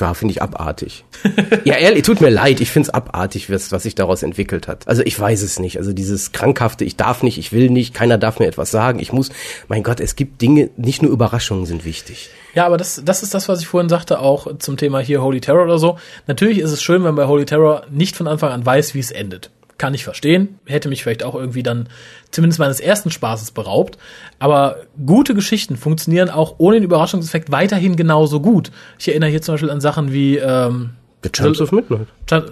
[0.00, 1.04] Ja, finde ich abartig.
[1.64, 4.88] ja, ehrlich, tut mir leid, ich finde es abartig, was, was sich daraus entwickelt hat.
[4.88, 5.76] Also ich weiß es nicht.
[5.76, 9.12] Also dieses krankhafte, ich darf nicht, ich will nicht, keiner darf mir etwas sagen, ich
[9.12, 9.28] muss.
[9.68, 12.30] Mein Gott, es gibt Dinge, nicht nur Überraschungen sind wichtig.
[12.54, 15.40] Ja, aber das, das ist das, was ich vorhin sagte, auch zum Thema hier Holy
[15.42, 15.98] Terror oder so.
[16.26, 18.98] Natürlich ist es schön, wenn man bei Holy Terror nicht von Anfang an weiß, wie
[19.00, 19.50] es endet.
[19.82, 20.60] Kann ich verstehen.
[20.64, 21.88] Hätte mich vielleicht auch irgendwie dann
[22.30, 23.98] zumindest meines ersten Spaßes beraubt.
[24.38, 28.70] Aber gute Geschichten funktionieren auch ohne den Überraschungseffekt weiterhin genauso gut.
[29.00, 30.90] Ich erinnere hier zum Beispiel an Sachen wie ähm,
[31.24, 32.06] The Chance of Midnight.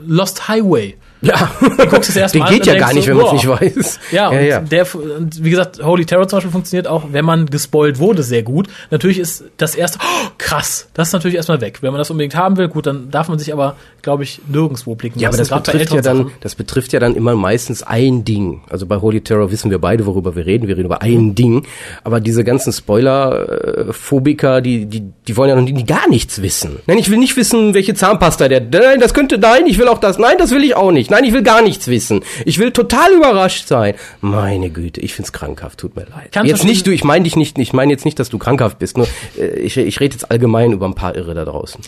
[0.09, 0.97] Lost Highway.
[1.23, 1.51] Ja,
[1.91, 4.01] guckst das erste den Mal geht ja gar nicht, so, wenn man es nicht weiß.
[4.11, 4.61] Ja, und ja, ja.
[4.61, 8.43] der, und wie gesagt, Holy Terror zum Beispiel funktioniert auch, wenn man gespoilt wurde, sehr
[8.43, 8.68] gut.
[8.91, 11.79] Natürlich ist das erste, oh, krass, das ist natürlich erstmal weg.
[11.83, 14.95] Wenn man das unbedingt haben will, gut, dann darf man sich aber, glaube ich, nirgendwo
[14.95, 17.35] blicken Ja, aber das lassen, gerade bei betrifft ja dann, das betrifft ja dann immer
[17.37, 18.62] meistens ein Ding.
[18.71, 20.68] Also bei Holy Terror wissen wir beide, worüber wir reden.
[20.68, 21.66] Wir reden über ein Ding.
[22.03, 26.79] Aber diese ganzen Spoiler-Phobiker, die, die, die wollen ja noch die gar nichts wissen.
[26.87, 29.99] Nein, ich will nicht wissen, welche Zahnpasta der, nein, das könnte, nein, ich will auch
[29.99, 31.10] das, nein, das will ich auch nicht.
[31.11, 32.23] Nein, ich will gar nichts wissen.
[32.45, 33.95] Ich will total überrascht sein.
[34.21, 36.33] Meine Güte, ich find's krankhaft, tut mir leid.
[36.33, 38.79] Kann jetzt nicht, du, ich meine dich nicht, ich meine jetzt nicht, dass du krankhaft
[38.79, 39.07] bist, nur,
[39.39, 41.81] äh, ich, ich rede jetzt allgemein über ein paar Irre da draußen.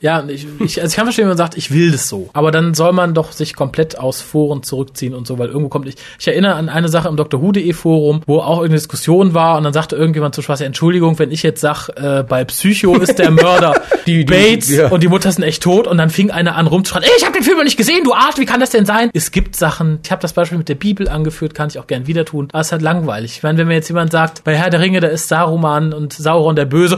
[0.00, 2.30] Ja, ich, ich, also ich kann verstehen, wenn man sagt, ich will das so.
[2.32, 5.86] Aber dann soll man doch sich komplett aus Foren zurückziehen und so, weil irgendwo kommt
[5.86, 5.96] ich.
[6.18, 7.42] Ich erinnere an eine Sache im Dr.
[7.42, 11.18] Who.de Forum, wo auch irgendeine Diskussion war und dann sagte irgendjemand zu Spaß, ja, Entschuldigung,
[11.18, 13.74] wenn ich jetzt sag, äh, bei Psycho ist der Mörder
[14.06, 14.88] die, Bates ja.
[14.88, 17.34] und die Mutter sind echt tot und dann fing einer an rumzuschreien, ey, ich habe
[17.34, 19.10] den Film noch nicht gesehen, du Arsch, wie kann das denn sein?
[19.12, 22.06] Es gibt Sachen, ich habe das Beispiel mit der Bibel angeführt, kann ich auch gern
[22.06, 23.32] wieder tun, aber es ist halt langweilig.
[23.36, 26.14] Ich meine, wenn mir jetzt jemand sagt, bei Herr der Ringe, da ist Saruman und
[26.14, 26.96] Sauron der Böse,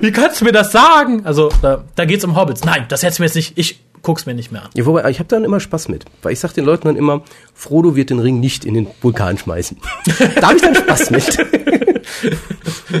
[0.00, 1.22] wie kannst du mir das sagen?
[1.24, 2.64] Also, da, da geht's um Hobbits.
[2.64, 4.70] Nein, das hättest du mir jetzt nicht, ich guck's mir nicht mehr an.
[4.74, 6.04] Ja, wobei, ich habe dann immer Spaß mit.
[6.22, 7.22] Weil ich sag den Leuten dann immer,
[7.54, 9.78] Frodo wird den Ring nicht in den Vulkan schmeißen.
[10.36, 11.38] da habe ich dann Spaß mit.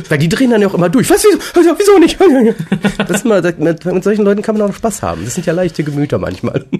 [0.08, 1.10] weil die drehen dann ja auch immer durch.
[1.10, 1.24] Was,
[1.54, 2.18] wieso, wieso nicht?
[3.08, 5.24] das mal, mit, mit solchen Leuten kann man auch Spaß haben.
[5.24, 6.64] Das sind ja leichte Gemüter manchmal.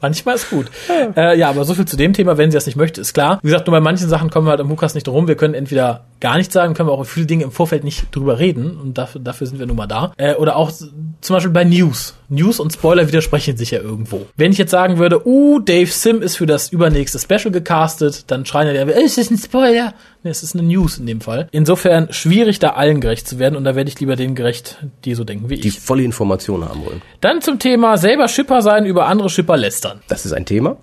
[0.00, 0.66] Manchmal ist gut.
[0.88, 1.32] Ja.
[1.32, 3.40] Äh, ja, aber so viel zu dem Thema, wenn sie das nicht möchte, ist klar.
[3.42, 5.16] Wie gesagt, nur bei manchen Sachen kommen wir halt am Hukas nicht drum.
[5.16, 5.28] rum.
[5.28, 8.14] Wir können entweder gar nichts sagen, können wir auch über viele Dinge im Vorfeld nicht
[8.14, 10.12] drüber reden und dafür, dafür sind wir nun mal da.
[10.16, 12.14] Äh, oder auch zum Beispiel bei News.
[12.28, 14.26] News und Spoiler widersprechen sich ja irgendwo.
[14.36, 18.46] Wenn ich jetzt sagen würde, uh, Dave Sim ist für das übernächste Special gecastet, dann
[18.46, 19.94] schreien ja, äh, es ist ein Spoiler.
[20.28, 21.48] Nee, es ist eine News in dem Fall.
[21.52, 24.76] Insofern schwierig, da allen gerecht zu werden und da werde ich lieber denen gerecht,
[25.06, 25.80] die so denken wie Die ich.
[25.80, 27.00] volle Information haben wollen.
[27.22, 30.00] Dann zum Thema selber Schipper sein, über andere Schipper lästern.
[30.06, 30.76] Das ist ein Thema.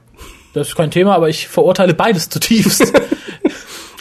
[0.55, 2.91] Das ist kein Thema, aber ich verurteile beides zutiefst.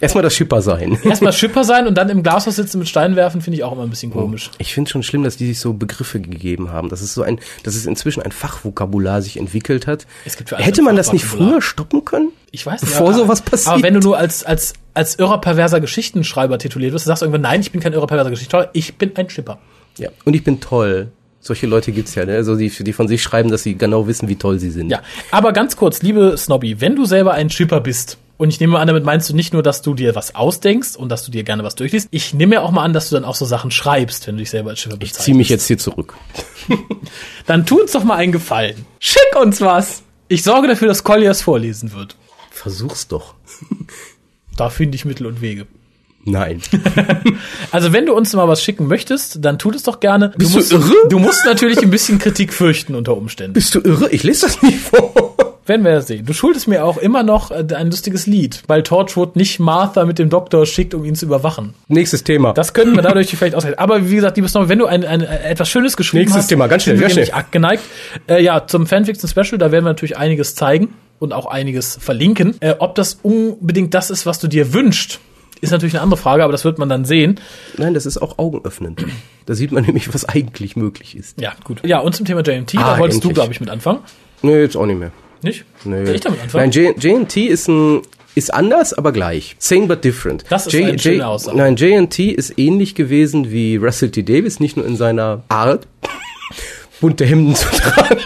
[0.01, 0.99] Erstmal das Schipper sein.
[1.05, 3.82] Erstmal Schipper sein und dann im Glashaus sitzen mit Steinen werfen, finde ich auch immer
[3.82, 4.51] ein bisschen komisch.
[4.59, 6.88] Ich finde schon schlimm, dass die sich so Begriffe gegeben haben.
[6.88, 10.07] Das ist so ein, dass es inzwischen ein Fachvokabular sich entwickelt hat.
[10.24, 12.30] Es gibt für Hätte man das nicht früher stoppen können?
[12.51, 13.74] Ich weiß Bevor aber- sowas passiert.
[13.74, 17.42] Aber wenn du nur als, als, als irrer perverser Geschichtenschreiber tituliert wirst, sagst du irgendwann,
[17.42, 19.59] nein, ich bin kein irrer perverser Geschichtenschreiber, ich bin ein Schipper.
[19.99, 20.11] Ja.
[20.24, 21.09] Und ich bin toll.
[21.40, 22.36] Solche Leute gibt's ja, ne?
[22.36, 24.88] Also die, die von sich schreiben, dass sie genau wissen, wie toll sie sind.
[24.90, 28.78] Ja, aber ganz kurz, liebe Snobby, wenn du selber ein Schipper bist, und ich nehme
[28.78, 31.45] an, damit meinst du nicht nur, dass du dir was ausdenkst und dass du dir
[31.45, 32.09] gerne was durchliest.
[32.11, 34.41] Ich nehme ja auch mal an, dass du dann auch so Sachen schreibst, wenn du
[34.41, 35.24] dich selber als Schipper Ich bezeichnest.
[35.24, 36.14] ziehe mich jetzt hier zurück.
[37.47, 38.87] Dann tu uns doch mal einen Gefallen.
[38.99, 40.03] Schick uns was.
[40.28, 42.16] Ich sorge dafür, dass Colliers vorlesen wird.
[42.51, 43.35] Versuch's doch.
[44.57, 45.66] Da finde ich Mittel und Wege.
[46.24, 46.62] Nein.
[47.72, 50.32] Also wenn du uns mal was schicken möchtest, dann tut es doch gerne.
[50.37, 50.93] Bist du musst, irre?
[51.09, 53.53] Du musst natürlich ein bisschen Kritik fürchten unter Umständen.
[53.55, 54.09] Bist du irre?
[54.11, 55.35] Ich lese das nicht vor.
[55.66, 56.26] Werden wir sehen.
[56.26, 60.18] Du schuldest mir auch immer noch äh, ein lustiges Lied, weil Torchwood nicht Martha mit
[60.18, 61.72] dem Doktor schickt, um ihn zu überwachen.
[61.88, 62.52] Nächstes Thema.
[62.52, 63.78] Das können wir dadurch vielleicht aushalten.
[63.78, 66.48] Aber wie gesagt, liebe Snow, wenn du ein, ein, ein etwas Schönes geschrieben Nächstes hast,
[66.48, 67.30] Thema, ganz schnell, nämlich schnell.
[67.30, 67.82] abgeneigt.
[68.28, 72.56] Äh, ja, zum Fanfiction Special, da werden wir natürlich einiges zeigen und auch einiges verlinken.
[72.60, 75.20] Äh, ob das unbedingt das ist, was du dir wünschst,
[75.62, 77.40] ist natürlich eine andere Frage, aber das wird man dann sehen.
[77.78, 79.06] Nein, das ist auch augenöffnend.
[79.46, 81.40] Da sieht man nämlich, was eigentlich möglich ist.
[81.40, 81.80] Ja, gut.
[81.86, 83.34] Ja, und zum Thema JMT, da Ah, wolltest du, endlich.
[83.34, 84.00] glaube ich, mit anfangen.
[84.42, 85.10] Nee, jetzt auch nicht mehr.
[85.45, 85.64] Nicht?
[85.84, 86.05] Nee.
[86.07, 86.62] Soll ich damit anfangen?
[86.64, 88.03] Nein, J- JNT ist ein
[88.36, 89.55] ist anders, aber gleich.
[89.61, 90.45] Same but different.
[90.49, 91.57] Das ist eine schöne Aussage.
[91.57, 94.24] Nein, JNT ist ähnlich gewesen wie Russell T.
[94.24, 95.86] Davis, nicht nur in seiner Art,
[97.01, 98.20] bunte Hemden zu tragen.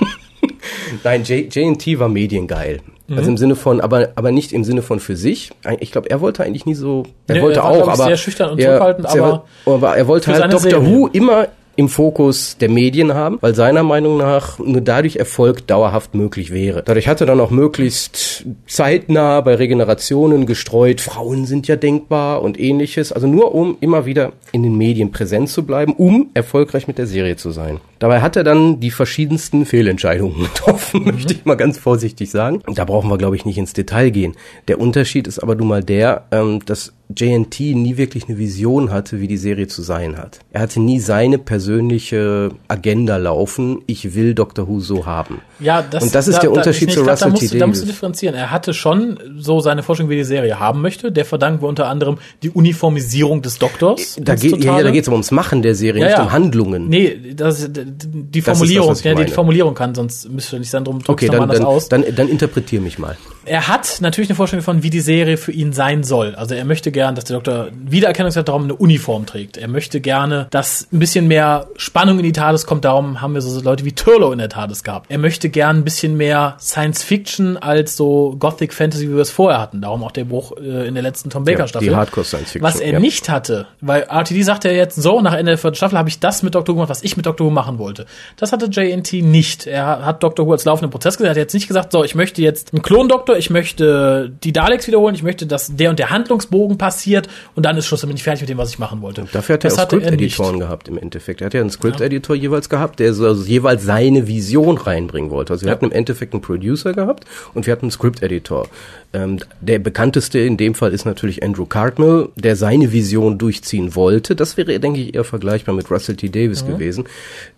[1.05, 2.81] Nein, J- JNT war mediengeil.
[3.07, 3.19] Mhm.
[3.19, 5.51] Also im Sinne von, aber, aber nicht im Sinne von für sich.
[5.81, 8.05] Ich glaube, er wollte eigentlich nie so, er Nee, wollte er war, auch, aber.
[8.05, 10.87] sehr schüchtern und zurückhaltend, aber aber er wollte halt Doctor Serie.
[10.87, 11.49] Who immer
[11.79, 16.83] im Fokus der Medien haben, weil seiner Meinung nach nur dadurch Erfolg dauerhaft möglich wäre.
[16.85, 22.59] Dadurch hat er dann auch möglichst zeitnah bei Regenerationen gestreut, Frauen sind ja denkbar und
[22.59, 26.99] ähnliches, also nur um immer wieder in den Medien präsent zu bleiben, um erfolgreich mit
[26.99, 27.79] der Serie zu sein.
[27.99, 32.63] Dabei hat er dann die verschiedensten Fehlentscheidungen getroffen, möchte ich mal ganz vorsichtig sagen.
[32.75, 34.35] Da brauchen wir, glaube ich, nicht ins Detail gehen.
[34.69, 39.19] Der Unterschied ist aber nun mal der, ähm, dass JNT nie wirklich eine Vision hatte,
[39.21, 40.41] wie die Serie zu sein hat.
[40.53, 45.41] Er hatte nie seine persönliche Agenda laufen, ich will Doctor Who so haben.
[45.59, 47.49] Ja, das, Und das ist da, der da- Unterschied zu glaub, Russell da musst, T.
[47.55, 47.95] du- Da musst du Davis.
[47.95, 48.35] differenzieren.
[48.35, 51.11] Er hatte schon so seine Vorstellung, wie die Serie haben möchte.
[51.11, 54.19] Der verdanken wir unter anderem die Uniformisierung des Doktors.
[54.21, 54.85] Da geht ja, Totale.
[54.85, 56.25] da geht's aber ums Machen der Serie, Ja, nicht ja.
[56.25, 56.89] um Handlungen.
[56.89, 59.31] Nee, das, ist- die das, Formulierung, was ich ja, die.
[59.33, 61.89] Formulierung kann, sonst müsste ich nicht sagen, drum Okay, dann, dann, aus.
[61.89, 63.17] dann, dann interpretier mich mal.
[63.49, 66.35] Er hat natürlich eine Vorstellung von, wie die Serie für ihn sein soll.
[66.35, 69.57] Also er möchte gern, dass der Doktor Wiedererkennungswert darum eine Uniform trägt.
[69.57, 72.85] Er möchte gerne, dass ein bisschen mehr Spannung in die TARDIS kommt.
[72.85, 75.07] Darum haben wir so Leute wie Turlo in der TARDIS gehabt.
[75.11, 79.31] Er möchte gern ein bisschen mehr Science Fiction als so Gothic Fantasy, wie wir es
[79.31, 79.81] vorher hatten.
[79.81, 81.89] Darum auch der Bruch äh, in der letzten Tom Baker Ja, Staffel.
[81.89, 83.01] die Hardcore Science Fiction, Was er ja.
[83.01, 86.21] nicht hatte, weil RTD sagt ja jetzt so, nach Ende der vierten Staffel habe ich
[86.21, 88.07] das mit Doctor Who gemacht, was ich mit Doctor Who machen wollte.
[88.37, 89.67] Das hatte JNT nicht.
[89.67, 91.29] Er hat Doctor Who als laufenden Prozess gesehen.
[91.29, 94.87] Er hat jetzt nicht gesagt, so, ich möchte jetzt einen Klondoktor, ich möchte die Daleks
[94.87, 98.17] wiederholen, ich möchte, dass der und der Handlungsbogen passiert und dann ist Schluss, dann bin
[98.17, 99.27] ich fertig mit dem, was ich machen wollte.
[99.33, 99.87] Dafür hat er das auch.
[99.87, 101.41] Script-Editoren gehabt im Endeffekt.
[101.41, 105.53] Er hat ja einen Script-Editor jeweils gehabt, der so also jeweils seine Vision reinbringen wollte.
[105.53, 105.75] Also wir Ja.
[105.77, 107.25] hatten im Endeffekt einen Producer gehabt
[107.55, 108.69] und wir hatten einen Script-Editor.
[109.15, 114.37] Ähm, der bekannteste in dem Fall ist natürlich Andrew Cartmel, der seine Vision durchziehen wollte.
[114.37, 116.29] Das wäre, denke ich, eher vergleichbar mit Russell T.
[116.29, 116.69] Davis Mhm.
[116.69, 117.05] gewesen,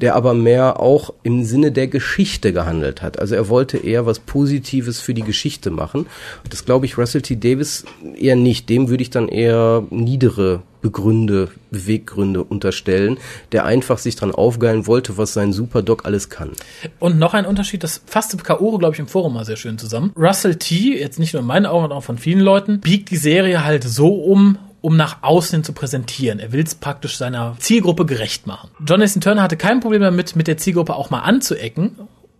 [0.00, 3.18] der aber mehr auch im Sinne der Geschichte gehandelt hat.
[3.18, 6.06] Also er wollte eher was Positives für die Geschichte machen.
[6.48, 7.36] Das glaube ich Russell T.
[7.36, 7.84] Davis
[8.16, 8.68] eher nicht.
[8.68, 13.18] Dem würde ich dann eher niedere Begründe, Beweggründe unterstellen,
[13.52, 16.52] der einfach sich dran aufgeilen wollte, was sein Superdoc alles kann.
[16.98, 20.12] Und noch ein Unterschied, das fasste Kaoru, glaube ich, im Forum mal sehr schön zusammen.
[20.16, 23.16] Russell T., jetzt nicht nur in meinen Augen, sondern auch von vielen Leuten, biegt die
[23.16, 26.38] Serie halt so um, um nach außen zu präsentieren.
[26.38, 28.70] Er will es praktisch seiner Zielgruppe gerecht machen.
[28.86, 31.92] Jonathan Turner hatte kein Problem damit, mit der Zielgruppe auch mal anzuecken,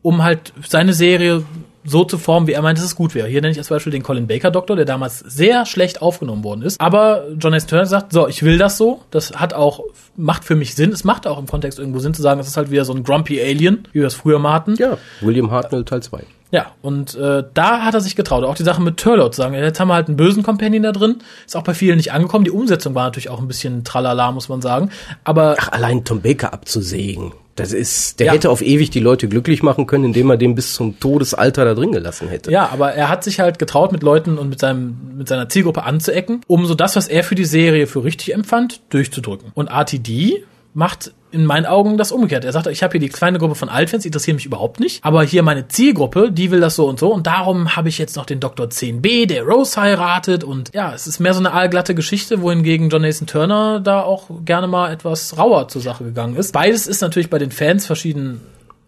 [0.03, 1.45] um halt seine Serie
[1.85, 3.28] so zu formen, wie er meint, dass es gut wäre.
[3.28, 6.62] Hier nenne ich als Beispiel den Colin Baker Doktor, der damals sehr schlecht aufgenommen worden
[6.62, 6.81] ist.
[6.81, 7.66] Aber John S.
[7.66, 9.01] Turner sagt, so, ich will das so.
[9.11, 9.81] Das hat auch,
[10.16, 10.93] macht für mich Sinn.
[10.93, 13.03] Es macht auch im Kontext irgendwo Sinn zu sagen, es ist halt wieder so ein
[13.03, 14.74] grumpy Alien, wie wir es früher mal hatten.
[14.76, 16.22] Ja, William Hartnell Teil 2.
[16.53, 18.45] Ja, und äh, da hat er sich getraut.
[18.45, 20.91] Auch die Sache mit Turlough zu sagen, jetzt haben wir halt einen bösen Companion da
[20.91, 21.18] drin.
[21.47, 22.45] Ist auch bei vielen nicht angekommen.
[22.45, 24.91] Die Umsetzung war natürlich auch ein bisschen tralala, muss man sagen.
[25.22, 27.33] Aber Ach, allein Tom Baker abzusägen.
[27.61, 28.33] Das ist, der Ja.
[28.33, 31.75] hätte auf ewig die Leute glücklich machen können, indem er den bis zum Todesalter da
[31.75, 32.51] drin gelassen hätte.
[32.51, 35.85] Ja, aber er hat sich halt getraut, mit Leuten und mit seinem mit seiner Zielgruppe
[35.85, 39.53] anzuecken, um so das, was er für die Serie für richtig empfand, durchzudrücken.
[39.55, 40.45] Und RTD
[40.75, 42.45] macht in meinen Augen das umgekehrt.
[42.45, 45.22] Er sagte, ich habe hier die kleine Gruppe von Altfans, interessieren mich überhaupt nicht, aber
[45.22, 48.26] hier meine Zielgruppe, die will das so und so und darum habe ich jetzt noch
[48.26, 48.66] den Dr.
[48.66, 53.03] 10b, der Rose heiratet und ja, es ist mehr so eine allglatte Geschichte, wohingegen John
[53.03, 56.53] Nathan Turner da auch gerne mal etwas rauer zur Sache gegangen ist.
[56.53, 58.41] Beides ist natürlich bei den Fans verschieden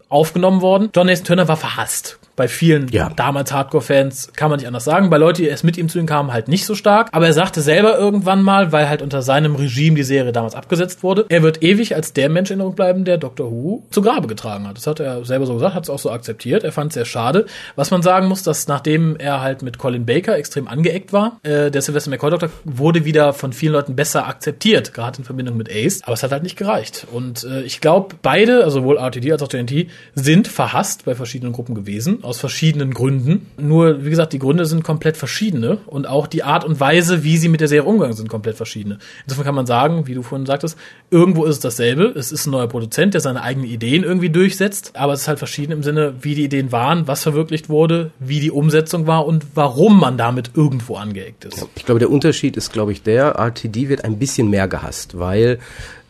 [0.09, 0.89] aufgenommen worden.
[0.95, 3.09] John Nathan Turner war verhasst bei vielen Ja.
[3.15, 5.09] damals Hardcore-Fans kann man nicht anders sagen.
[5.09, 7.09] Bei Leuten, die erst mit ihm zu ihm kamen, halt nicht so stark.
[7.11, 11.03] Aber er sagte selber irgendwann mal, weil halt unter seinem Regime die Serie damals abgesetzt
[11.03, 14.27] wurde, er wird ewig als der Mensch in Erinnerung bleiben, der Doctor Who zu Grabe
[14.27, 14.77] getragen hat.
[14.77, 16.63] Das hat er selber so gesagt, hat es auch so akzeptiert.
[16.63, 17.45] Er fand es sehr schade.
[17.75, 21.69] Was man sagen muss, dass nachdem er halt mit Colin Baker extrem angeeckt war, äh,
[21.71, 26.01] der Sylvester McCoy-Doktor wurde wieder von vielen Leuten besser akzeptiert, gerade in Verbindung mit Ace.
[26.03, 27.07] Aber es hat halt nicht gereicht.
[27.11, 31.53] Und äh, ich glaube, beide, also sowohl RTD als auch TNT, sind verhasst bei verschiedenen
[31.53, 33.47] Gruppen gewesen, aus verschiedenen Gründen.
[33.57, 37.37] Nur, wie gesagt, die Gründe sind komplett verschiedene und auch die Art und Weise, wie
[37.37, 38.99] sie mit der Serie umgegangen sind, komplett verschiedene.
[39.25, 40.77] Insofern kann man sagen, wie du vorhin sagtest,
[41.11, 42.13] irgendwo ist es dasselbe.
[42.15, 45.39] Es ist ein neuer Produzent, der seine eigenen Ideen irgendwie durchsetzt, aber es ist halt
[45.39, 49.45] verschieden im Sinne, wie die Ideen waren, was verwirklicht wurde, wie die Umsetzung war und
[49.55, 51.67] warum man damit irgendwo angeeckt ist.
[51.75, 55.59] Ich glaube, der Unterschied ist, glaube ich, der, RTD wird ein bisschen mehr gehasst, weil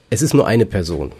[0.09, 1.11] es ist nur eine Person.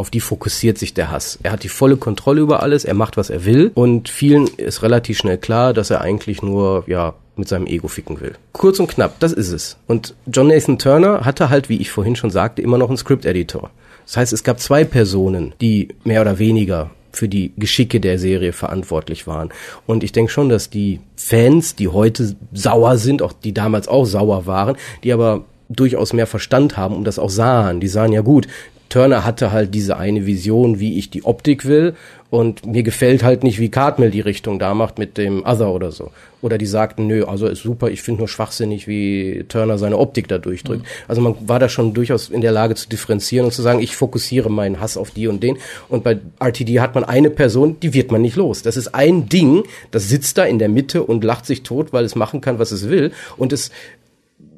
[0.00, 1.38] Auf die fokussiert sich der Hass.
[1.42, 4.82] Er hat die volle Kontrolle über alles, er macht, was er will und vielen ist
[4.82, 8.32] relativ schnell klar, dass er eigentlich nur, ja, mit seinem Ego ficken will.
[8.52, 9.76] Kurz und knapp, das ist es.
[9.86, 13.68] Und John Nathan Turner hatte halt, wie ich vorhin schon sagte, immer noch einen Script-Editor.
[14.06, 18.54] Das heißt, es gab zwei Personen, die mehr oder weniger für die Geschicke der Serie
[18.54, 19.50] verantwortlich waren.
[19.86, 24.06] Und ich denke schon, dass die Fans, die heute sauer sind, auch die damals auch
[24.06, 27.80] sauer waren, die aber durchaus mehr Verstand haben und das auch sahen.
[27.80, 28.48] Die sahen ja gut,
[28.90, 31.94] Turner hatte halt diese eine Vision, wie ich die Optik will
[32.28, 35.90] und mir gefällt halt nicht, wie Cartmel die Richtung da macht mit dem Other oder
[35.90, 36.10] so.
[36.42, 40.26] Oder die sagten, nö, also ist super, ich finde nur schwachsinnig, wie Turner seine Optik
[40.28, 40.86] da durchdrückt.
[41.06, 43.94] Also man war da schon durchaus in der Lage zu differenzieren und zu sagen, ich
[43.96, 45.58] fokussiere meinen Hass auf die und den.
[45.88, 48.62] Und bei RTD hat man eine Person, die wird man nicht los.
[48.62, 52.04] Das ist ein Ding, das sitzt da in der Mitte und lacht sich tot, weil
[52.04, 53.12] es machen kann, was es will.
[53.36, 53.70] Und es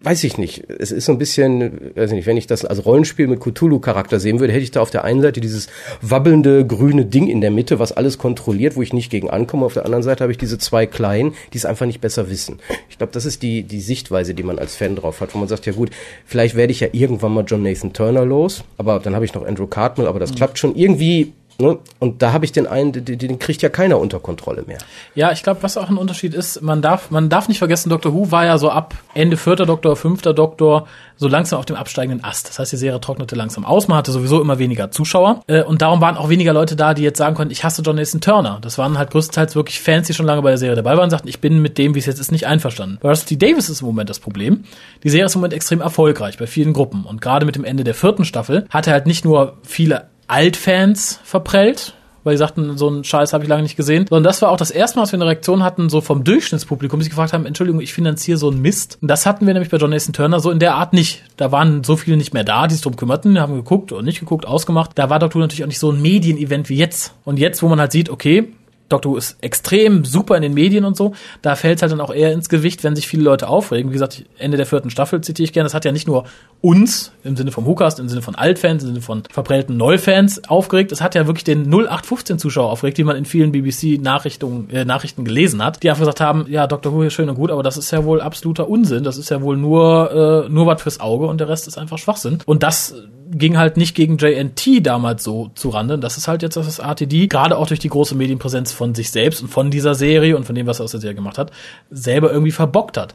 [0.03, 0.65] weiß ich nicht.
[0.69, 4.19] Es ist so ein bisschen, weiß ich nicht, wenn ich das als Rollenspiel mit Cthulhu-Charakter
[4.21, 5.69] sehen würde, hätte ich da auf der einen Seite dieses
[6.01, 9.65] wabbelnde grüne Ding in der Mitte, was alles kontrolliert, wo ich nicht gegen ankomme.
[9.67, 12.59] Auf der anderen Seite habe ich diese zwei Kleinen, die es einfach nicht besser wissen.
[12.91, 15.49] Ich glaube, das ist die, die Sichtweise, die man als Fan drauf hat, wo man
[15.49, 15.91] sagt, ja gut,
[16.27, 19.47] vielleicht werde ich ja irgendwann mal John Nathan Turner los, aber dann habe ich noch
[19.47, 21.33] Andrew Cartmel, aber das klappt schon irgendwie.
[21.59, 21.79] Ne?
[21.99, 24.79] Und da habe ich den einen, den, den kriegt ja keiner unter Kontrolle mehr.
[25.15, 28.13] Ja, ich glaube, was auch ein Unterschied ist, man darf, man darf nicht vergessen, Doctor
[28.13, 30.87] Who war ja so ab Ende vierter Doktor, fünfter Doktor
[31.17, 32.49] so langsam auf dem absteigenden Ast.
[32.49, 35.83] Das heißt, die Serie trocknete langsam aus, man hatte sowieso immer weniger Zuschauer äh, und
[35.83, 38.59] darum waren auch weniger Leute da, die jetzt sagen konnten, ich hasse John Nathan Turner.
[38.61, 41.11] Das waren halt größtenteils wirklich Fans, die schon lange bei der Serie dabei waren und
[41.11, 42.99] sagten, ich bin mit dem, wie es jetzt ist, nicht einverstanden.
[43.05, 44.65] Rusty Davis ist im Moment das Problem.
[45.05, 47.85] Die Serie ist im Moment extrem erfolgreich bei vielen Gruppen und gerade mit dem Ende
[47.85, 51.95] der vierten Staffel hat er halt nicht nur viele Altfans verprellt,
[52.25, 54.07] weil die sagten, so einen Scheiß habe ich lange nicht gesehen.
[54.09, 57.01] Sondern das war auch das erste Mal, dass wir eine Reaktion hatten, so vom Durchschnittspublikum,
[57.01, 58.99] die sich gefragt haben, Entschuldigung, ich finanziere so einen Mist.
[59.01, 61.25] Und das hatten wir nämlich bei John Nathan Turner so in der Art nicht.
[61.37, 64.21] Da waren so viele nicht mehr da, die sich drum kümmerten, haben geguckt oder nicht
[64.21, 64.93] geguckt, ausgemacht.
[64.95, 67.15] Da war Doctor natürlich auch nicht so ein Medienevent wie jetzt.
[67.25, 68.53] Und jetzt, wo man halt sieht, okay,
[68.93, 71.13] Doctor Who ist extrem super in den Medien und so.
[71.41, 73.91] Da fällt es halt dann auch eher ins Gewicht, wenn sich viele Leute aufregen.
[73.91, 75.67] Wie gesagt, Ende der vierten Staffel zitiere ich gerne.
[75.67, 76.25] Das hat ja nicht nur
[76.61, 80.93] uns im Sinne vom WhoCast, im Sinne von Altfans, im Sinne von verprellten Neufans aufgeregt.
[80.93, 85.25] Es hat ja wirklich den 0815 Zuschauer aufgeregt, die man in vielen BBC-Nachrichten äh, Nachrichten
[85.25, 87.77] gelesen hat, die einfach gesagt haben, ja, Doctor Who ist schön und gut, aber das
[87.77, 89.05] ist ja wohl absoluter Unsinn.
[89.05, 91.99] Das ist ja wohl nur, äh, nur was fürs Auge und der Rest ist einfach
[91.99, 92.39] Schwachsinn.
[92.47, 92.95] Und das
[93.31, 95.99] ging halt nicht gegen JNT damals so zu Rande.
[95.99, 99.43] Das ist halt jetzt das RTD, gerade auch durch die große Medienpräsenz von sich selbst
[99.43, 101.51] und von dieser Serie und von dem, was er aus der Serie gemacht hat,
[101.91, 103.15] selber irgendwie verbockt hat.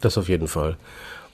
[0.00, 0.76] Das auf jeden Fall.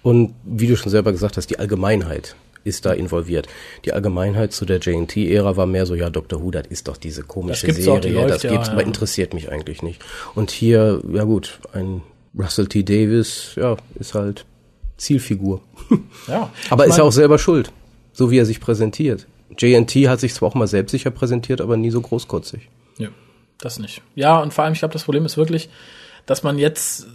[0.03, 3.49] Und wie du schon selber gesagt hast, die Allgemeinheit ist da involviert.
[3.85, 6.43] Die Allgemeinheit zu der JNT-Ära war mehr so, ja, Dr.
[6.43, 8.69] Who, das ist doch diese komische Das gibt's auch, die Serie, läuft das ja, gibt's,
[8.69, 8.73] ja.
[8.75, 10.03] aber interessiert mich eigentlich nicht.
[10.35, 12.03] Und hier, ja gut, ein
[12.39, 12.83] Russell T.
[12.83, 14.45] Davis, ja, ist halt
[14.97, 15.61] Zielfigur.
[16.27, 16.51] Ja.
[16.71, 17.73] Aber Ich ist ja auch selber schuld,
[18.19, 19.29] so wie er sich präsentiert.
[19.57, 22.69] JNT hat sich zwar auch mal selbstsicher präsentiert, aber nie so großkotzig.
[22.99, 23.11] Ja,
[23.59, 24.03] das nicht.
[24.17, 25.69] Ja, und vor allem, ich glaube, das Problem ist wirklich,
[26.27, 27.07] dass man jetzt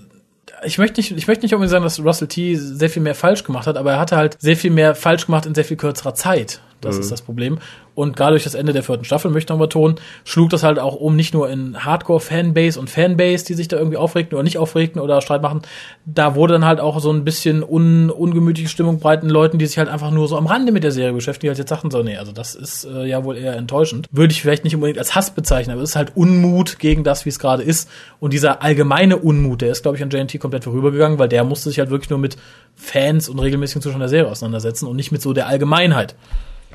[0.65, 3.43] ich möchte nicht, ich möchte nicht unbedingt sagen, dass Russell T sehr viel mehr falsch
[3.43, 6.15] gemacht hat, aber er hatte halt sehr viel mehr falsch gemacht in sehr viel kürzerer
[6.15, 6.61] Zeit.
[6.85, 7.59] Das ist das Problem.
[7.95, 10.79] Und gerade durch das Ende der vierten Staffel, möchte ich noch betonen, schlug das halt
[10.79, 14.57] auch um, nicht nur in Hardcore-Fanbase und Fanbase, die sich da irgendwie aufregten oder nicht
[14.57, 15.61] aufregten oder Streit machen.
[16.05, 19.77] Da wurde dann halt auch so ein bisschen un, ungemütliche Stimmung breiten Leuten, die sich
[19.77, 22.01] halt einfach nur so am Rande mit der Serie beschäftigen, die halt jetzt sagten so,
[22.01, 24.07] nee, also das ist äh, ja wohl eher enttäuschend.
[24.11, 27.25] Würde ich vielleicht nicht unbedingt als Hass bezeichnen, aber es ist halt Unmut gegen das,
[27.25, 27.89] wie es gerade ist.
[28.19, 31.69] Und dieser allgemeine Unmut, der ist, glaube ich, an JNT komplett vorübergegangen, weil der musste
[31.69, 32.37] sich halt wirklich nur mit
[32.75, 36.15] Fans und regelmäßigen Zuschauern der Serie auseinandersetzen und nicht mit so der Allgemeinheit.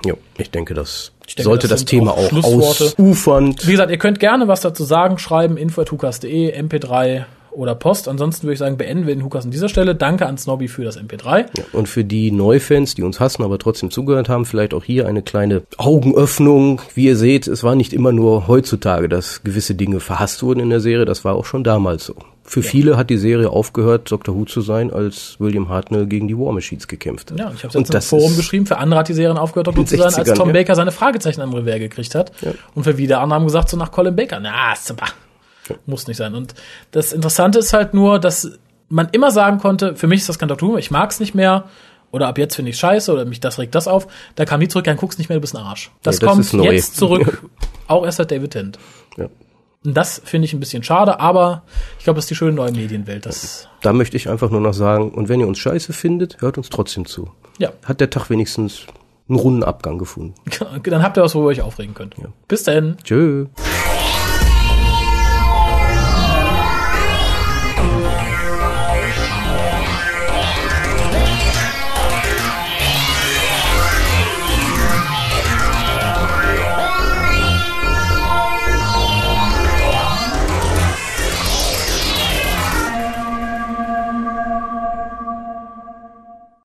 [0.04, 2.84] Ja, ich denke, das Ich denke, sollte das das, Thema auch auch Schlussworte.
[2.98, 3.54] ausufern.
[3.62, 8.06] Wie gesagt, ihr könnt gerne was dazu sagen, schreiben, info.hukas.de, mp3 oder Post.
[8.08, 9.94] Ansonsten würde ich sagen, beenden wir den Hukas an dieser Stelle.
[9.96, 11.38] Danke an Snobby für das MP3.
[11.56, 15.08] Ja, und für die Neufans, die uns hassen, aber trotzdem zugehört haben, vielleicht auch hier
[15.08, 16.80] eine kleine Augenöffnung.
[16.94, 20.70] Wie ihr seht, es war nicht immer nur heutzutage, dass gewisse Dinge verhasst wurden in
[20.70, 21.04] der Serie.
[21.04, 22.14] Das war auch schon damals so.
[22.48, 24.34] Für viele hat die Serie aufgehört, Dr.
[24.34, 27.38] Who zu sein, als William Hartnell gegen die War Machines gekämpft hat.
[27.38, 29.66] Ja, ich habe Und jetzt im das Forum geschrieben, für andere hat die Serien aufgehört,
[29.66, 30.54] Doktor In zu sein, als 60ern, Tom ja.
[30.54, 32.32] Baker seine Fragezeichen am Revers gekriegt hat.
[32.40, 32.52] Ja.
[32.74, 35.06] Und für wieder andere haben gesagt, so nach Colin Baker, na, super.
[35.84, 36.34] Muss nicht sein.
[36.34, 36.54] Und
[36.90, 38.58] das Interessante ist halt nur, dass
[38.88, 41.64] man immer sagen konnte, für mich ist das kein Doctor Who, ich mag's nicht mehr.
[42.10, 44.06] Oder ab jetzt finde ich scheiße oder mich das regt das auf.
[44.34, 45.90] Da kam die zurück, dann guckst nicht mehr, du bist ein Arsch.
[46.02, 47.42] Das, Ja, das kommt jetzt zurück.
[47.86, 48.78] auch erst seit David Tennant.
[49.18, 49.28] Ja.
[49.88, 51.62] Und das finde ich ein bisschen schade, aber
[51.98, 53.24] ich glaube, das ist die schöne neue Medienwelt.
[53.24, 56.58] Das, Da möchte ich einfach nur noch sagen, und wenn ihr uns scheiße findet, hört
[56.58, 57.30] uns trotzdem zu.
[57.56, 57.70] ja.
[57.86, 58.82] Hat der Tag wenigstens
[59.30, 60.34] einen runden Abgang gefunden.
[60.82, 62.16] Dann habt ihr was, wo ihr euch aufregen könnt.
[62.48, 62.98] Bis dann.
[63.02, 63.46] Tschö.